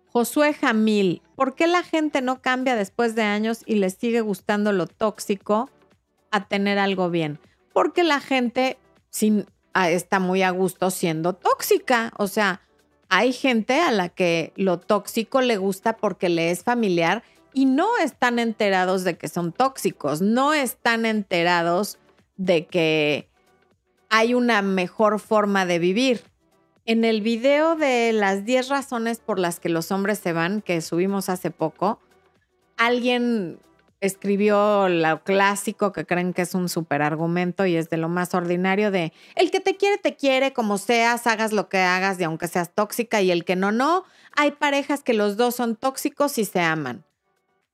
Josué 0.07 0.53
Jamil, 0.53 1.21
¿por 1.35 1.55
qué 1.55 1.67
la 1.67 1.83
gente 1.83 2.21
no 2.21 2.41
cambia 2.41 2.75
después 2.75 3.15
de 3.15 3.23
años 3.23 3.61
y 3.65 3.75
les 3.75 3.93
sigue 3.93 4.21
gustando 4.21 4.73
lo 4.73 4.87
tóxico 4.87 5.69
a 6.31 6.47
tener 6.47 6.77
algo 6.77 7.09
bien? 7.09 7.39
Porque 7.73 8.03
la 8.03 8.19
gente 8.19 8.77
ah, 9.73 9.89
está 9.89 10.19
muy 10.19 10.43
a 10.43 10.49
gusto 10.49 10.91
siendo 10.91 11.33
tóxica. 11.33 12.11
O 12.17 12.27
sea, 12.27 12.61
hay 13.07 13.33
gente 13.33 13.81
a 13.81 13.91
la 13.91 14.09
que 14.09 14.51
lo 14.55 14.79
tóxico 14.79 15.41
le 15.41 15.57
gusta 15.57 15.97
porque 15.97 16.29
le 16.29 16.51
es 16.51 16.63
familiar 16.63 17.23
y 17.53 17.65
no 17.65 17.97
están 17.97 18.39
enterados 18.39 19.03
de 19.03 19.17
que 19.17 19.27
son 19.27 19.51
tóxicos, 19.51 20.21
no 20.21 20.53
están 20.53 21.05
enterados 21.05 21.97
de 22.37 22.65
que 22.65 23.29
hay 24.09 24.33
una 24.33 24.61
mejor 24.61 25.19
forma 25.19 25.65
de 25.65 25.79
vivir. 25.79 26.23
En 26.85 27.05
el 27.05 27.21
video 27.21 27.75
de 27.75 28.11
las 28.11 28.43
10 28.43 28.69
razones 28.69 29.19
por 29.19 29.39
las 29.39 29.59
que 29.59 29.69
los 29.69 29.91
hombres 29.91 30.19
se 30.19 30.33
van, 30.33 30.61
que 30.61 30.81
subimos 30.81 31.29
hace 31.29 31.51
poco, 31.51 31.99
alguien 32.77 33.59
escribió 34.01 34.89
lo 34.89 35.23
clásico 35.23 35.91
que 35.91 36.05
creen 36.05 36.33
que 36.33 36.41
es 36.41 36.55
un 36.55 36.67
argumento 36.89 37.67
y 37.67 37.75
es 37.75 37.89
de 37.89 37.97
lo 37.97 38.09
más 38.09 38.33
ordinario 38.33 38.89
de 38.89 39.13
el 39.35 39.51
que 39.51 39.59
te 39.59 39.77
quiere, 39.77 39.99
te 39.99 40.15
quiere, 40.15 40.53
como 40.53 40.79
seas, 40.79 41.27
hagas 41.27 41.53
lo 41.53 41.69
que 41.69 41.77
hagas 41.77 42.19
y 42.19 42.23
aunque 42.23 42.47
seas 42.47 42.73
tóxica 42.73 43.21
y 43.21 43.31
el 43.31 43.45
que 43.45 43.55
no, 43.55 43.71
no. 43.71 44.03
Hay 44.35 44.51
parejas 44.51 45.03
que 45.03 45.13
los 45.13 45.37
dos 45.37 45.55
son 45.55 45.75
tóxicos 45.75 46.39
y 46.39 46.45
se 46.45 46.61
aman. 46.61 47.05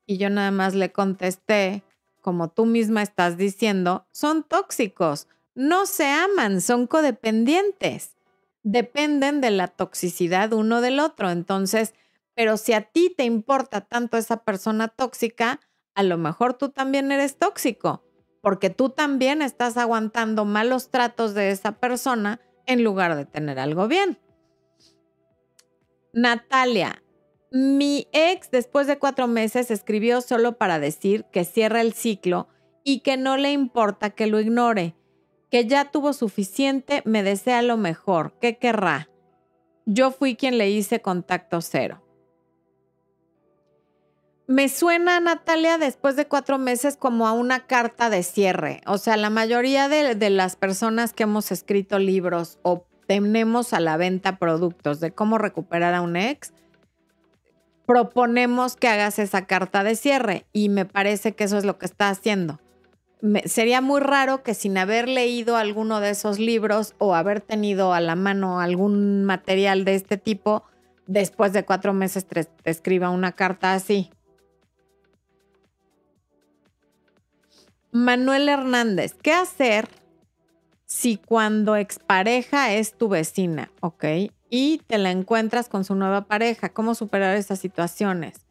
Y 0.07 0.17
yo 0.17 0.29
nada 0.29 0.51
más 0.51 0.73
le 0.73 0.91
contesté, 0.91 1.83
como 2.21 2.47
tú 2.47 2.65
misma 2.65 3.03
estás 3.03 3.37
diciendo, 3.37 4.07
son 4.11 4.43
tóxicos, 4.43 5.27
no 5.53 5.85
se 5.85 6.07
aman, 6.07 6.61
son 6.61 6.87
codependientes. 6.87 8.15
Dependen 8.63 9.41
de 9.41 9.51
la 9.51 9.67
toxicidad 9.67 10.53
uno 10.53 10.81
del 10.81 10.99
otro. 10.99 11.29
Entonces, 11.29 11.93
pero 12.33 12.57
si 12.57 12.73
a 12.73 12.81
ti 12.81 13.13
te 13.15 13.25
importa 13.25 13.81
tanto 13.81 14.17
esa 14.17 14.43
persona 14.43 14.87
tóxica, 14.87 15.59
a 15.93 16.03
lo 16.03 16.17
mejor 16.17 16.53
tú 16.53 16.69
también 16.69 17.11
eres 17.11 17.37
tóxico, 17.37 18.03
porque 18.41 18.69
tú 18.69 18.89
también 18.89 19.41
estás 19.41 19.75
aguantando 19.75 20.45
malos 20.45 20.89
tratos 20.89 21.33
de 21.33 21.51
esa 21.51 21.73
persona 21.73 22.39
en 22.65 22.83
lugar 22.83 23.15
de 23.15 23.25
tener 23.25 23.59
algo 23.59 23.87
bien. 23.87 24.19
Natalia, 26.13 27.01
mi 27.51 28.07
ex 28.11 28.51
después 28.51 28.87
de 28.87 28.99
cuatro 28.99 29.27
meses 29.27 29.71
escribió 29.71 30.21
solo 30.21 30.57
para 30.57 30.79
decir 30.79 31.25
que 31.31 31.45
cierra 31.45 31.81
el 31.81 31.93
ciclo 31.93 32.47
y 32.83 32.99
que 32.99 33.17
no 33.17 33.37
le 33.37 33.51
importa 33.51 34.11
que 34.11 34.27
lo 34.27 34.39
ignore, 34.39 34.95
que 35.49 35.65
ya 35.65 35.91
tuvo 35.91 36.13
suficiente, 36.13 37.01
me 37.05 37.23
desea 37.23 37.61
lo 37.61 37.77
mejor, 37.77 38.33
¿qué 38.39 38.57
querrá? 38.57 39.09
Yo 39.85 40.11
fui 40.11 40.35
quien 40.35 40.57
le 40.57 40.69
hice 40.69 41.01
contacto 41.01 41.61
cero. 41.61 42.03
Me 44.49 44.69
suena, 44.69 45.19
Natalia, 45.19 45.77
después 45.77 46.15
de 46.15 46.25
cuatro 46.25 46.57
meses 46.57 46.95
como 46.95 47.27
a 47.27 47.33
una 47.33 47.67
carta 47.67 48.09
de 48.09 48.23
cierre. 48.23 48.79
O 48.85 48.97
sea, 48.97 49.17
la 49.17 49.29
mayoría 49.29 49.89
de, 49.89 50.29
las 50.29 50.55
personas 50.55 51.11
que 51.11 51.23
hemos 51.23 51.51
escrito 51.51 51.99
libros 51.99 52.57
o 52.63 52.85
tenemos 53.07 53.73
a 53.73 53.81
la 53.81 53.97
venta 53.97 54.39
productos 54.39 55.01
de 55.01 55.11
cómo 55.11 55.37
recuperar 55.37 55.93
a 55.93 56.01
un 56.01 56.15
ex, 56.15 56.53
proponemos 57.87 58.75
que 58.75 58.89
hagas 58.89 59.17
esa 59.17 59.45
carta 59.45 59.83
de 59.83 59.95
cierre 59.95 60.45
y 60.51 60.69
me 60.69 60.85
parece 60.85 61.33
que 61.33 61.45
eso 61.45 61.57
es 61.57 61.65
lo 61.65 61.79
que 61.79 61.87
está 61.87 62.09
haciendo. 62.09 62.59
sería 63.45 63.81
muy 63.81 64.01
raro 64.01 64.43
que 64.43 64.53
sin 64.53 64.77
haber 64.77 65.07
leído 65.07 65.55
alguno 65.55 65.99
de 66.01 66.11
esos 66.11 66.37
libros 66.37 66.93
o 66.99 67.15
haber 67.15 67.41
tenido 67.41 67.93
a 67.93 68.01
la 68.01 68.15
mano 68.15 68.59
algún 68.59 69.23
material 69.23 69.85
de 69.85 69.95
este 69.95 70.17
tipo, 70.17 70.63
después 71.07 71.53
de 71.53 71.63
cuatro 71.63 71.93
meses 71.93 72.27
te 72.27 72.45
escriba 72.65 73.09
una 73.09 73.31
carta 73.31 73.73
así. 73.73 74.11
Manuel 77.91 78.49
Hernández, 78.49 79.15
¿qué 79.15 79.31
hacer 79.31 79.87
si 80.85 81.17
cuando 81.17 81.77
expareja 81.77 82.73
es 82.73 82.93
tu 82.93 83.07
vecina, 83.07 83.71
ok? 83.79 84.05
Y 84.49 84.81
te 84.87 84.97
la 84.97 85.11
encuentras 85.11 85.67
con 85.67 85.83
su 85.83 85.95
nueva 85.95 86.25
pareja, 86.25 86.69
¿cómo 86.69 86.95
superar 86.95 87.35
esas 87.35 87.59
situaciones? 87.59 88.47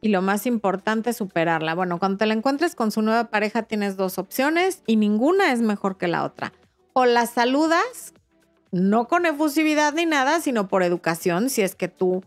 Y 0.00 0.08
lo 0.08 0.22
más 0.22 0.46
importante, 0.46 1.12
superarla. 1.12 1.74
Bueno, 1.74 1.98
cuando 1.98 2.18
te 2.18 2.26
la 2.26 2.34
encuentres 2.34 2.74
con 2.74 2.90
su 2.90 3.02
nueva 3.02 3.24
pareja 3.24 3.62
tienes 3.62 3.96
dos 3.96 4.18
opciones 4.18 4.82
y 4.86 4.96
ninguna 4.96 5.52
es 5.52 5.60
mejor 5.60 5.96
que 5.96 6.08
la 6.08 6.24
otra. 6.24 6.52
O 6.92 7.04
la 7.04 7.26
saludas, 7.26 8.14
no 8.72 9.06
con 9.06 9.26
efusividad 9.26 9.92
ni 9.94 10.06
nada, 10.06 10.40
sino 10.40 10.66
por 10.66 10.82
educación, 10.82 11.50
si 11.50 11.62
es 11.62 11.76
que 11.76 11.88
tú 11.88 12.24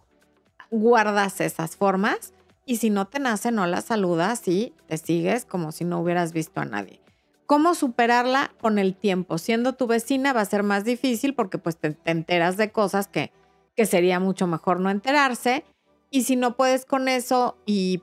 guardas 0.72 1.42
esas 1.42 1.76
formas. 1.76 2.34
Y 2.66 2.78
si 2.78 2.90
no 2.90 3.08
te 3.08 3.20
nace, 3.20 3.52
no 3.52 3.68
la 3.68 3.82
saludas 3.82 4.48
y 4.48 4.74
te 4.88 4.98
sigues 4.98 5.46
como 5.46 5.72
si 5.72 5.86
no 5.86 6.00
hubieras 6.00 6.34
visto 6.34 6.62
a 6.62 6.66
nadie. 6.66 7.05
¿Cómo 7.46 7.76
superarla 7.76 8.52
con 8.60 8.80
el 8.80 8.96
tiempo? 8.96 9.38
Siendo 9.38 9.74
tu 9.74 9.86
vecina 9.86 10.34
va 10.34 10.42
a 10.42 10.46
ser 10.46 10.64
más 10.64 10.84
difícil 10.84 11.36
porque 11.36 11.58
pues 11.58 11.78
te, 11.78 11.96
enteras 12.06 12.58
de 12.58 12.72
cosas 12.72 13.08
que, 13.08 13.32
que 13.76 13.86
sería 13.86 14.20
mucho 14.20 14.48
mejor 14.48 14.80
no 14.80 14.90
enterarse. 14.90 15.64
Y 16.10 16.24
si 16.24 16.36
no 16.36 16.56
puedes 16.56 16.86
con 16.86 17.08
eso 17.08 17.58
y 17.66 18.02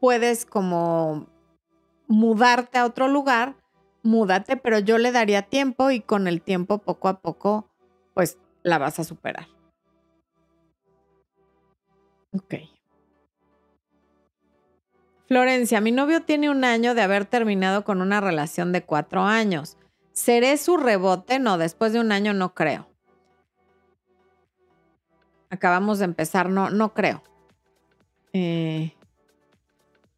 puedes 0.00 0.46
como 0.46 1.26
mudarte 2.06 2.78
a 2.78 2.86
otro 2.86 3.08
lugar, 3.08 3.56
múdate, 4.02 4.56
pero 4.56 4.78
yo 4.78 4.96
le 4.98 5.12
daría 5.12 5.42
tiempo 5.42 5.90
y 5.90 6.00
con 6.00 6.26
el 6.26 6.40
tiempo 6.40 6.78
poco 6.78 7.08
a 7.08 7.20
poco 7.20 7.68
pues 8.14 8.38
la 8.62 8.78
vas 8.78 8.98
a 8.98 9.04
superar. 9.04 9.48
Ok. 12.32 12.71
Florencia, 15.32 15.80
mi 15.80 15.92
novio 15.92 16.20
tiene 16.20 16.50
un 16.50 16.62
año 16.62 16.94
de 16.94 17.00
haber 17.00 17.24
terminado 17.24 17.84
con 17.84 18.02
una 18.02 18.20
relación 18.20 18.70
de 18.70 18.82
cuatro 18.82 19.22
años. 19.22 19.78
¿Seré 20.12 20.58
su 20.58 20.76
rebote? 20.76 21.38
No, 21.38 21.56
después 21.56 21.94
de 21.94 22.00
un 22.00 22.12
año 22.12 22.34
no 22.34 22.52
creo. 22.52 22.86
Acabamos 25.48 26.00
de 26.00 26.04
empezar, 26.04 26.50
no, 26.50 26.68
no 26.68 26.92
creo. 26.92 27.22
Eh, 28.34 28.92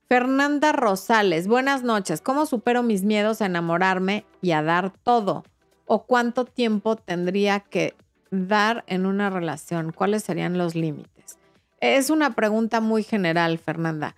Fernanda 0.09 0.73
Rosales, 0.73 1.47
buenas 1.47 1.85
noches. 1.85 2.21
¿Cómo 2.21 2.45
supero 2.45 2.83
mis 2.83 3.05
miedos 3.05 3.41
a 3.41 3.47
enamorarme 3.47 4.27
y 4.43 4.51
a 4.51 4.65
dar 4.65 4.91
todo? 5.05 5.45
¿O 5.87 6.07
cuánto 6.07 6.45
tiempo 6.45 6.97
tendría 6.97 7.61
que 7.61 7.95
dar 8.33 8.83
en 8.89 9.07
una 9.07 9.31
relación? 9.31 9.93
¿Cuáles 9.93 10.25
serían 10.25 10.59
los 10.59 10.75
límites? 10.75 11.39
Es 11.79 12.11
una 12.11 12.35
pregunta 12.35 12.81
muy 12.81 13.05
general, 13.05 13.59
Fernanda 13.59 14.17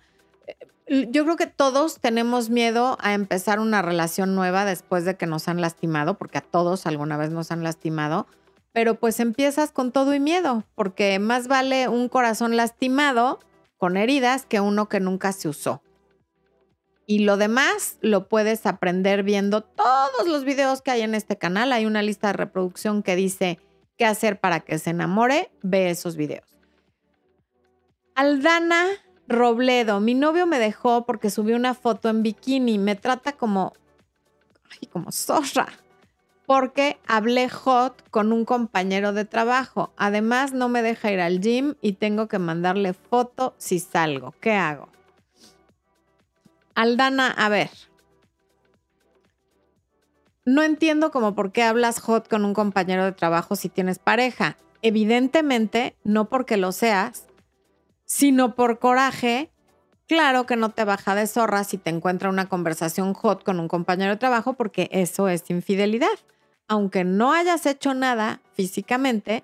yo 0.89 1.23
creo 1.23 1.35
que 1.35 1.47
todos 1.47 1.99
tenemos 1.99 2.49
miedo 2.49 2.97
a 3.01 3.13
empezar 3.13 3.59
una 3.59 3.81
relación 3.81 4.35
nueva 4.35 4.65
después 4.65 5.05
de 5.05 5.17
que 5.17 5.27
nos 5.27 5.47
han 5.47 5.61
lastimado, 5.61 6.17
porque 6.17 6.37
a 6.37 6.41
todos 6.41 6.85
alguna 6.85 7.17
vez 7.17 7.31
nos 7.31 7.51
han 7.51 7.63
lastimado, 7.63 8.27
pero 8.71 8.95
pues 8.95 9.19
empiezas 9.19 9.71
con 9.71 9.91
todo 9.91 10.13
y 10.13 10.19
miedo, 10.19 10.63
porque 10.75 11.19
más 11.19 11.47
vale 11.47 11.87
un 11.87 12.09
corazón 12.09 12.55
lastimado 12.55 13.39
con 13.77 13.97
heridas 13.97 14.45
que 14.45 14.59
uno 14.59 14.87
que 14.87 14.99
nunca 14.99 15.31
se 15.33 15.49
usó. 15.49 15.81
Y 17.05 17.19
lo 17.19 17.37
demás 17.37 17.97
lo 18.01 18.27
puedes 18.27 18.65
aprender 18.65 19.23
viendo 19.23 19.61
todos 19.61 20.27
los 20.27 20.43
videos 20.43 20.81
que 20.81 20.91
hay 20.91 21.01
en 21.01 21.15
este 21.15 21.37
canal. 21.37 21.71
Hay 21.71 21.85
una 21.85 22.01
lista 22.01 22.27
de 22.27 22.33
reproducción 22.33 23.01
que 23.01 23.15
dice 23.15 23.59
qué 23.97 24.05
hacer 24.05 24.41
para 24.41 24.59
que 24.59 24.77
se 24.77 24.89
enamore. 24.89 25.49
Ve 25.61 25.89
esos 25.89 26.17
videos. 26.17 26.59
Aldana 28.13 28.87
Robledo, 29.27 29.99
mi 29.99 30.13
novio 30.13 30.47
me 30.47 30.57
dejó 30.57 31.05
porque 31.05 31.29
subí 31.29 31.53
una 31.53 31.73
foto 31.73 32.09
en 32.09 32.23
bikini. 32.23 32.77
Me 32.77 32.95
trata 32.95 33.33
como, 33.33 33.73
ay, 34.71 34.87
como 34.87 35.11
zorra. 35.11 35.67
Porque 36.45 36.97
hablé 37.05 37.49
hot 37.49 38.09
con 38.09 38.31
un 38.31 38.45
compañero 38.45 39.11
de 39.11 39.25
trabajo. 39.25 39.91
Además, 39.97 40.53
no 40.53 40.69
me 40.69 40.81
deja 40.81 41.11
ir 41.11 41.19
al 41.19 41.41
gym 41.41 41.75
y 41.81 41.93
tengo 41.93 42.29
que 42.29 42.39
mandarle 42.39 42.93
foto 42.93 43.53
si 43.57 43.79
salgo. 43.79 44.33
¿Qué 44.39 44.53
hago? 44.53 44.87
Aldana, 46.73 47.29
a 47.31 47.49
ver. 47.49 47.69
No 50.45 50.63
entiendo 50.63 51.11
como 51.11 51.35
por 51.35 51.51
qué 51.51 51.63
hablas 51.63 51.99
hot 51.99 52.29
con 52.29 52.45
un 52.45 52.53
compañero 52.53 53.03
de 53.03 53.11
trabajo 53.11 53.57
si 53.57 53.67
tienes 53.67 53.99
pareja. 53.99 54.55
Evidentemente, 54.81 55.97
no 56.05 56.29
porque 56.29 56.55
lo 56.55 56.71
seas, 56.71 57.26
sino 58.07 58.55
por 58.55 58.79
coraje, 58.79 59.51
claro 60.07 60.45
que 60.45 60.55
no 60.55 60.69
te 60.69 60.85
baja 60.85 61.13
de 61.13 61.27
zorra 61.27 61.63
si 61.63 61.77
te 61.77 61.91
encuentra 61.91 62.29
una 62.29 62.49
conversación 62.49 63.13
hot 63.13 63.43
con 63.43 63.59
un 63.59 63.67
compañero 63.67 64.11
de 64.11 64.17
trabajo 64.17 64.53
porque 64.53 64.89
eso 64.91 65.27
es 65.27 65.47
infidelidad. 65.51 66.17
Aunque 66.67 67.03
no 67.03 67.33
hayas 67.33 67.65
hecho 67.65 67.93
nada 67.93 68.41
físicamente, 68.53 69.43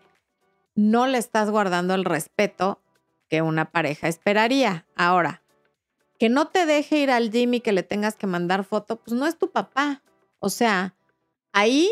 no 0.75 1.05
le 1.07 1.17
estás 1.17 1.49
guardando 1.51 1.93
el 1.93 2.05
respeto 2.05 2.81
que 3.29 3.41
una 3.41 3.69
pareja 3.69 4.07
esperaría. 4.07 4.85
Ahora, 4.95 5.43
que 6.17 6.29
no 6.29 6.47
te 6.47 6.65
deje 6.65 6.97
ir 6.97 7.11
al 7.11 7.31
gym 7.31 7.55
y 7.55 7.59
que 7.59 7.73
le 7.73 7.83
tengas 7.83 8.15
que 8.15 8.27
mandar 8.27 8.63
foto, 8.63 8.95
pues 8.95 9.13
no 9.13 9.27
es 9.27 9.37
tu 9.37 9.51
papá. 9.51 10.01
O 10.39 10.49
sea, 10.49 10.95
ahí 11.51 11.91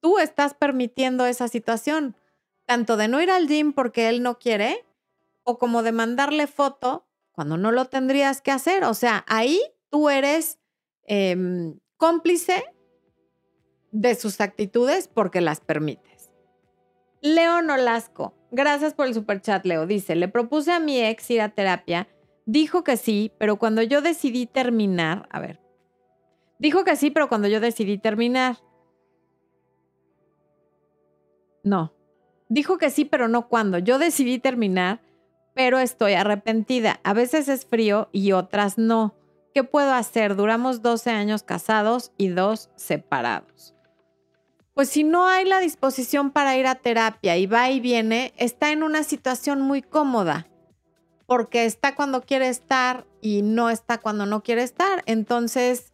tú 0.00 0.18
estás 0.18 0.52
permitiendo 0.52 1.24
esa 1.24 1.48
situación, 1.48 2.16
tanto 2.66 2.96
de 2.98 3.08
no 3.08 3.20
ir 3.22 3.30
al 3.30 3.48
gym 3.48 3.72
porque 3.72 4.08
él 4.08 4.22
no 4.22 4.38
quiere, 4.38 4.84
o 5.44 5.58
como 5.58 5.82
de 5.82 5.92
mandarle 5.92 6.46
foto 6.46 7.06
cuando 7.32 7.56
no 7.56 7.72
lo 7.72 7.86
tendrías 7.86 8.40
que 8.40 8.50
hacer. 8.50 8.84
O 8.84 8.94
sea, 8.94 9.24
ahí 9.28 9.60
tú 9.90 10.10
eres 10.10 10.58
em, 11.04 11.78
cómplice 11.96 12.64
de 13.90 14.14
sus 14.14 14.40
actitudes 14.40 15.08
porque 15.08 15.40
las 15.40 15.60
permites. 15.60 16.30
León 17.20 17.70
Olasco, 17.70 18.34
gracias 18.50 18.94
por 18.94 19.06
el 19.06 19.14
superchat, 19.14 19.64
Leo. 19.64 19.86
Dice, 19.86 20.16
le 20.16 20.28
propuse 20.28 20.72
a 20.72 20.80
mi 20.80 21.00
ex 21.00 21.30
ir 21.30 21.40
a 21.40 21.50
terapia, 21.50 22.08
dijo 22.46 22.82
que 22.82 22.96
sí, 22.96 23.32
pero 23.38 23.58
cuando 23.58 23.82
yo 23.82 24.02
decidí 24.02 24.46
terminar, 24.46 25.28
a 25.30 25.38
ver, 25.38 25.60
dijo 26.58 26.84
que 26.84 26.96
sí, 26.96 27.10
pero 27.10 27.28
cuando 27.28 27.46
yo 27.48 27.60
decidí 27.60 27.98
terminar, 27.98 28.58
no, 31.62 31.94
dijo 32.48 32.78
que 32.78 32.90
sí, 32.90 33.04
pero 33.04 33.28
no 33.28 33.48
cuando. 33.48 33.78
Yo 33.78 33.98
decidí 33.98 34.38
terminar, 34.38 35.00
pero 35.54 35.78
estoy 35.78 36.14
arrepentida. 36.14 37.00
A 37.04 37.12
veces 37.12 37.48
es 37.48 37.66
frío 37.66 38.08
y 38.12 38.32
otras 38.32 38.78
no. 38.78 39.14
¿Qué 39.54 39.64
puedo 39.64 39.92
hacer? 39.92 40.36
Duramos 40.36 40.82
12 40.82 41.10
años 41.10 41.42
casados 41.42 42.12
y 42.16 42.28
dos 42.28 42.70
separados. 42.76 43.74
Pues 44.74 44.88
si 44.88 45.04
no 45.04 45.28
hay 45.28 45.44
la 45.44 45.60
disposición 45.60 46.30
para 46.30 46.56
ir 46.56 46.66
a 46.66 46.76
terapia 46.76 47.36
y 47.36 47.46
va 47.46 47.70
y 47.70 47.80
viene, 47.80 48.32
está 48.38 48.72
en 48.72 48.82
una 48.82 49.02
situación 49.02 49.60
muy 49.60 49.82
cómoda, 49.82 50.48
porque 51.26 51.66
está 51.66 51.94
cuando 51.94 52.22
quiere 52.22 52.48
estar 52.48 53.06
y 53.20 53.42
no 53.42 53.68
está 53.68 53.98
cuando 53.98 54.24
no 54.24 54.42
quiere 54.42 54.62
estar. 54.62 55.02
Entonces, 55.04 55.92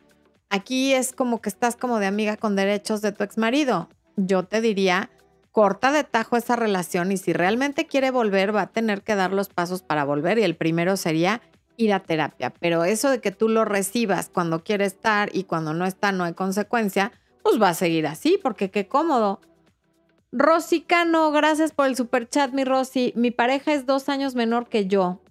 aquí 0.49 0.95
es 0.95 1.13
como 1.13 1.41
que 1.41 1.49
estás 1.49 1.75
como 1.75 1.99
de 1.99 2.07
amiga 2.07 2.37
con 2.37 2.55
derechos 2.55 3.03
de 3.03 3.11
tu 3.11 3.25
ex 3.25 3.37
marido. 3.37 3.89
Yo 4.17 4.45
te 4.45 4.61
diría, 4.61 5.11
corta 5.53 5.93
de 5.93 6.05
tajo 6.05 6.37
esa 6.37 6.57
relación 6.57 7.13
y 7.13 7.17
si 7.17 7.33
realmente 7.33 7.87
quiere 7.87 8.11
volver, 8.11 8.55
va 8.55 8.63
a 8.63 8.73
tener 8.73 9.03
que 9.03 9.15
dar 9.15 9.33
los 9.33 9.49
pasos 9.49 9.83
para 9.83 10.05
volver 10.05 10.39
y 10.39 10.45
el 10.45 10.57
primero 10.57 10.97
sería 10.97 11.43
ir 11.77 11.93
a 11.93 12.01
terapia. 12.01 12.53
Pero 12.61 12.85
eso 12.85 13.11
de 13.11 13.21
que 13.21 13.31
tú 13.31 13.49
lo 13.49 13.65
recibas 13.65 14.29
cuando 14.29 14.63
quiere 14.63 14.85
estar 14.85 15.31
y 15.33 15.45
cuando 15.45 15.75
no 15.75 15.87
está 15.87 16.13
no 16.13 16.25
hay 16.25 16.35
consecuencia, 16.35 17.13
pues 17.43 17.61
va 17.61 17.71
a 17.71 17.75
seguir 17.75 18.07
así, 18.07 18.39
porque 18.43 18.71
qué 18.71 18.87
cómodo. 18.87 19.41
Rosy 20.31 20.83
Cano, 20.83 21.33
gracias 21.33 21.73
por 21.73 21.87
el 21.87 21.97
super 21.97 22.29
chat, 22.29 22.53
mi 22.53 22.65
Rosy. 22.65 23.13
Mi 23.17 23.31
pareja 23.31 23.73
es 23.73 23.87
dos 23.87 24.09
años 24.11 24.35
menor 24.35 24.69
que 24.69 24.87
yo. 24.87 25.23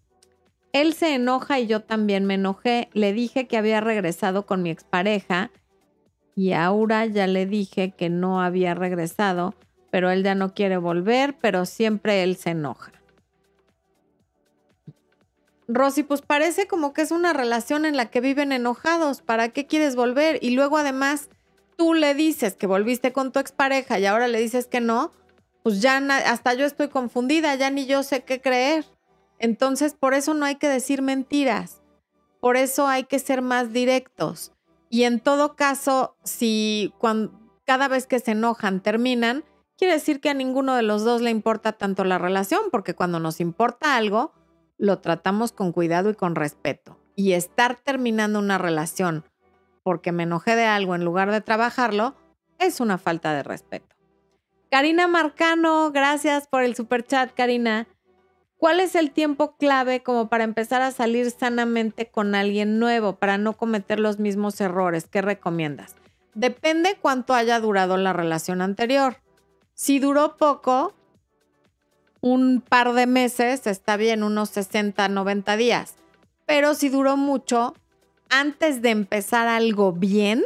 Él 0.73 0.93
se 0.93 1.13
enoja 1.13 1.59
y 1.59 1.67
yo 1.67 1.81
también 1.81 2.25
me 2.25 2.33
enojé. 2.33 2.89
Le 2.93 3.13
dije 3.13 3.47
que 3.47 3.57
había 3.57 3.79
regresado 3.79 4.45
con 4.45 4.63
mi 4.63 4.71
expareja 4.71 5.51
y 6.35 6.53
ahora 6.53 7.05
ya 7.05 7.27
le 7.27 7.45
dije 7.45 7.91
que 7.91 8.09
no 8.09 8.41
había 8.41 8.75
regresado, 8.75 9.55
pero 9.89 10.09
él 10.09 10.23
ya 10.23 10.35
no 10.35 10.53
quiere 10.53 10.77
volver, 10.77 11.35
pero 11.39 11.65
siempre 11.65 12.23
él 12.23 12.35
se 12.35 12.51
enoja. 12.51 12.91
Rosy, 15.67 16.03
pues 16.03 16.21
parece 16.21 16.67
como 16.67 16.93
que 16.93 17.01
es 17.01 17.11
una 17.11 17.33
relación 17.33 17.85
en 17.85 17.97
la 17.97 18.09
que 18.09 18.21
viven 18.21 18.51
enojados. 18.51 19.21
¿Para 19.21 19.49
qué 19.49 19.67
quieres 19.67 19.95
volver? 19.95 20.39
Y 20.41 20.51
luego 20.51 20.77
además 20.77 21.29
tú 21.75 21.93
le 21.93 22.13
dices 22.13 22.55
que 22.55 22.67
volviste 22.67 23.11
con 23.11 23.31
tu 23.31 23.39
expareja 23.39 23.99
y 23.99 24.05
ahora 24.05 24.27
le 24.27 24.39
dices 24.39 24.67
que 24.67 24.79
no, 24.79 25.11
pues 25.63 25.81
ya 25.81 25.97
hasta 26.25 26.53
yo 26.53 26.65
estoy 26.65 26.87
confundida, 26.87 27.53
ya 27.55 27.69
ni 27.69 27.85
yo 27.85 28.03
sé 28.03 28.23
qué 28.23 28.39
creer. 28.39 28.85
Entonces, 29.39 29.93
por 29.93 30.13
eso 30.13 30.33
no 30.33 30.45
hay 30.45 30.55
que 30.55 30.69
decir 30.69 31.01
mentiras. 31.01 31.81
Por 32.39 32.55
eso 32.55 32.87
hay 32.87 33.03
que 33.03 33.19
ser 33.19 33.41
más 33.41 33.73
directos. 33.73 34.53
Y 34.89 35.03
en 35.03 35.19
todo 35.19 35.55
caso, 35.55 36.15
si 36.23 36.93
cada 37.65 37.89
vez 37.89 38.07
que 38.07 38.19
se 38.19 38.31
enojan 38.31 38.81
terminan, 38.81 39.43
quiere 39.77 39.93
decir 39.93 40.19
que 40.19 40.29
a 40.29 40.33
ninguno 40.33 40.75
de 40.75 40.83
los 40.83 41.03
dos 41.03 41.21
le 41.21 41.29
importa 41.29 41.73
tanto 41.73 42.03
la 42.03 42.17
relación, 42.17 42.61
porque 42.71 42.95
cuando 42.95 43.19
nos 43.19 43.39
importa 43.39 43.95
algo, 43.95 44.33
lo 44.77 44.99
tratamos 44.99 45.51
con 45.51 45.71
cuidado 45.71 46.09
y 46.09 46.15
con 46.15 46.35
respeto. 46.35 46.97
Y 47.15 47.33
estar 47.33 47.75
terminando 47.75 48.39
una 48.39 48.57
relación 48.57 49.23
porque 49.87 50.11
me 50.11 50.23
enojé 50.23 50.57
de 50.57 50.65
algo 50.65 50.95
en 50.95 51.05
lugar 51.05 51.31
de 51.31 51.39
trabajarlo, 51.39 52.13
es 52.59 52.81
una 52.81 52.97
falta 52.97 53.31
de 53.31 53.41
respeto. 53.41 53.95
Karina 54.69 55.07
Marcano, 55.07 55.93
gracias 55.93 56.49
por 56.49 56.63
el 56.63 56.75
super 56.75 57.05
chat, 57.05 57.33
Karina. 57.33 57.87
¿Cuál 58.57 58.81
es 58.81 58.95
el 58.95 59.11
tiempo 59.11 59.55
clave 59.55 60.03
como 60.03 60.27
para 60.27 60.43
empezar 60.43 60.81
a 60.81 60.91
salir 60.91 61.31
sanamente 61.31 62.11
con 62.11 62.35
alguien 62.35 62.79
nuevo, 62.79 63.15
para 63.15 63.37
no 63.37 63.53
cometer 63.53 64.01
los 64.01 64.19
mismos 64.19 64.59
errores? 64.59 65.07
¿Qué 65.07 65.21
recomiendas? 65.21 65.95
Depende 66.33 66.97
cuánto 67.01 67.33
haya 67.33 67.57
durado 67.61 67.95
la 67.95 68.11
relación 68.11 68.61
anterior. 68.61 69.21
Si 69.79 69.99
duró 69.99 70.37
poco, 70.37 70.91
un 72.19 72.61
par 72.61 72.93
de 72.93 73.05
meses, 73.05 73.67
está 73.67 73.95
bien, 73.95 74.23
unos 74.23 74.49
60, 74.49 75.07
90 75.07 75.55
días. 75.55 75.93
Pero 76.47 76.73
si 76.73 76.89
duró 76.89 77.15
mucho, 77.15 77.75
antes 78.27 78.81
de 78.81 78.89
empezar 78.89 79.47
algo 79.47 79.91
bien, 79.93 80.43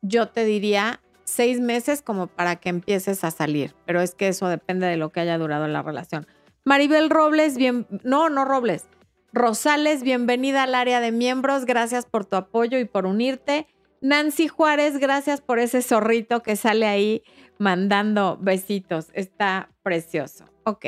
yo 0.00 0.28
te 0.28 0.46
diría 0.46 1.02
seis 1.24 1.60
meses 1.60 2.00
como 2.00 2.26
para 2.26 2.56
que 2.56 2.70
empieces 2.70 3.22
a 3.22 3.30
salir, 3.30 3.74
pero 3.84 4.00
es 4.00 4.14
que 4.14 4.28
eso 4.28 4.48
depende 4.48 4.86
de 4.86 4.96
lo 4.96 5.10
que 5.10 5.20
haya 5.20 5.36
durado 5.36 5.68
la 5.68 5.82
relación. 5.82 6.26
Maribel 6.64 7.10
Robles, 7.10 7.58
bien, 7.58 7.86
no, 8.02 8.30
no 8.30 8.46
Robles, 8.46 8.86
Rosales, 9.34 10.02
bienvenida 10.02 10.62
al 10.62 10.74
área 10.74 11.00
de 11.00 11.12
miembros, 11.12 11.66
gracias 11.66 12.06
por 12.06 12.24
tu 12.24 12.36
apoyo 12.36 12.78
y 12.78 12.86
por 12.86 13.04
unirte. 13.04 13.66
Nancy 14.00 14.48
Juárez, 14.48 14.98
gracias 14.98 15.40
por 15.40 15.58
ese 15.58 15.80
zorrito 15.80 16.42
que 16.42 16.56
sale 16.56 16.86
ahí 16.86 17.22
mandando 17.62 18.36
besitos, 18.40 19.10
está 19.14 19.70
precioso. 19.84 20.44
Ok. 20.64 20.86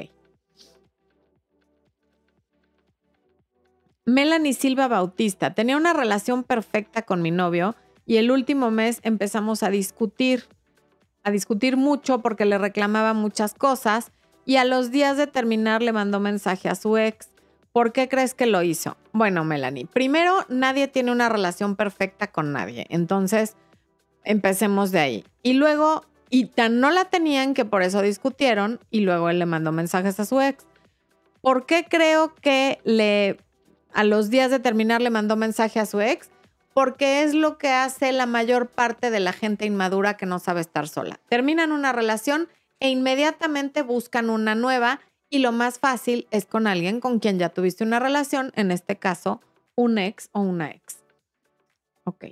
Melanie 4.05 4.55
Silva 4.55 4.89
Bautista. 4.89 5.55
Tenía 5.55 5.77
una 5.77 5.93
relación 5.93 6.43
perfecta 6.43 7.03
con 7.03 7.23
mi 7.23 7.31
novio 7.31 7.77
y 8.07 8.17
el 8.17 8.33
último 8.33 8.73
mes 8.73 8.99
empezamos 9.05 9.63
a 9.63 9.71
discutir, 9.71 10.47
a 11.23 11.31
discutir 11.31 11.77
mucho 11.77 12.21
porque 12.21 12.45
le 12.45 12.59
reclamaba 12.59 13.15
muchas 13.15 13.55
cosas 13.55 14.11
y 14.45 14.57
a 14.57 14.65
los 14.65 14.91
días 14.91 15.17
de 15.17 15.29
terminar 15.29 15.81
le 15.81 15.93
mandó 15.93 16.19
mensaje 16.19 16.69
a 16.69 16.75
su 16.75 16.99
ex. 16.99 17.29
¿Por 17.73 17.93
qué 17.93 18.09
crees 18.09 18.35
que 18.35 18.47
lo 18.47 18.65
hizo? 18.65 18.97
Bueno, 19.13 19.45
Melanie, 19.45 19.87
primero, 19.87 20.45
nadie 20.49 20.89
tiene 20.89 21.13
una 21.13 21.29
relación 21.29 21.77
perfecta 21.77 22.27
con 22.27 22.53
nadie, 22.53 22.87
entonces 22.89 23.57
empecemos 24.25 24.91
de 24.91 24.99
ahí. 24.99 25.25
Y 25.43 25.53
luego, 25.53 26.05
y 26.35 26.47
tan 26.47 26.81
no 26.81 26.91
la 26.91 27.05
tenían 27.05 27.55
que 27.55 27.65
por 27.65 27.85
eso 27.85 28.03
discutieron 28.03 28.81
y 28.91 29.03
luego 29.03 29.31
él 29.31 29.39
le 29.39 29.47
mandó 29.47 29.71
mensajes 29.71 30.19
a 30.19 30.25
su 30.25 30.41
ex. 30.41 30.67
¿Por 31.41 31.65
qué 31.65 31.87
creo 31.89 32.35
que 32.35 32.81
le 32.83 33.39
a 33.93 34.03
los 34.03 34.31
días 34.31 34.51
de 34.51 34.59
terminar 34.59 35.01
le 35.01 35.11
mandó 35.11 35.37
mensaje 35.37 35.79
a 35.79 35.87
su 35.87 36.01
ex, 36.01 36.31
porque 36.73 37.23
es 37.23 37.35
lo 37.35 37.57
que 37.57 37.69
hace 37.69 38.11
la 38.11 38.27
mayor 38.27 38.67
parte 38.67 39.13
de 39.13 39.21
la 39.21 39.33
gente 39.33 39.65
inmadura 39.65 40.17
que 40.17 40.27
no 40.27 40.41
sabe 40.41 40.61
estar 40.61 40.89
sola. 40.89 41.21
Terminan 41.29 41.71
una 41.71 41.93
relación 41.93 42.49
e 42.81 42.91
inmediatamente 42.91 43.83
buscan 43.83 44.29
una 44.29 44.57
nueva 44.57 44.99
y 45.31 45.39
lo 45.39 45.53
más 45.53 45.79
fácil 45.79 46.27
es 46.33 46.47
con 46.47 46.67
alguien 46.67 46.99
con 46.99 47.21
quien 47.21 47.39
ya 47.39 47.51
tuviste 47.51 47.85
una 47.85 48.01
relación, 48.01 48.51
en 48.57 48.73
este 48.73 48.97
caso, 48.97 49.41
un 49.77 49.99
ex 49.99 50.31
o 50.33 50.41
una 50.41 50.73
ex. 50.73 50.97
Ok. 52.03 52.25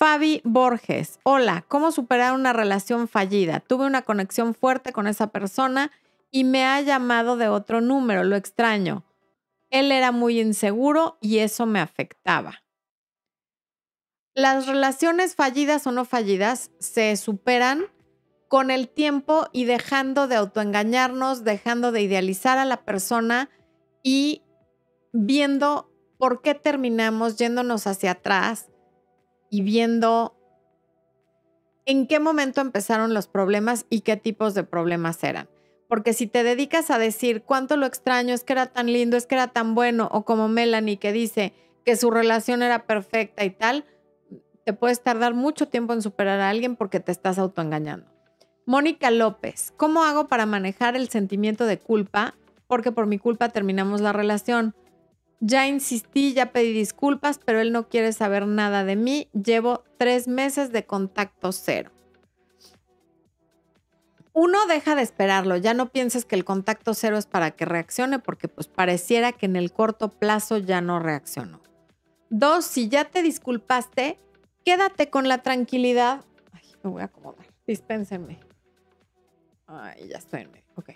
Fabi 0.00 0.40
Borges, 0.44 1.20
hola, 1.24 1.66
¿cómo 1.68 1.92
superar 1.92 2.32
una 2.32 2.54
relación 2.54 3.06
fallida? 3.06 3.60
Tuve 3.60 3.84
una 3.84 4.00
conexión 4.00 4.54
fuerte 4.54 4.94
con 4.94 5.06
esa 5.06 5.26
persona 5.26 5.90
y 6.30 6.44
me 6.44 6.64
ha 6.64 6.80
llamado 6.80 7.36
de 7.36 7.48
otro 7.48 7.82
número, 7.82 8.24
lo 8.24 8.34
extraño. 8.34 9.04
Él 9.68 9.92
era 9.92 10.10
muy 10.10 10.40
inseguro 10.40 11.18
y 11.20 11.40
eso 11.40 11.66
me 11.66 11.80
afectaba. 11.80 12.62
Las 14.32 14.66
relaciones 14.66 15.34
fallidas 15.34 15.86
o 15.86 15.92
no 15.92 16.06
fallidas 16.06 16.70
se 16.78 17.14
superan 17.18 17.84
con 18.48 18.70
el 18.70 18.88
tiempo 18.88 19.48
y 19.52 19.66
dejando 19.66 20.28
de 20.28 20.36
autoengañarnos, 20.36 21.44
dejando 21.44 21.92
de 21.92 22.00
idealizar 22.00 22.56
a 22.56 22.64
la 22.64 22.86
persona 22.86 23.50
y 24.02 24.44
viendo 25.12 25.92
por 26.16 26.40
qué 26.40 26.54
terminamos 26.54 27.36
yéndonos 27.36 27.86
hacia 27.86 28.12
atrás 28.12 28.70
y 29.50 29.62
viendo 29.62 30.36
en 31.86 32.06
qué 32.06 32.20
momento 32.20 32.60
empezaron 32.60 33.14
los 33.14 33.26
problemas 33.26 33.86
y 33.90 34.00
qué 34.02 34.16
tipos 34.16 34.54
de 34.54 34.64
problemas 34.64 35.22
eran. 35.24 35.48
Porque 35.88 36.12
si 36.12 36.28
te 36.28 36.44
dedicas 36.44 36.90
a 36.90 36.98
decir 36.98 37.42
cuánto 37.42 37.76
lo 37.76 37.84
extraño, 37.84 38.32
es 38.32 38.44
que 38.44 38.52
era 38.52 38.66
tan 38.66 38.86
lindo, 38.86 39.16
es 39.16 39.26
que 39.26 39.34
era 39.34 39.48
tan 39.48 39.74
bueno, 39.74 40.08
o 40.12 40.24
como 40.24 40.48
Melanie 40.48 40.98
que 40.98 41.12
dice 41.12 41.52
que 41.84 41.96
su 41.96 42.10
relación 42.12 42.62
era 42.62 42.86
perfecta 42.86 43.44
y 43.44 43.50
tal, 43.50 43.84
te 44.64 44.72
puedes 44.72 45.02
tardar 45.02 45.34
mucho 45.34 45.66
tiempo 45.66 45.92
en 45.92 46.02
superar 46.02 46.40
a 46.40 46.48
alguien 46.48 46.76
porque 46.76 47.00
te 47.00 47.10
estás 47.10 47.38
autoengañando. 47.38 48.06
Mónica 48.66 49.10
López, 49.10 49.72
¿cómo 49.76 50.04
hago 50.04 50.28
para 50.28 50.46
manejar 50.46 50.94
el 50.94 51.08
sentimiento 51.08 51.66
de 51.66 51.78
culpa? 51.78 52.36
Porque 52.68 52.92
por 52.92 53.06
mi 53.06 53.18
culpa 53.18 53.48
terminamos 53.48 54.00
la 54.00 54.12
relación. 54.12 54.76
Ya 55.40 55.66
insistí, 55.66 56.34
ya 56.34 56.52
pedí 56.52 56.72
disculpas, 56.72 57.40
pero 57.44 57.60
él 57.60 57.72
no 57.72 57.88
quiere 57.88 58.12
saber 58.12 58.46
nada 58.46 58.84
de 58.84 58.96
mí. 58.96 59.28
Llevo 59.32 59.84
tres 59.96 60.28
meses 60.28 60.70
de 60.70 60.84
contacto 60.84 61.52
cero 61.52 61.90
uno 64.32 64.66
deja 64.66 64.94
de 64.94 65.02
esperarlo, 65.02 65.56
ya 65.56 65.74
no 65.74 65.90
pienses 65.90 66.24
que 66.24 66.36
el 66.36 66.44
contacto 66.44 66.94
cero 66.94 67.18
es 67.18 67.26
para 67.26 67.50
que 67.50 67.64
reaccione 67.64 68.18
porque 68.18 68.48
pues 68.48 68.68
pareciera 68.68 69.32
que 69.32 69.46
en 69.46 69.56
el 69.56 69.72
corto 69.72 70.08
plazo 70.08 70.58
ya 70.58 70.80
no 70.80 70.98
reaccionó. 70.98 71.60
Dos, 72.30 72.64
si 72.64 72.88
ya 72.88 73.04
te 73.04 73.22
disculpaste, 73.22 74.18
quédate 74.64 75.10
con 75.10 75.28
la 75.28 75.42
tranquilidad. 75.42 76.24
Ay, 76.52 76.62
me 76.82 76.90
voy 76.90 77.02
a 77.02 77.06
acomodar, 77.06 77.46
dispénsenme. 77.66 78.38
Ay, 79.66 80.08
ya 80.08 80.18
estoy 80.18 80.42
en 80.42 80.52
medio, 80.52 80.64
ok. 80.76 80.90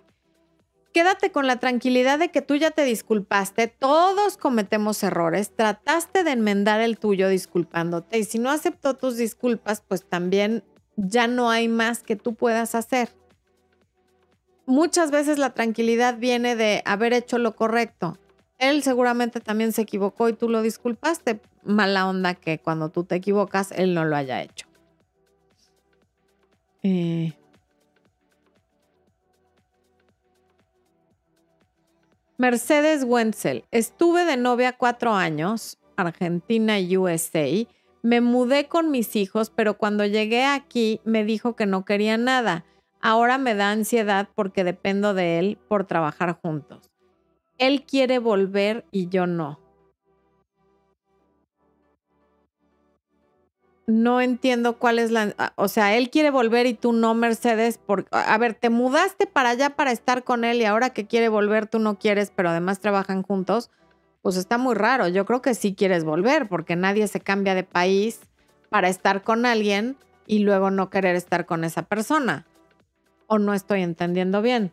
Quédate 0.95 1.30
con 1.30 1.47
la 1.47 1.59
tranquilidad 1.59 2.18
de 2.18 2.30
que 2.30 2.40
tú 2.40 2.55
ya 2.55 2.70
te 2.70 2.84
disculpaste, 2.84 3.68
todos 3.68 4.38
cometemos 4.38 5.03
errores, 5.03 5.55
trataste 5.55 6.24
de 6.24 6.30
enmendar 6.30 6.80
el 6.80 6.99
tuyo 6.99 7.28
disculpándote 7.28 8.18
y 8.18 8.24
si 8.24 8.38
no 8.38 8.49
aceptó 8.49 8.95
tus 8.95 9.18
disculpas, 9.18 9.82
pues 9.86 10.09
también 10.09 10.64
ya 10.97 11.26
no 11.26 11.51
hay 11.51 11.68
más 11.68 12.03
que 12.03 12.16
tú 12.16 12.34
puedas 12.34 12.74
hacer 12.74 13.11
muchas 14.66 15.11
veces 15.11 15.38
la 15.38 15.51
tranquilidad 15.51 16.18
viene 16.18 16.57
de 16.57 16.82
haber 16.84 17.12
hecho 17.12 17.38
lo 17.38 17.55
correcto. 17.55 18.18
Él 18.59 18.82
seguramente 18.82 19.40
también 19.40 19.72
se 19.72 19.82
equivocó 19.82 20.28
y 20.28 20.32
tú 20.32 20.49
lo 20.49 20.62
disculpaste. 20.62 21.40
Mala 21.64 22.09
onda 22.09 22.34
que 22.34 22.59
cuando 22.59 22.88
tú 22.88 23.05
te 23.05 23.16
equivocas, 23.16 23.72
él 23.72 23.95
no 23.95 24.05
lo 24.05 24.16
haya 24.16 24.42
hecho. 24.42 24.66
Eh. 26.82 27.32
Mercedes 32.37 33.05
Wenzel. 33.05 33.64
Estuve 33.70 34.24
de 34.24 34.37
novia 34.37 34.72
cuatro 34.72 35.14
años, 35.14 35.78
Argentina 35.97 36.74
USA. 36.99 37.47
Me 38.03 38.20
mudé 38.20 38.66
con 38.66 38.91
mis 38.91 39.14
hijos, 39.14 39.51
pero 39.51 39.78
cuando 39.78 40.05
llegué 40.05 40.45
aquí 40.45 41.01
me 41.05 41.24
dijo 41.24 41.55
que 41.55 41.66
no 41.66 41.85
quería 41.85 42.18
nada. 42.18 42.64
Ahora 43.01 43.39
me 43.39 43.55
da 43.55 43.70
ansiedad 43.70 44.28
porque 44.35 44.64
dependo 44.64 45.14
de 45.14 45.39
él 45.39 45.59
por 45.68 45.87
trabajar 45.87 46.37
juntos. 46.43 46.91
Él 47.59 47.85
quiere 47.85 48.18
volver 48.18 48.85
y 48.91 49.09
yo 49.09 49.28
no. 49.28 49.61
No 53.87 54.20
entiendo 54.20 54.78
cuál 54.78 54.99
es 54.99 55.11
la... 55.11 55.35
Ah, 55.37 55.53
o 55.57 55.68
sea, 55.68 55.97
él 55.97 56.09
quiere 56.11 56.30
volver 56.30 56.66
y 56.66 56.74
tú 56.74 56.93
no, 56.93 57.14
Mercedes. 57.14 57.78
Por, 57.78 58.07
a 58.11 58.39
ver, 58.39 58.55
te 58.55 58.70
mudaste 58.70 59.26
para 59.26 59.51
allá 59.51 59.70
para 59.70 59.93
estar 59.93 60.24
con 60.24 60.45
él 60.45 60.61
y 60.61 60.64
ahora 60.64 60.91
que 60.91 61.07
quiere 61.07 61.28
volver 61.28 61.66
tú 61.66 61.78
no 61.78 61.99
quieres, 61.99 62.32
pero 62.35 62.49
además 62.49 62.80
trabajan 62.80 63.22
juntos. 63.22 63.70
Pues 64.22 64.37
está 64.37 64.57
muy 64.57 64.74
raro. 64.74 65.09
Yo 65.09 65.26
creo 65.26 65.43
que 65.43 65.55
sí 65.55 65.74
quieres 65.74 66.05
volver 66.05 66.49
porque 66.49 66.76
nadie 66.76 67.09
se 67.09 67.20
cambia 67.20 67.55
de 67.55 67.64
país 67.64 68.20
para 68.70 68.89
estar 68.89 69.22
con 69.22 69.45
alguien 69.45 69.97
y 70.26 70.39
luego 70.41 70.70
no 70.70 70.89
querer 70.89 71.14
estar 71.14 71.45
con 71.45 71.62
esa 71.64 71.82
persona. 71.82 72.47
¿O 73.26 73.39
no 73.39 73.53
estoy 73.53 73.82
entendiendo 73.82 74.41
bien? 74.41 74.72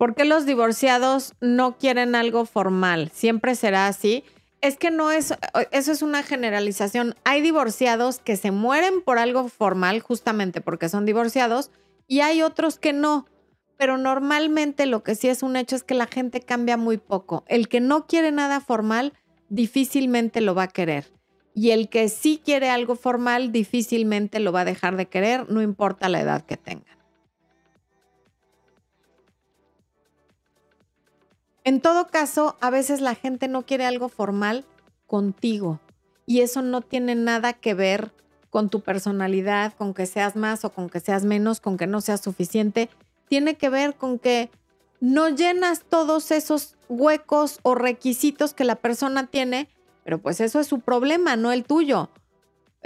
¿Por 0.00 0.14
qué 0.14 0.24
los 0.24 0.46
divorciados 0.46 1.34
no 1.42 1.76
quieren 1.76 2.14
algo 2.14 2.46
formal? 2.46 3.10
¿Siempre 3.12 3.54
será 3.54 3.86
así? 3.86 4.24
Es 4.62 4.78
que 4.78 4.90
no 4.90 5.12
es, 5.12 5.34
eso 5.72 5.92
es 5.92 6.00
una 6.00 6.22
generalización. 6.22 7.16
Hay 7.24 7.42
divorciados 7.42 8.18
que 8.18 8.38
se 8.38 8.50
mueren 8.50 9.02
por 9.02 9.18
algo 9.18 9.50
formal 9.50 10.00
justamente 10.00 10.62
porque 10.62 10.88
son 10.88 11.04
divorciados 11.04 11.70
y 12.06 12.20
hay 12.20 12.40
otros 12.40 12.78
que 12.78 12.94
no. 12.94 13.26
Pero 13.76 13.98
normalmente 13.98 14.86
lo 14.86 15.02
que 15.02 15.14
sí 15.14 15.28
es 15.28 15.42
un 15.42 15.54
hecho 15.54 15.76
es 15.76 15.84
que 15.84 15.94
la 15.94 16.06
gente 16.06 16.40
cambia 16.40 16.78
muy 16.78 16.96
poco. 16.96 17.44
El 17.46 17.68
que 17.68 17.80
no 17.80 18.06
quiere 18.06 18.32
nada 18.32 18.60
formal 18.60 19.12
difícilmente 19.50 20.40
lo 20.40 20.54
va 20.54 20.62
a 20.62 20.68
querer. 20.68 21.12
Y 21.54 21.72
el 21.72 21.90
que 21.90 22.08
sí 22.08 22.40
quiere 22.42 22.70
algo 22.70 22.96
formal 22.96 23.52
difícilmente 23.52 24.40
lo 24.40 24.50
va 24.50 24.62
a 24.62 24.64
dejar 24.64 24.96
de 24.96 25.08
querer, 25.08 25.50
no 25.50 25.60
importa 25.60 26.08
la 26.08 26.22
edad 26.22 26.46
que 26.46 26.56
tenga. 26.56 26.99
En 31.70 31.80
todo 31.80 32.08
caso, 32.08 32.56
a 32.60 32.68
veces 32.68 33.00
la 33.00 33.14
gente 33.14 33.46
no 33.46 33.62
quiere 33.62 33.86
algo 33.86 34.08
formal 34.08 34.64
contigo 35.06 35.78
y 36.26 36.40
eso 36.40 36.62
no 36.62 36.80
tiene 36.80 37.14
nada 37.14 37.52
que 37.52 37.74
ver 37.74 38.10
con 38.50 38.70
tu 38.70 38.80
personalidad, 38.80 39.74
con 39.74 39.94
que 39.94 40.06
seas 40.06 40.34
más 40.34 40.64
o 40.64 40.72
con 40.72 40.90
que 40.90 40.98
seas 40.98 41.24
menos, 41.24 41.60
con 41.60 41.76
que 41.76 41.86
no 41.86 42.00
seas 42.00 42.22
suficiente. 42.22 42.90
Tiene 43.28 43.54
que 43.54 43.68
ver 43.68 43.94
con 43.94 44.18
que 44.18 44.50
no 44.98 45.28
llenas 45.28 45.84
todos 45.88 46.32
esos 46.32 46.74
huecos 46.88 47.60
o 47.62 47.76
requisitos 47.76 48.52
que 48.52 48.64
la 48.64 48.74
persona 48.74 49.28
tiene, 49.28 49.68
pero 50.02 50.18
pues 50.18 50.40
eso 50.40 50.58
es 50.58 50.66
su 50.66 50.80
problema, 50.80 51.36
no 51.36 51.52
el 51.52 51.62
tuyo. 51.62 52.10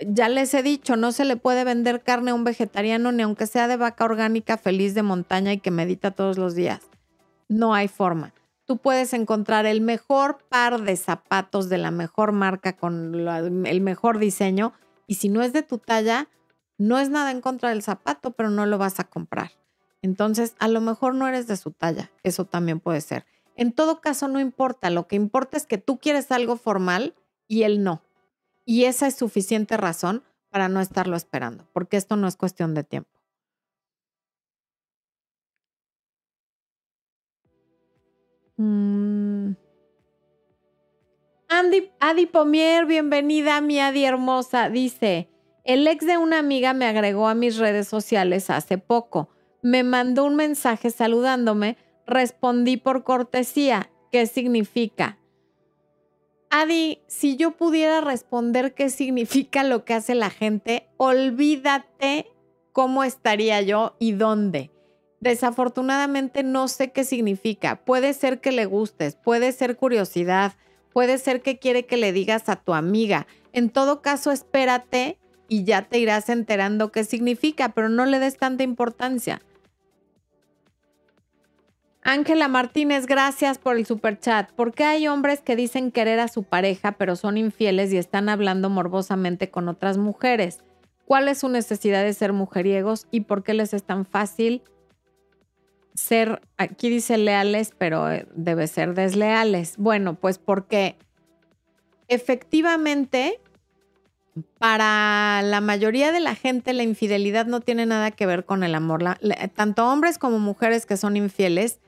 Ya 0.07 0.29
les 0.29 0.53
he 0.53 0.63
dicho, 0.63 0.97
no 0.97 1.11
se 1.11 1.25
le 1.25 1.37
puede 1.37 1.65
vender 1.65 2.03
carne 2.03 2.33
a 2.33 2.35
un 2.35 2.45
vegetariano 2.45 3.13
ni 3.13 3.23
aunque 3.23 3.47
sea 3.47 3.67
de 3.67 3.79
vaca 3.79 4.05
orgánica 4.05 4.59
feliz 4.59 4.93
de 4.93 5.03
montaña 5.03 5.55
y 5.55 5.59
que 5.61 5.71
medita 5.71 6.11
todos 6.11 6.37
los 6.37 6.55
días. 6.55 6.83
No 7.49 7.73
hay 7.73 7.89
forma 7.89 8.35
tú 8.67 8.79
puedes 8.79 9.13
encontrar 9.13 9.67
el 9.67 9.81
mejor 9.81 10.39
par 10.49 10.83
de 10.83 10.97
zapatos 10.97 11.69
de 11.69 11.79
la 11.79 11.91
mejor 11.91 12.33
marca 12.33 12.77
con 12.77 13.15
el 13.67 13.81
mejor 13.81 14.19
diseño 14.19 14.73
y 15.07 15.17
si 15.17 15.29
no 15.29 15.43
es 15.43 15.53
de 15.53 15.63
tu 15.63 15.79
talla, 15.79 16.29
no 16.79 16.99
es 16.99 17.11
nada 17.11 17.31
en 17.31 17.41
contra 17.41 17.71
del 17.71 17.83
zapato, 17.83 18.33
pero 18.33 18.51
no 18.51 18.67
lo 18.67 18.79
vas 18.79 18.99
a 19.01 19.05
comprar. 19.05 19.53
Entonces, 20.03 20.55
a 20.59 20.69
lo 20.69 20.81
mejor 20.81 21.15
no 21.15 21.27
eres 21.29 21.47
de 21.47 21.57
su 21.57 21.71
talla, 21.71 22.11
eso 22.23 22.45
también 22.45 22.81
puede 22.81 23.01
ser. 23.01 23.27
En 23.57 23.73
todo 23.73 24.01
caso, 24.01 24.29
no 24.29 24.41
importa, 24.41 24.91
lo 24.91 25.07
que 25.07 25.17
importa 25.17 25.57
es 25.57 25.67
que 25.67 25.79
tú 25.79 25.99
quieres 25.99 26.31
algo 26.31 26.57
formal 26.57 27.15
y 27.47 27.63
él 27.63 27.83
no. 27.83 28.03
Y 28.65 28.85
esa 28.85 29.07
es 29.07 29.15
suficiente 29.15 29.77
razón 29.77 30.25
para 30.51 30.69
no 30.69 30.81
estarlo 30.81 31.17
esperando, 31.17 31.69
porque 31.73 31.97
esto 31.97 32.17
no 32.17 32.27
es 32.27 32.37
cuestión 32.37 32.75
de 32.75 32.85
tiempo. 32.85 33.11
Mm. 38.57 39.57
Andy, 41.49 41.91
Adi 42.01 42.27
Pomier, 42.27 42.87
bienvenida, 42.87 43.61
mi 43.61 43.81
Adi 43.81 44.05
hermosa. 44.05 44.71
Dice, 44.71 45.29
el 45.65 45.87
ex 45.87 46.07
de 46.07 46.19
una 46.19 46.39
amiga 46.39 46.75
me 46.75 46.87
agregó 46.87 47.29
a 47.29 47.35
mis 47.35 47.59
redes 47.59 47.89
sociales 47.89 48.51
hace 48.51 48.79
poco. 48.79 49.31
Me 49.63 49.83
mandó 49.83 50.25
un 50.25 50.37
mensaje 50.37 50.91
saludándome. 50.91 51.77
Respondí 52.07 52.77
por 52.77 53.03
cortesía. 53.03 53.91
¿Qué 54.13 54.27
significa? 54.27 55.19
Adi, 56.51 57.01
si 57.09 57.37
yo 57.37 57.53
pudiera 57.53 58.01
responder 58.01 58.75
qué 58.75 58.91
significa 58.91 59.65
lo 59.65 59.85
que 59.85 59.95
hace 59.95 60.15
la 60.15 60.31
gente, 60.31 60.89
olvídate 60.99 62.31
cómo 62.73 63.03
estaría 63.03 63.61
yo 63.63 63.97
y 63.99 64.13
dónde. 64.13 64.74
Desafortunadamente 65.25 66.43
no 66.43 66.69
sé 66.69 66.93
qué 66.93 67.03
significa. 67.03 67.77
Puede 67.77 68.13
ser 68.13 68.43
que 68.43 68.53
le 68.53 68.67
gustes, 68.67 69.17
puede 69.17 69.53
ser 69.53 69.79
curiosidad, 69.79 70.53
puede 70.93 71.17
ser 71.17 71.41
que 71.41 71.59
quiere 71.59 71.87
que 71.87 71.97
le 71.97 72.13
digas 72.13 72.51
a 72.51 72.57
tu 72.57 72.75
amiga. 72.75 73.27
En 73.55 73.71
todo 73.71 74.03
caso, 74.03 74.33
espérate 74.33 75.17
y 75.49 75.65
ya 75.65 75.81
te 75.81 75.99
irás 75.99 76.29
enterando 76.29 76.93
qué 76.93 77.05
significa, 77.05 77.71
pero 77.71 77.89
no 77.89 78.05
le 78.05 78.19
des 78.19 78.37
tanta 78.37 78.65
importancia. 78.65 79.41
Ángela 82.03 82.49
Martínez, 82.49 83.07
gracias 83.07 83.57
por 83.57 83.79
el 83.79 83.87
super 83.87 84.21
chat. 84.21 84.53
¿Por 84.53 84.75
qué 84.75 84.85
hay 84.85 85.09
hombres 85.09 85.41
que 85.41 85.57
dicen 85.57 85.91
querer 85.91 86.21
a 86.21 86.29
su 86.29 86.43
pareja, 86.43 86.93
pero 86.93 87.17
son 87.17 87.39
infieles 87.39 87.91
y 87.95 87.97
están 87.97 88.29
hablando 88.29 88.69
morbosamente 88.69 89.49
con 89.49 89.71
otras 89.71 89.97
mujeres? 89.97 90.63
¿Cuál 91.07 91.29
es 91.29 91.39
su 91.39 91.49
necesidad 91.49 92.05
de 92.05 92.13
ser 92.13 92.35
mujeriegos 92.35 93.07
y 93.11 93.21
por 93.21 93.43
qué 93.43 93.55
les 93.55 93.73
es 93.73 93.85
tan 93.85 94.05
fácil 94.05 94.63
ser, 95.95 96.43
aquí 96.57 96.91
dice 96.91 97.19
leales, 97.19 97.73
pero 97.77 98.11
eh, 98.11 98.27
debe 98.35 98.67
ser 98.67 98.95
desleales. 98.95 99.77
Bueno, 99.77 100.15
pues 100.15 100.39
porque 100.39 100.97
efectivamente 102.09 103.41
para 104.59 105.43
la 105.43 105.61
mayoría 105.61 106.11
de 106.11 106.21
la 106.21 106.35
gente 106.35 106.73
la 106.73 106.83
infidelidad 106.83 107.47
no 107.47 107.61
tiene 107.61 107.87
nada 107.87 108.11
que 108.11 108.27
ver 108.27 108.45
con 108.45 108.65
el 108.65 108.75
amor. 108.75 109.05
tanto 109.55 109.87
hombres 109.87 110.19
como 110.19 110.39
mujeres 110.39 110.87
que 110.87 110.97
son 110.97 111.17
infieles 111.17 111.79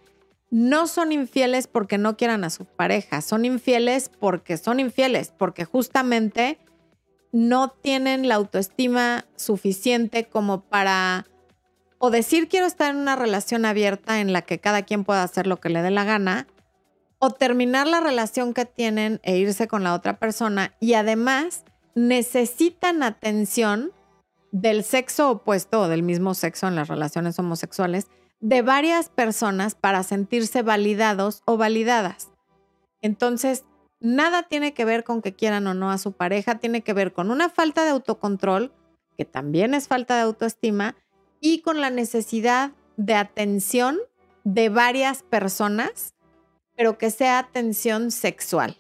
no 0.50 0.86
son 0.86 1.12
infieles 1.12 1.66
porque 1.66 1.98
no 1.98 2.16
quieran 2.16 2.44
a 2.44 2.50
su 2.50 2.64
pareja, 2.64 3.20
son 3.20 3.44
infieles 3.44 4.10
porque 4.20 4.56
son 4.56 4.78
infieles, 4.78 5.32
porque 5.36 5.64
justamente 5.64 6.58
no 7.32 7.70
tienen 7.70 8.28
la 8.28 8.36
autoestima 8.36 9.26
suficiente 9.34 10.26
como 10.26 10.62
para 10.62 11.26
o 11.98 12.10
decir 12.10 12.48
quiero 12.48 12.66
estar 12.66 12.90
en 12.90 13.00
una 13.00 13.16
relación 13.16 13.64
abierta 13.64 14.20
en 14.20 14.32
la 14.32 14.42
que 14.42 14.58
cada 14.58 14.82
quien 14.82 15.04
pueda 15.04 15.22
hacer 15.22 15.46
lo 15.46 15.58
que 15.58 15.68
le 15.68 15.82
dé 15.82 15.90
la 15.90 16.04
gana, 16.04 16.46
o 17.18 17.30
terminar 17.30 17.86
la 17.86 18.00
relación 18.00 18.52
que 18.52 18.64
tienen 18.64 19.20
e 19.22 19.36
irse 19.36 19.68
con 19.68 19.82
la 19.82 19.94
otra 19.94 20.18
persona 20.18 20.74
y 20.80 20.94
además 20.94 21.64
necesitan 21.94 23.02
atención 23.02 23.92
del 24.52 24.84
sexo 24.84 25.30
opuesto 25.30 25.82
o 25.82 25.88
del 25.88 26.02
mismo 26.02 26.34
sexo 26.34 26.68
en 26.68 26.76
las 26.76 26.88
relaciones 26.88 27.38
homosexuales 27.38 28.08
de 28.40 28.62
varias 28.62 29.08
personas 29.08 29.74
para 29.74 30.02
sentirse 30.02 30.62
validados 30.62 31.42
o 31.46 31.56
validadas. 31.56 32.30
Entonces, 33.00 33.64
nada 34.00 34.42
tiene 34.42 34.74
que 34.74 34.84
ver 34.84 35.04
con 35.04 35.22
que 35.22 35.34
quieran 35.34 35.66
o 35.66 35.74
no 35.74 35.90
a 35.90 35.98
su 35.98 36.12
pareja, 36.12 36.58
tiene 36.58 36.82
que 36.82 36.92
ver 36.92 37.12
con 37.12 37.30
una 37.30 37.48
falta 37.48 37.84
de 37.84 37.90
autocontrol, 37.90 38.72
que 39.16 39.24
también 39.24 39.74
es 39.74 39.88
falta 39.88 40.16
de 40.16 40.22
autoestima, 40.22 40.96
y 41.46 41.60
con 41.60 41.80
la 41.80 41.90
necesidad 41.90 42.72
de 42.96 43.14
atención 43.14 43.98
de 44.42 44.68
varias 44.68 45.22
personas, 45.22 46.16
pero 46.74 46.98
que 46.98 47.12
sea 47.12 47.38
atención 47.38 48.10
sexual, 48.10 48.76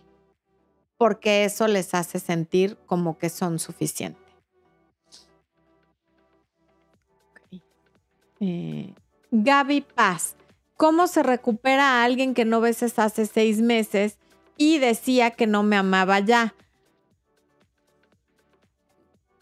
porque 0.98 1.44
eso 1.44 1.68
les 1.68 1.94
hace 1.94 2.18
sentir 2.18 2.76
como 2.86 3.18
que 3.18 3.28
son 3.30 3.60
suficientes. 3.60 4.20
Eh, 8.40 8.92
Gaby 9.30 9.82
Paz, 9.82 10.34
¿cómo 10.76 11.06
se 11.06 11.22
recupera 11.22 11.84
a 12.00 12.04
alguien 12.04 12.34
que 12.34 12.44
no 12.44 12.60
ves 12.60 12.82
hace 12.98 13.26
seis 13.26 13.60
meses 13.60 14.18
y 14.56 14.78
decía 14.78 15.30
que 15.30 15.46
no 15.46 15.62
me 15.62 15.76
amaba 15.76 16.18
ya? 16.18 16.56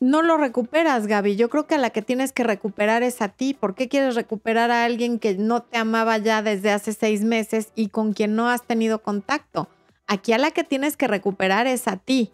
No 0.05 0.21
lo 0.21 0.37
recuperas, 0.37 1.07
Gaby. 1.07 1.35
Yo 1.35 1.49
creo 1.49 1.67
que 1.67 1.77
a 1.77 1.79
la 1.79 1.89
que 1.89 2.03
tienes 2.03 2.33
que 2.33 2.45
recuperar 2.45 3.03
es 3.03 3.23
a 3.23 3.29
ti. 3.29 3.55
¿Por 3.55 3.75
qué 3.75 3.89
quieres 3.89 4.15
recuperar 4.15 4.71
a 4.71 4.85
alguien 4.85 5.19
que 5.19 5.35
no 5.35 5.63
te 5.63 5.79
amaba 5.79 6.19
ya 6.19 6.43
desde 6.43 6.71
hace 6.71 6.93
seis 6.93 7.25
meses 7.25 7.73
y 7.75 7.89
con 7.89 8.13
quien 8.13 8.37
no 8.37 8.51
has 8.51 8.63
tenido 8.67 9.03
contacto? 9.03 9.67
Aquí 10.07 10.35
a 10.35 10.39
la 10.39 10.51
que 10.51 10.63
tienes 10.63 10.99
que 10.99 11.09
recuperar 11.09 11.67
es 11.67 11.89
a 11.89 11.97
ti. 11.97 12.33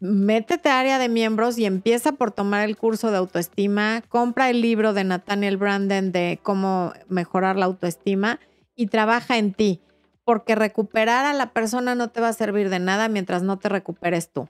Métete 0.00 0.70
a 0.70 0.80
área 0.80 0.98
de 0.98 1.10
miembros 1.10 1.58
y 1.58 1.66
empieza 1.66 2.12
por 2.12 2.30
tomar 2.30 2.66
el 2.66 2.78
curso 2.78 3.10
de 3.10 3.18
autoestima. 3.18 4.02
Compra 4.08 4.48
el 4.48 4.62
libro 4.62 4.94
de 4.94 5.04
Nathaniel 5.04 5.58
Branden 5.58 6.10
de 6.10 6.40
cómo 6.42 6.94
mejorar 7.10 7.56
la 7.56 7.66
autoestima 7.66 8.40
y 8.74 8.86
trabaja 8.86 9.36
en 9.36 9.52
ti. 9.52 9.82
Porque 10.24 10.54
recuperar 10.54 11.26
a 11.26 11.34
la 11.34 11.52
persona 11.52 11.94
no 11.94 12.08
te 12.08 12.22
va 12.22 12.28
a 12.28 12.32
servir 12.32 12.70
de 12.70 12.78
nada 12.78 13.10
mientras 13.10 13.42
no 13.42 13.58
te 13.58 13.68
recuperes 13.68 14.30
tú. 14.30 14.48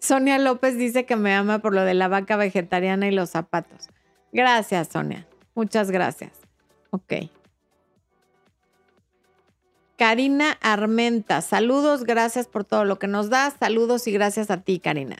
Sonia 0.00 0.38
López 0.38 0.76
dice 0.76 1.04
que 1.04 1.16
me 1.16 1.34
ama 1.34 1.60
por 1.60 1.74
lo 1.74 1.84
de 1.84 1.94
la 1.94 2.08
vaca 2.08 2.36
vegetariana 2.36 3.06
y 3.06 3.10
los 3.10 3.30
zapatos. 3.30 3.88
Gracias, 4.32 4.88
Sonia. 4.88 5.26
Muchas 5.54 5.90
gracias. 5.90 6.32
Ok. 6.90 7.14
Karina 9.96 10.56
Armenta, 10.62 11.42
saludos, 11.42 12.04
gracias 12.04 12.46
por 12.46 12.64
todo 12.64 12.86
lo 12.86 12.98
que 12.98 13.06
nos 13.06 13.28
das. 13.28 13.54
Saludos 13.60 14.06
y 14.06 14.12
gracias 14.12 14.50
a 14.50 14.62
ti, 14.62 14.78
Karina. 14.78 15.18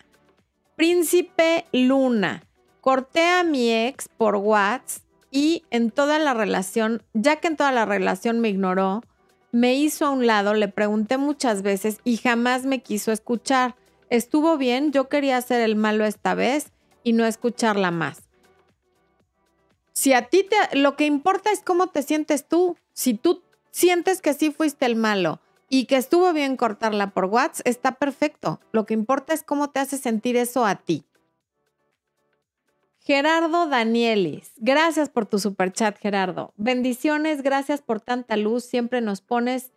Príncipe 0.77 1.67
Luna, 1.73 2.43
corté 2.81 3.29
a 3.29 3.45
mi 3.45 3.71
ex 3.71 4.09
por 4.09 4.37
WhatsApp 4.37 5.05
y 5.31 5.65
en 5.71 5.91
toda 5.91 6.19
la 6.19 6.33
relación, 6.33 7.03
ya 7.13 7.37
que 7.37 7.49
en 7.49 7.57
toda 7.57 7.73
la 7.73 7.85
relación 7.85 8.41
me 8.41 8.49
ignoró, 8.49 9.03
me 9.53 9.75
hizo 9.75 10.07
a 10.07 10.11
un 10.11 10.27
lado, 10.27 10.55
le 10.55 10.69
pregunté 10.69 11.19
muchas 11.19 11.61
veces 11.61 11.99
y 12.03 12.17
jamás 12.17 12.65
me 12.65 12.83
quiso 12.83 13.13
escuchar 13.13 13.77
estuvo 14.11 14.59
bien, 14.59 14.93
yo 14.93 15.09
quería 15.09 15.37
hacer 15.39 15.61
el 15.61 15.77
malo 15.77 16.05
esta 16.05 16.35
vez 16.35 16.73
y 17.03 17.15
no 17.15 17.25
escucharla 17.25 17.91
más. 17.91 18.23
Si 19.93 20.13
a 20.13 20.29
ti 20.29 20.45
te, 20.45 20.77
lo 20.77 20.97
que 20.97 21.07
importa 21.07 21.51
es 21.51 21.61
cómo 21.61 21.89
te 21.89 22.03
sientes 22.03 22.47
tú. 22.47 22.77
Si 22.93 23.15
tú 23.15 23.43
sientes 23.71 24.21
que 24.21 24.35
sí 24.35 24.51
fuiste 24.51 24.87
el 24.87 24.97
malo 24.97 25.41
y 25.69 25.85
que 25.85 25.97
estuvo 25.97 26.33
bien 26.33 26.57
cortarla 26.57 27.11
por 27.11 27.27
WhatsApp, 27.27 27.67
está 27.67 27.93
perfecto. 27.93 28.61
Lo 28.73 28.87
que 28.87 28.95
importa 28.95 29.33
es 29.33 29.43
cómo 29.43 29.71
te 29.71 29.81
hace 29.81 29.99
sentir 29.99 30.37
eso 30.37 30.65
a 30.65 30.77
ti. 30.77 31.05
Gerardo 33.01 33.67
Danielis, 33.67 34.53
gracias 34.59 35.09
por 35.09 35.27
tu 35.27 35.39
super 35.39 35.73
chat, 35.73 35.99
Gerardo. 35.99 36.53
Bendiciones, 36.57 37.43
gracias 37.43 37.81
por 37.81 38.01
tanta 38.01 38.37
luz. 38.37 38.65
Siempre 38.65 39.01
nos 39.01 39.21
pones 39.21 39.73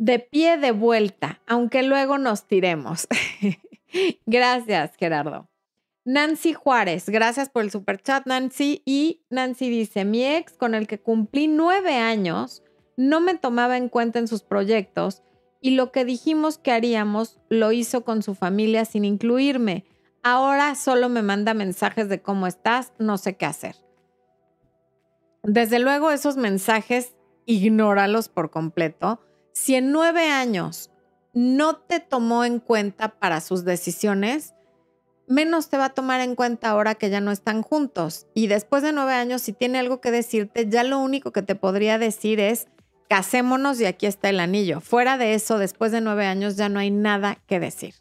de 0.00 0.18
pie 0.18 0.56
de 0.56 0.72
vuelta, 0.72 1.42
aunque 1.46 1.82
luego 1.82 2.16
nos 2.16 2.48
tiremos. 2.48 3.06
gracias, 4.26 4.96
Gerardo. 4.96 5.50
Nancy 6.06 6.54
Juárez, 6.54 7.10
gracias 7.10 7.50
por 7.50 7.62
el 7.62 7.70
super 7.70 8.00
chat, 8.00 8.26
Nancy. 8.26 8.82
Y 8.86 9.20
Nancy 9.28 9.68
dice: 9.68 10.06
Mi 10.06 10.24
ex, 10.24 10.54
con 10.54 10.74
el 10.74 10.86
que 10.86 10.98
cumplí 10.98 11.48
nueve 11.48 11.96
años, 11.96 12.62
no 12.96 13.20
me 13.20 13.34
tomaba 13.34 13.76
en 13.76 13.90
cuenta 13.90 14.18
en 14.18 14.26
sus 14.26 14.42
proyectos 14.42 15.22
y 15.60 15.72
lo 15.72 15.92
que 15.92 16.06
dijimos 16.06 16.56
que 16.56 16.72
haríamos 16.72 17.38
lo 17.50 17.70
hizo 17.70 18.02
con 18.02 18.22
su 18.22 18.34
familia 18.34 18.86
sin 18.86 19.04
incluirme. 19.04 19.84
Ahora 20.22 20.74
solo 20.76 21.10
me 21.10 21.20
manda 21.20 21.52
mensajes 21.52 22.08
de 22.08 22.22
cómo 22.22 22.46
estás, 22.46 22.94
no 22.98 23.18
sé 23.18 23.36
qué 23.36 23.44
hacer. 23.44 23.76
Desde 25.42 25.78
luego, 25.78 26.10
esos 26.10 26.38
mensajes, 26.38 27.14
ignóralos 27.44 28.30
por 28.30 28.50
completo 28.50 29.20
si 29.52 29.74
en 29.74 29.92
nueve 29.92 30.28
años 30.28 30.90
no 31.32 31.76
te 31.76 32.00
tomó 32.00 32.44
en 32.44 32.58
cuenta 32.58 33.08
para 33.18 33.40
sus 33.40 33.64
decisiones, 33.64 34.54
menos 35.26 35.68
te 35.68 35.78
va 35.78 35.86
a 35.86 35.94
tomar 35.94 36.20
en 36.20 36.34
cuenta 36.34 36.70
ahora 36.70 36.96
que 36.96 37.08
ya 37.08 37.20
no 37.20 37.30
están 37.30 37.62
juntos. 37.62 38.26
Y 38.34 38.48
después 38.48 38.82
de 38.82 38.92
nueve 38.92 39.12
años, 39.12 39.42
si 39.42 39.52
tiene 39.52 39.78
algo 39.78 40.00
que 40.00 40.10
decirte, 40.10 40.68
ya 40.68 40.82
lo 40.82 40.98
único 40.98 41.30
que 41.32 41.42
te 41.42 41.54
podría 41.54 41.98
decir 41.98 42.40
es, 42.40 42.66
casémonos 43.08 43.80
y 43.80 43.86
aquí 43.86 44.06
está 44.06 44.28
el 44.28 44.40
anillo. 44.40 44.80
Fuera 44.80 45.18
de 45.18 45.34
eso, 45.34 45.58
después 45.58 45.92
de 45.92 46.00
nueve 46.00 46.26
años 46.26 46.56
ya 46.56 46.68
no 46.68 46.80
hay 46.80 46.90
nada 46.90 47.38
que 47.46 47.60
decir. 47.60 47.94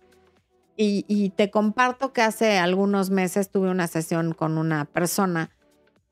Y, 0.75 1.05
y 1.07 1.29
te 1.31 1.51
comparto 1.51 2.13
que 2.13 2.21
hace 2.21 2.57
algunos 2.57 3.09
meses 3.09 3.51
tuve 3.51 3.69
una 3.69 3.87
sesión 3.87 4.33
con 4.33 4.57
una 4.57 4.85
persona 4.85 5.51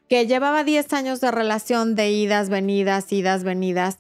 que 0.09 0.25
llevaba 0.25 0.63
10 0.63 0.93
años 0.93 1.21
de 1.21 1.31
relación 1.31 1.95
de 1.95 2.11
idas, 2.11 2.49
venidas, 2.49 3.11
idas, 3.11 3.43
venidas 3.43 3.99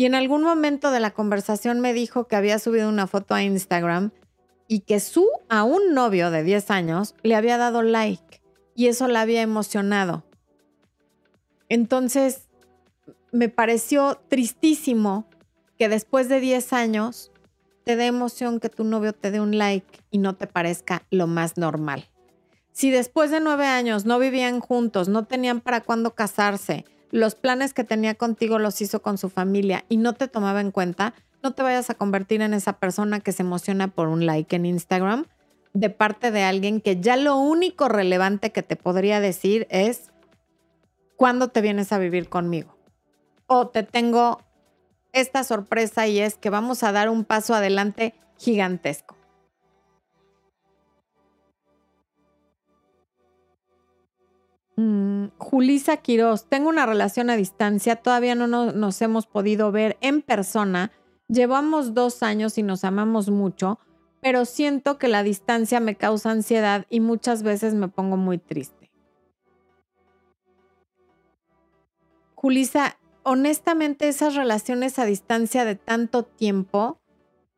y 0.00 0.06
en 0.06 0.14
algún 0.14 0.42
momento 0.42 0.92
de 0.92 0.98
la 0.98 1.10
conversación 1.10 1.80
me 1.80 1.92
dijo 1.92 2.26
que 2.26 2.34
había 2.34 2.58
subido 2.58 2.88
una 2.88 3.06
foto 3.06 3.34
a 3.34 3.42
Instagram 3.42 4.12
y 4.66 4.80
que 4.80 4.98
su 4.98 5.28
a 5.50 5.62
un 5.62 5.92
novio 5.92 6.30
de 6.30 6.42
10 6.42 6.70
años 6.70 7.14
le 7.22 7.34
había 7.34 7.58
dado 7.58 7.82
like 7.82 8.40
y 8.74 8.86
eso 8.86 9.08
la 9.08 9.20
había 9.20 9.42
emocionado. 9.42 10.24
Entonces, 11.68 12.48
me 13.30 13.50
pareció 13.50 14.18
tristísimo 14.28 15.26
que 15.76 15.90
después 15.90 16.30
de 16.30 16.40
10 16.40 16.72
años 16.72 17.30
te 17.84 17.94
dé 17.94 18.06
emoción 18.06 18.58
que 18.58 18.70
tu 18.70 18.84
novio 18.84 19.12
te 19.12 19.30
dé 19.30 19.42
un 19.42 19.58
like 19.58 20.00
y 20.10 20.16
no 20.16 20.34
te 20.34 20.46
parezca 20.46 21.02
lo 21.10 21.26
más 21.26 21.58
normal. 21.58 22.08
Si 22.72 22.90
después 22.90 23.30
de 23.30 23.40
9 23.40 23.66
años 23.66 24.06
no 24.06 24.18
vivían 24.18 24.60
juntos, 24.60 25.10
no 25.10 25.26
tenían 25.26 25.60
para 25.60 25.82
cuándo 25.82 26.14
casarse, 26.14 26.86
los 27.10 27.34
planes 27.34 27.74
que 27.74 27.84
tenía 27.84 28.14
contigo 28.14 28.58
los 28.58 28.80
hizo 28.80 29.02
con 29.02 29.18
su 29.18 29.28
familia 29.28 29.84
y 29.88 29.96
no 29.96 30.14
te 30.14 30.28
tomaba 30.28 30.60
en 30.60 30.70
cuenta, 30.70 31.14
no 31.42 31.52
te 31.52 31.62
vayas 31.62 31.90
a 31.90 31.94
convertir 31.94 32.42
en 32.42 32.54
esa 32.54 32.74
persona 32.74 33.20
que 33.20 33.32
se 33.32 33.42
emociona 33.42 33.88
por 33.88 34.08
un 34.08 34.26
like 34.26 34.54
en 34.54 34.66
Instagram 34.66 35.26
de 35.72 35.90
parte 35.90 36.30
de 36.30 36.42
alguien 36.42 36.80
que 36.80 37.00
ya 37.00 37.16
lo 37.16 37.36
único 37.36 37.88
relevante 37.88 38.50
que 38.50 38.62
te 38.62 38.76
podría 38.76 39.20
decir 39.20 39.66
es 39.70 40.10
cuándo 41.16 41.48
te 41.48 41.60
vienes 41.60 41.92
a 41.92 41.98
vivir 41.98 42.28
conmigo. 42.28 42.76
O 43.46 43.68
te 43.68 43.82
tengo 43.82 44.40
esta 45.12 45.44
sorpresa 45.44 46.06
y 46.06 46.20
es 46.20 46.36
que 46.36 46.50
vamos 46.50 46.82
a 46.82 46.92
dar 46.92 47.08
un 47.08 47.24
paso 47.24 47.54
adelante 47.54 48.14
gigantesco. 48.38 49.19
Mm, 54.82 55.32
Julisa 55.36 55.98
Quiroz, 55.98 56.46
tengo 56.46 56.70
una 56.70 56.86
relación 56.86 57.28
a 57.28 57.36
distancia, 57.36 57.96
todavía 57.96 58.34
no 58.34 58.46
nos 58.46 59.02
hemos 59.02 59.26
podido 59.26 59.70
ver 59.72 59.98
en 60.00 60.22
persona, 60.22 60.90
llevamos 61.28 61.92
dos 61.92 62.22
años 62.22 62.56
y 62.56 62.62
nos 62.62 62.82
amamos 62.84 63.28
mucho, 63.28 63.78
pero 64.22 64.46
siento 64.46 64.96
que 64.96 65.08
la 65.08 65.22
distancia 65.22 65.80
me 65.80 65.96
causa 65.96 66.30
ansiedad 66.30 66.86
y 66.88 67.00
muchas 67.00 67.42
veces 67.42 67.74
me 67.74 67.88
pongo 67.88 68.16
muy 68.16 68.38
triste. 68.38 68.90
Julisa, 72.34 72.96
honestamente 73.22 74.08
esas 74.08 74.34
relaciones 74.34 74.98
a 74.98 75.04
distancia 75.04 75.66
de 75.66 75.74
tanto 75.74 76.22
tiempo, 76.22 76.98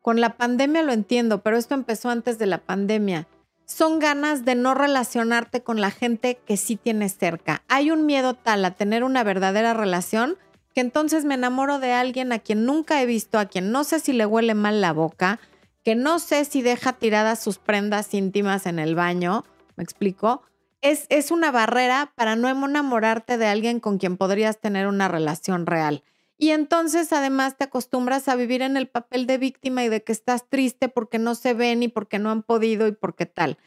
con 0.00 0.20
la 0.20 0.36
pandemia 0.36 0.82
lo 0.82 0.92
entiendo, 0.92 1.40
pero 1.44 1.56
esto 1.56 1.74
empezó 1.74 2.10
antes 2.10 2.40
de 2.40 2.46
la 2.46 2.58
pandemia 2.58 3.28
son 3.72 3.98
ganas 3.98 4.44
de 4.44 4.54
no 4.54 4.74
relacionarte 4.74 5.62
con 5.62 5.80
la 5.80 5.90
gente 5.90 6.38
que 6.46 6.56
sí 6.56 6.76
tienes 6.76 7.16
cerca. 7.16 7.62
Hay 7.68 7.90
un 7.90 8.06
miedo 8.06 8.34
tal 8.34 8.64
a 8.64 8.74
tener 8.74 9.02
una 9.02 9.24
verdadera 9.24 9.74
relación 9.74 10.36
que 10.74 10.80
entonces 10.80 11.24
me 11.24 11.34
enamoro 11.34 11.78
de 11.78 11.92
alguien 11.92 12.32
a 12.32 12.38
quien 12.38 12.64
nunca 12.64 13.02
he 13.02 13.06
visto, 13.06 13.38
a 13.38 13.46
quien 13.46 13.72
no 13.72 13.84
sé 13.84 14.00
si 14.00 14.12
le 14.12 14.26
huele 14.26 14.54
mal 14.54 14.80
la 14.80 14.92
boca, 14.92 15.40
que 15.84 15.94
no 15.94 16.18
sé 16.18 16.44
si 16.44 16.62
deja 16.62 16.92
tiradas 16.92 17.42
sus 17.42 17.58
prendas 17.58 18.14
íntimas 18.14 18.66
en 18.66 18.78
el 18.78 18.94
baño, 18.94 19.44
¿me 19.76 19.84
explico? 19.84 20.42
Es, 20.80 21.06
es 21.08 21.30
una 21.30 21.50
barrera 21.50 22.12
para 22.14 22.36
no 22.36 22.48
enamorarte 22.48 23.38
de 23.38 23.46
alguien 23.46 23.80
con 23.80 23.98
quien 23.98 24.16
podrías 24.16 24.58
tener 24.60 24.86
una 24.86 25.08
relación 25.08 25.66
real. 25.66 26.02
Y 26.42 26.50
entonces 26.50 27.12
además 27.12 27.56
te 27.56 27.62
acostumbras 27.62 28.26
a 28.26 28.34
vivir 28.34 28.62
en 28.62 28.76
el 28.76 28.88
papel 28.88 29.28
de 29.28 29.38
víctima 29.38 29.84
y 29.84 29.88
de 29.88 30.02
que 30.02 30.10
estás 30.10 30.48
triste 30.48 30.88
porque 30.88 31.20
no 31.20 31.36
se 31.36 31.54
ven 31.54 31.84
y 31.84 31.88
porque 31.88 32.18
no 32.18 32.32
han 32.32 32.42
podido 32.42 32.88
y 32.88 32.90
porque 32.90 33.26
tal. 33.26 33.58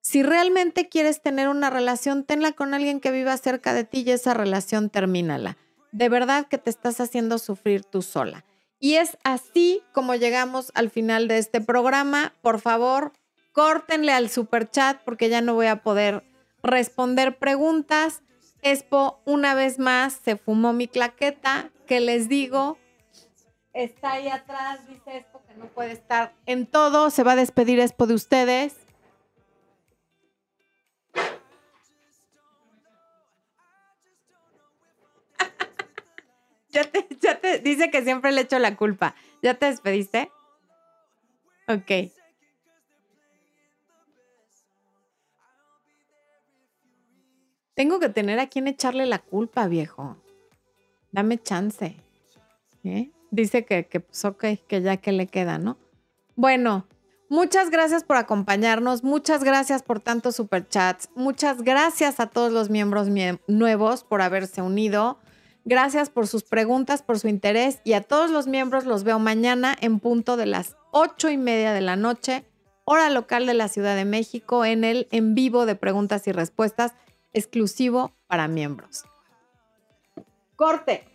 Si 0.00 0.24
realmente 0.24 0.88
quieres 0.88 1.22
tener 1.22 1.48
una 1.48 1.70
relación, 1.70 2.24
tenla 2.24 2.50
con 2.50 2.74
alguien 2.74 2.98
que 2.98 3.12
viva 3.12 3.36
cerca 3.36 3.72
de 3.72 3.84
ti 3.84 4.02
y 4.04 4.10
esa 4.10 4.34
relación 4.34 4.90
termínala. 4.90 5.56
De 5.92 6.08
verdad 6.08 6.48
que 6.48 6.58
te 6.58 6.70
estás 6.70 7.00
haciendo 7.00 7.38
sufrir 7.38 7.84
tú 7.84 8.02
sola. 8.02 8.44
Y 8.80 8.94
es 8.94 9.16
así 9.22 9.80
como 9.92 10.16
llegamos 10.16 10.72
al 10.74 10.90
final 10.90 11.28
de 11.28 11.38
este 11.38 11.60
programa. 11.60 12.32
Por 12.42 12.58
favor, 12.58 13.12
córtenle 13.52 14.10
al 14.10 14.28
super 14.28 14.68
chat 14.68 15.00
porque 15.04 15.28
ya 15.28 15.40
no 15.40 15.54
voy 15.54 15.66
a 15.66 15.84
poder 15.84 16.24
responder 16.64 17.38
preguntas. 17.38 18.22
Expo, 18.62 19.20
una 19.24 19.54
vez 19.54 19.78
más, 19.78 20.20
se 20.24 20.36
fumó 20.36 20.72
mi 20.72 20.86
claqueta 20.86 21.70
que 21.86 22.00
les 22.00 22.28
digo, 22.28 22.78
está 23.72 24.12
ahí 24.12 24.28
atrás, 24.28 24.86
dice 24.86 25.16
Expo 25.16 25.42
que 25.46 25.54
no 25.54 25.66
puede 25.66 25.92
estar 25.92 26.34
en 26.46 26.66
todo, 26.66 27.10
se 27.10 27.24
va 27.24 27.32
a 27.32 27.36
despedir 27.36 27.80
Expo 27.80 28.06
de 28.06 28.14
ustedes. 28.14 28.76
ya, 36.70 36.84
te, 36.84 37.06
ya 37.20 37.40
te 37.40 37.58
dice 37.58 37.90
que 37.90 38.02
siempre 38.02 38.32
le 38.32 38.42
echo 38.42 38.58
la 38.58 38.76
culpa. 38.76 39.14
¿Ya 39.42 39.54
te 39.54 39.66
despediste? 39.66 40.30
Ok. 41.68 41.90
Tengo 47.74 47.98
que 47.98 48.08
tener 48.08 48.38
a 48.38 48.48
quien 48.48 48.68
echarle 48.68 49.06
la 49.06 49.18
culpa, 49.18 49.66
viejo. 49.66 50.16
Dame 51.10 51.38
chance. 51.38 51.96
¿Eh? 52.84 53.10
Dice 53.30 53.64
que, 53.64 53.86
que, 53.86 54.00
pues 54.00 54.24
ok, 54.24 54.44
que 54.66 54.82
ya 54.82 54.98
que 54.98 55.12
le 55.12 55.26
queda, 55.26 55.58
¿no? 55.58 55.78
Bueno, 56.36 56.86
muchas 57.28 57.70
gracias 57.70 58.04
por 58.04 58.16
acompañarnos, 58.16 59.04
muchas 59.04 59.44
gracias 59.44 59.82
por 59.82 60.00
tantos 60.00 60.36
superchats, 60.36 61.08
muchas 61.14 61.62
gracias 61.62 62.20
a 62.20 62.26
todos 62.26 62.52
los 62.52 62.68
miembros 62.68 63.08
nuevos 63.46 64.04
por 64.04 64.20
haberse 64.20 64.60
unido. 64.60 65.18
Gracias 65.64 66.10
por 66.10 66.26
sus 66.26 66.42
preguntas, 66.42 67.02
por 67.02 67.20
su 67.20 67.28
interés 67.28 67.80
y 67.84 67.92
a 67.92 68.02
todos 68.02 68.30
los 68.30 68.48
miembros 68.48 68.84
los 68.84 69.04
veo 69.04 69.18
mañana 69.18 69.76
en 69.80 70.00
punto 70.00 70.36
de 70.36 70.46
las 70.46 70.76
ocho 70.90 71.30
y 71.30 71.36
media 71.36 71.72
de 71.72 71.80
la 71.80 71.94
noche, 71.94 72.44
hora 72.84 73.08
local 73.10 73.46
de 73.46 73.54
la 73.54 73.68
Ciudad 73.68 73.94
de 73.94 74.04
México, 74.04 74.64
en 74.64 74.82
el 74.82 75.06
en 75.12 75.34
vivo 75.36 75.64
de 75.64 75.76
preguntas 75.76 76.26
y 76.26 76.32
respuestas 76.32 76.94
exclusivo 77.32 78.12
para 78.26 78.48
miembros. 78.48 79.04
Corte. 80.56 81.11